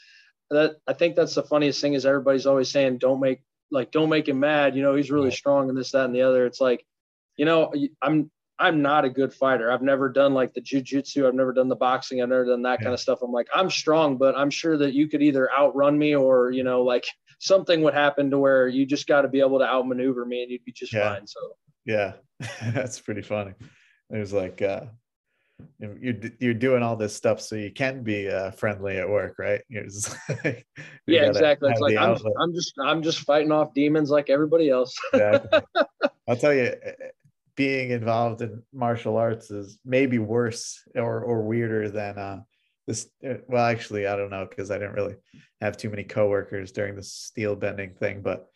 that 0.51 0.77
I 0.87 0.95
think 0.95 1.17
that's 1.17 1.35
the 1.35 1.43
funniest 1.43 1.81
thing 1.81 1.93
is 1.93 2.07
everybody's 2.07 2.47
always 2.47 2.71
saying 2.71 2.99
don't 2.99 3.21
make 3.21 3.43
like 3.71 3.91
don't 3.91 4.09
make 4.09 4.29
him 4.29 4.41
mad. 4.41 4.75
You 4.75 4.83
know 4.83 4.95
he's 4.95 5.11
really 5.11 5.33
strong 5.33 5.69
and 5.69 5.77
this 5.77 5.91
that 5.91 6.07
and 6.07 6.14
the 6.14 6.23
other. 6.23 6.47
It's 6.47 6.61
like 6.61 6.87
you 7.37 7.45
know 7.45 7.75
I'm 8.01 8.31
I'm 8.59 8.81
not 8.83 9.05
a 9.05 9.11
good 9.11 9.33
fighter. 9.35 9.71
I've 9.71 9.83
never 9.83 10.09
done 10.09 10.33
like 10.35 10.55
the 10.55 10.61
jujitsu. 10.63 11.27
I've 11.27 11.35
never 11.35 11.53
done 11.53 11.69
the 11.69 11.77
boxing. 11.77 12.23
I've 12.23 12.29
never 12.31 12.47
done 12.47 12.63
that 12.63 12.81
kind 12.81 12.95
of 12.95 13.01
stuff. 13.01 13.21
I'm 13.23 13.33
like, 13.33 13.49
I'm 13.55 13.69
strong, 13.71 14.17
but 14.17 14.37
I'm 14.37 14.51
sure 14.51 14.79
that 14.79 14.95
you 14.95 15.09
could 15.09 15.23
either 15.23 15.51
outrun 15.59 15.99
me 15.99 16.15
or, 16.15 16.51
you 16.51 16.65
know, 16.65 16.83
like 16.83 17.05
something 17.39 17.83
would 17.83 17.93
happen 17.95 18.31
to 18.31 18.39
where 18.39 18.67
you 18.67 18.87
just 18.87 19.07
got 19.07 19.23
to 19.23 19.29
be 19.29 19.41
able 19.41 19.59
to 19.59 19.67
outmaneuver 19.67 20.25
me 20.25 20.43
and 20.43 20.51
you'd 20.51 20.65
be 20.65 20.73
just 20.73 20.93
Yeah. 20.93 21.15
fine. 21.15 21.27
So, 21.27 21.41
yeah 21.85 22.15
that's 22.73 22.99
pretty 22.99 23.23
funny 23.23 23.53
It 24.11 24.19
was 24.19 24.33
like 24.33 24.61
uh 24.63 24.87
you- 25.79 25.99
you're 26.01 26.15
you're 26.41 26.55
doing 26.55 26.83
all 26.83 26.97
this 26.97 27.15
stuff 27.15 27.41
so 27.41 27.55
you 27.57 27.71
can 27.73 28.03
be 28.03 28.29
uh 28.29 28.51
friendly 28.51 28.97
at 28.99 29.09
work 29.09 29.37
right 29.39 29.63
like, 30.45 30.67
yeah, 31.07 31.23
exactly. 31.27 31.71
It's 31.71 31.81
like 31.81 31.97
I'm. 31.97 32.17
I'm 32.41 32.53
just 32.55 32.75
I'm 32.83 33.03
just 33.03 33.21
fighting 33.21 33.53
off 33.53 33.73
demons 33.75 34.11
like 34.11 34.29
everybody 34.31 34.69
else. 34.71 34.95
Exactly. 35.13 35.61
I'll 36.29 36.37
tell 36.37 36.53
you, 36.53 36.75
being 37.57 37.91
involved 37.91 38.43
in 38.43 38.63
martial 38.73 39.17
arts 39.17 39.51
is 39.51 39.79
maybe 39.85 40.19
worse 40.19 40.83
or 40.95 41.23
or 41.23 41.43
weirder 41.43 41.89
than 41.91 42.19
uh 42.19 42.41
this. 42.87 43.09
eh, 43.25 43.39
Well, 43.49 43.65
actually, 43.65 44.07
I 44.07 44.17
don't 44.17 44.31
know 44.31 44.47
because 44.49 44.71
I 44.71 44.79
didn't 44.79 44.95
really 44.95 45.17
have 45.61 45.77
too 45.77 45.91
many 45.91 46.05
coworkers 46.05 46.71
during 46.73 46.95
the 46.95 47.03
steel 47.03 47.57
bending 47.57 47.95
thing. 47.95 48.23
But 48.23 48.47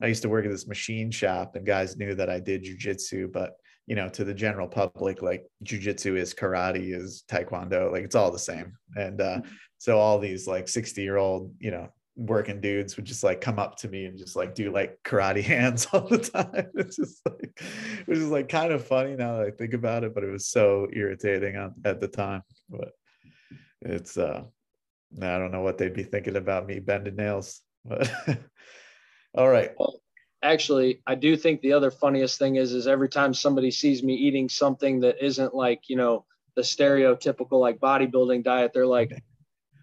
I 0.00 0.06
used 0.06 0.22
to 0.22 0.28
work 0.28 0.44
at 0.44 0.50
this 0.50 0.66
machine 0.66 1.10
shop, 1.10 1.56
and 1.56 1.66
guys 1.66 1.96
knew 1.96 2.14
that 2.14 2.30
I 2.30 2.40
did 2.40 2.64
jujitsu. 2.64 3.32
But 3.32 3.52
you 3.86 3.96
know, 3.96 4.08
to 4.10 4.24
the 4.24 4.32
general 4.32 4.68
public, 4.68 5.20
like 5.20 5.44
jujitsu 5.64 6.16
is 6.16 6.32
karate, 6.32 6.94
is 6.94 7.24
taekwondo, 7.28 7.92
like 7.92 8.04
it's 8.04 8.14
all 8.14 8.30
the 8.30 8.38
same. 8.38 8.72
And 8.96 9.20
uh, 9.20 9.40
so 9.78 9.98
all 9.98 10.18
these 10.18 10.46
like 10.46 10.68
sixty 10.68 11.02
year 11.02 11.16
old, 11.18 11.52
you 11.58 11.70
know, 11.70 11.88
working 12.16 12.60
dudes 12.60 12.96
would 12.96 13.04
just 13.04 13.24
like 13.24 13.40
come 13.40 13.58
up 13.58 13.76
to 13.76 13.88
me 13.88 14.06
and 14.06 14.18
just 14.18 14.36
like 14.36 14.54
do 14.54 14.70
like 14.70 14.98
karate 15.04 15.42
hands 15.42 15.86
all 15.92 16.06
the 16.06 16.18
time. 16.18 16.66
It's 16.74 16.96
just 16.96 17.20
like, 17.26 17.60
which 18.06 18.18
is 18.18 18.30
like 18.30 18.48
kind 18.48 18.72
of 18.72 18.86
funny 18.86 19.16
now 19.16 19.36
that 19.36 19.46
I 19.46 19.50
think 19.50 19.74
about 19.74 20.04
it, 20.04 20.14
but 20.14 20.24
it 20.24 20.30
was 20.30 20.46
so 20.46 20.88
irritating 20.92 21.56
on, 21.56 21.74
at 21.84 22.00
the 22.00 22.08
time. 22.08 22.42
But 22.68 22.92
it's, 23.80 24.16
uh, 24.16 24.44
I 25.20 25.38
don't 25.38 25.52
know 25.52 25.62
what 25.62 25.78
they'd 25.78 25.94
be 25.94 26.02
thinking 26.02 26.36
about 26.36 26.66
me 26.66 26.80
bending 26.80 27.16
nails. 27.16 27.60
But 27.84 28.10
all 29.34 29.48
right. 29.48 29.72
Well, 29.78 30.00
actually, 30.42 31.02
I 31.06 31.14
do 31.14 31.36
think 31.36 31.60
the 31.60 31.72
other 31.72 31.90
funniest 31.90 32.38
thing 32.38 32.56
is 32.56 32.72
is 32.72 32.86
every 32.86 33.08
time 33.08 33.34
somebody 33.34 33.70
sees 33.70 34.02
me 34.02 34.14
eating 34.14 34.48
something 34.48 35.00
that 35.00 35.24
isn't 35.24 35.54
like, 35.54 35.82
you 35.88 35.96
know, 35.96 36.24
the 36.56 36.62
stereotypical 36.62 37.60
like 37.60 37.78
bodybuilding 37.78 38.44
diet, 38.44 38.72
they're 38.72 38.86
like, 38.86 39.12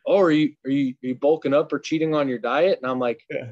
Oh, 0.05 0.19
are 0.19 0.31
you 0.31 0.53
are 0.65 0.71
you 0.71 0.95
are 1.03 1.07
you 1.07 1.15
bulking 1.15 1.53
up 1.53 1.71
or 1.71 1.79
cheating 1.79 2.15
on 2.15 2.27
your 2.27 2.39
diet? 2.39 2.79
And 2.81 2.89
I'm 2.89 2.99
like, 2.99 3.21
Yeah. 3.29 3.47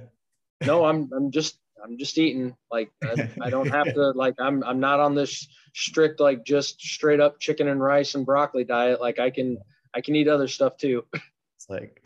no 0.66 0.84
i'm 0.86 1.10
i'm 1.16 1.32
just 1.32 1.60
i'm 1.84 1.98
just 1.98 2.18
eating 2.18 2.54
like 2.72 2.92
I, 3.04 3.30
I 3.42 3.50
don't 3.50 3.70
have 3.70 3.94
to 3.94 4.12
like 4.16 4.36
i'm 4.40 4.64
i'm 4.64 4.80
not 4.80 5.00
on 5.00 5.16
this 5.16 5.48
strict 5.74 6.20
like 6.20 6.44
just 6.44 6.82
straight 6.82 7.22
up 7.22 7.40
chicken 7.40 7.68
and 7.70 7.82
rice 7.82 8.16
and 8.16 8.26
broccoli 8.26 8.66
diet 8.66 9.00
like 9.00 9.20
i 9.20 9.30
can 9.30 9.58
i 9.94 10.02
can 10.02 10.16
eat 10.16 10.28
other 10.28 10.48
stuff 10.48 10.76
too 10.78 11.06
It's 11.14 11.70
like, 11.70 12.02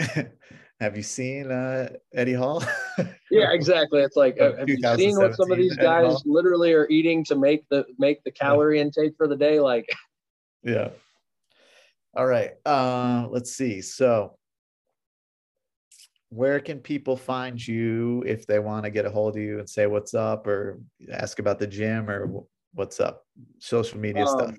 have 0.79 0.97
you 0.97 1.03
seen 1.03 1.51
uh, 1.51 1.89
Eddie 2.13 2.33
Hall? 2.33 2.63
yeah 3.31 3.51
exactly 3.51 4.01
it's 4.01 4.15
like 4.15 4.39
Uh, 4.39 4.55
have 4.57 4.69
you 4.69 4.77
seen 4.97 5.17
what 5.17 5.35
some 5.35 5.51
of 5.51 5.57
these 5.57 5.77
guys 5.77 6.21
literally 6.25 6.73
are 6.73 6.87
eating 6.89 7.23
to 7.25 7.35
make 7.35 7.67
the 7.69 7.85
make 7.97 8.23
the 8.23 8.31
calorie 8.31 8.79
intake 8.79 9.13
for 9.17 9.27
the 9.27 9.35
day 9.35 9.59
like 9.59 9.89
yeah. 10.63 10.89
All 12.15 12.25
right. 12.25 12.51
Uh, 12.65 13.27
let's 13.29 13.55
see. 13.55 13.81
So, 13.81 14.37
where 16.29 16.59
can 16.59 16.79
people 16.79 17.15
find 17.15 17.65
you 17.65 18.23
if 18.25 18.47
they 18.47 18.59
want 18.59 18.85
to 18.85 18.91
get 18.91 19.05
a 19.05 19.09
hold 19.09 19.35
of 19.35 19.41
you 19.41 19.59
and 19.59 19.69
say 19.69 19.87
what's 19.87 20.13
up 20.13 20.47
or 20.47 20.79
ask 21.11 21.39
about 21.39 21.59
the 21.59 21.67
gym 21.67 22.09
or 22.09 22.43
what's 22.73 22.99
up? 22.99 23.25
Social 23.59 23.99
media 23.99 24.25
stuff. 24.25 24.49
Um, 24.49 24.57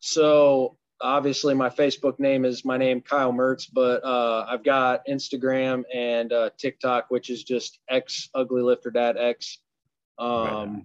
so 0.00 0.76
obviously 1.00 1.54
my 1.54 1.68
Facebook 1.68 2.18
name 2.18 2.44
is 2.44 2.64
my 2.64 2.76
name 2.76 3.00
Kyle 3.00 3.32
Mertz, 3.32 3.68
but 3.72 4.02
uh, 4.04 4.46
I've 4.48 4.64
got 4.64 5.06
Instagram 5.06 5.84
and 5.94 6.32
uh, 6.32 6.50
TikTok, 6.58 7.06
which 7.10 7.30
is 7.30 7.44
just 7.44 7.78
X 7.88 8.28
Ugly 8.34 8.62
Lifter 8.62 8.90
Dad 8.90 9.16
X. 9.16 9.58
Um, 10.18 10.28
Right. 10.28 10.82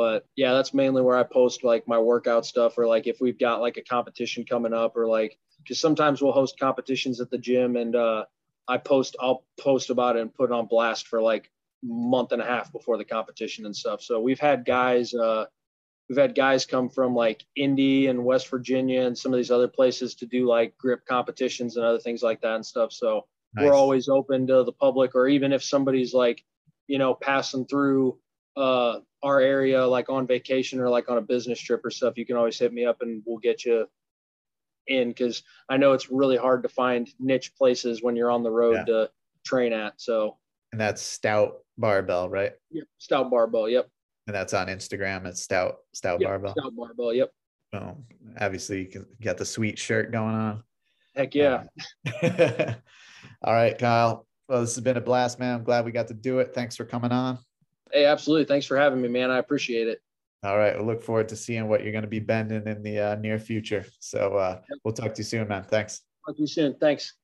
But 0.00 0.24
yeah, 0.34 0.54
that's 0.54 0.72
mainly 0.72 1.02
where 1.02 1.18
I 1.18 1.24
post 1.24 1.62
like 1.62 1.86
my 1.86 1.98
workout 1.98 2.46
stuff, 2.46 2.78
or 2.78 2.86
like 2.86 3.06
if 3.06 3.18
we've 3.20 3.38
got 3.38 3.60
like 3.60 3.76
a 3.76 3.82
competition 3.82 4.46
coming 4.46 4.72
up, 4.72 4.96
or 4.96 5.06
like 5.06 5.38
just 5.64 5.82
sometimes 5.82 6.22
we'll 6.22 6.32
host 6.32 6.58
competitions 6.58 7.20
at 7.20 7.28
the 7.28 7.36
gym, 7.36 7.76
and 7.76 7.94
uh, 7.94 8.24
I 8.66 8.78
post 8.78 9.14
I'll 9.20 9.44
post 9.60 9.90
about 9.90 10.16
it 10.16 10.22
and 10.22 10.32
put 10.32 10.48
it 10.48 10.54
on 10.54 10.68
blast 10.68 11.06
for 11.06 11.20
like 11.20 11.50
month 11.82 12.32
and 12.32 12.40
a 12.40 12.46
half 12.46 12.72
before 12.72 12.96
the 12.96 13.04
competition 13.04 13.66
and 13.66 13.76
stuff. 13.76 14.00
So 14.00 14.20
we've 14.20 14.40
had 14.40 14.64
guys. 14.64 15.12
Uh, 15.12 15.44
we've 16.08 16.16
had 16.16 16.34
guys 16.34 16.64
come 16.64 16.88
from 16.88 17.14
like 17.14 17.44
Indy 17.54 18.06
and 18.06 18.24
West 18.24 18.48
Virginia 18.48 19.02
and 19.02 19.18
some 19.18 19.34
of 19.34 19.36
these 19.36 19.50
other 19.50 19.68
places 19.68 20.14
to 20.14 20.26
do 20.26 20.48
like 20.48 20.78
grip 20.78 21.04
competitions 21.06 21.76
and 21.76 21.84
other 21.84 22.00
things 22.00 22.22
like 22.22 22.40
that 22.40 22.54
and 22.54 22.64
stuff. 22.64 22.90
So 22.90 23.26
Nice. 23.54 23.66
we're 23.66 23.74
always 23.74 24.08
open 24.08 24.46
to 24.46 24.64
the 24.64 24.72
public, 24.72 25.14
or 25.14 25.28
even 25.28 25.52
if 25.52 25.62
somebody's 25.62 26.14
like, 26.14 26.42
you 26.86 26.96
know, 26.98 27.12
passing 27.12 27.66
through 27.66 28.18
uh, 28.56 28.98
our 29.22 29.40
area, 29.40 29.86
like 29.86 30.08
on 30.10 30.26
vacation 30.26 30.80
or 30.80 30.88
like 30.88 31.08
on 31.10 31.18
a 31.18 31.22
business 31.22 31.60
trip 31.60 31.84
or 31.84 31.90
stuff, 31.90 32.16
you 32.16 32.26
can 32.26 32.36
always 32.36 32.58
hit 32.58 32.72
me 32.72 32.84
up 32.84 33.02
and 33.02 33.22
we'll 33.26 33.38
get 33.38 33.64
you 33.64 33.86
in 34.86 35.08
because 35.08 35.42
I 35.68 35.76
know 35.76 35.92
it's 35.92 36.10
really 36.10 36.36
hard 36.36 36.62
to 36.64 36.68
find 36.68 37.08
niche 37.18 37.54
places 37.56 38.02
when 38.02 38.16
you're 38.16 38.30
on 38.30 38.42
the 38.42 38.50
road 38.50 38.74
Yeah. 38.76 38.84
to 38.84 39.10
train 39.44 39.72
at. 39.72 40.00
So, 40.00 40.38
and 40.72 40.80
that's 40.80 41.02
stout 41.02 41.58
barbell, 41.78 42.28
right? 42.28 42.52
yep, 42.70 42.84
stout 42.98 43.30
barbell. 43.30 43.68
Yep. 43.68 43.88
And 44.26 44.34
that's 44.34 44.54
on 44.54 44.68
Instagram. 44.68 45.26
It's 45.26 45.42
stout 45.42 45.78
stout 45.92 46.20
Yep, 46.20 46.28
barbell. 46.28 46.54
Stout 46.58 46.76
barbell. 46.76 47.14
Yep. 47.14 47.30
Boom. 47.72 48.04
Obviously, 48.40 48.80
you 48.80 48.86
can 48.86 49.06
get 49.20 49.38
the 49.38 49.44
sweet 49.44 49.78
shirt 49.78 50.10
going 50.12 50.34
on. 50.34 50.62
Heck 51.14 51.34
yeah. 51.34 51.64
All 53.42 53.52
right, 53.54 53.76
Kyle. 53.78 54.26
Well, 54.48 54.60
this 54.62 54.74
has 54.74 54.82
been 54.84 54.96
a 54.96 55.00
blast, 55.00 55.38
man. 55.38 55.56
I'm 55.56 55.64
glad 55.64 55.84
we 55.84 55.92
got 55.92 56.08
to 56.08 56.14
do 56.14 56.40
it. 56.40 56.52
Thanks 56.54 56.76
for 56.76 56.84
coming 56.84 57.12
on. 57.12 57.38
Hey, 57.92 58.04
absolutely. 58.04 58.44
Thanks 58.44 58.66
for 58.66 58.76
having 58.76 59.00
me, 59.00 59.08
man. 59.08 59.30
I 59.30 59.38
appreciate 59.38 59.88
it. 59.88 60.00
All 60.42 60.56
right. 60.56 60.76
We'll 60.76 60.86
look 60.86 61.02
forward 61.02 61.28
to 61.30 61.36
seeing 61.36 61.68
what 61.68 61.82
you're 61.82 61.92
going 61.92 62.02
to 62.02 62.08
be 62.08 62.18
bending 62.18 62.66
in 62.66 62.82
the 62.82 62.98
uh, 62.98 63.14
near 63.16 63.38
future. 63.38 63.84
So 63.98 64.36
uh, 64.36 64.60
we'll 64.84 64.94
talk 64.94 65.14
to 65.14 65.20
you 65.20 65.24
soon, 65.24 65.48
man. 65.48 65.64
Thanks. 65.64 66.02
Talk 66.26 66.36
to 66.36 66.42
you 66.42 66.46
soon. 66.46 66.76
Thanks. 66.80 67.14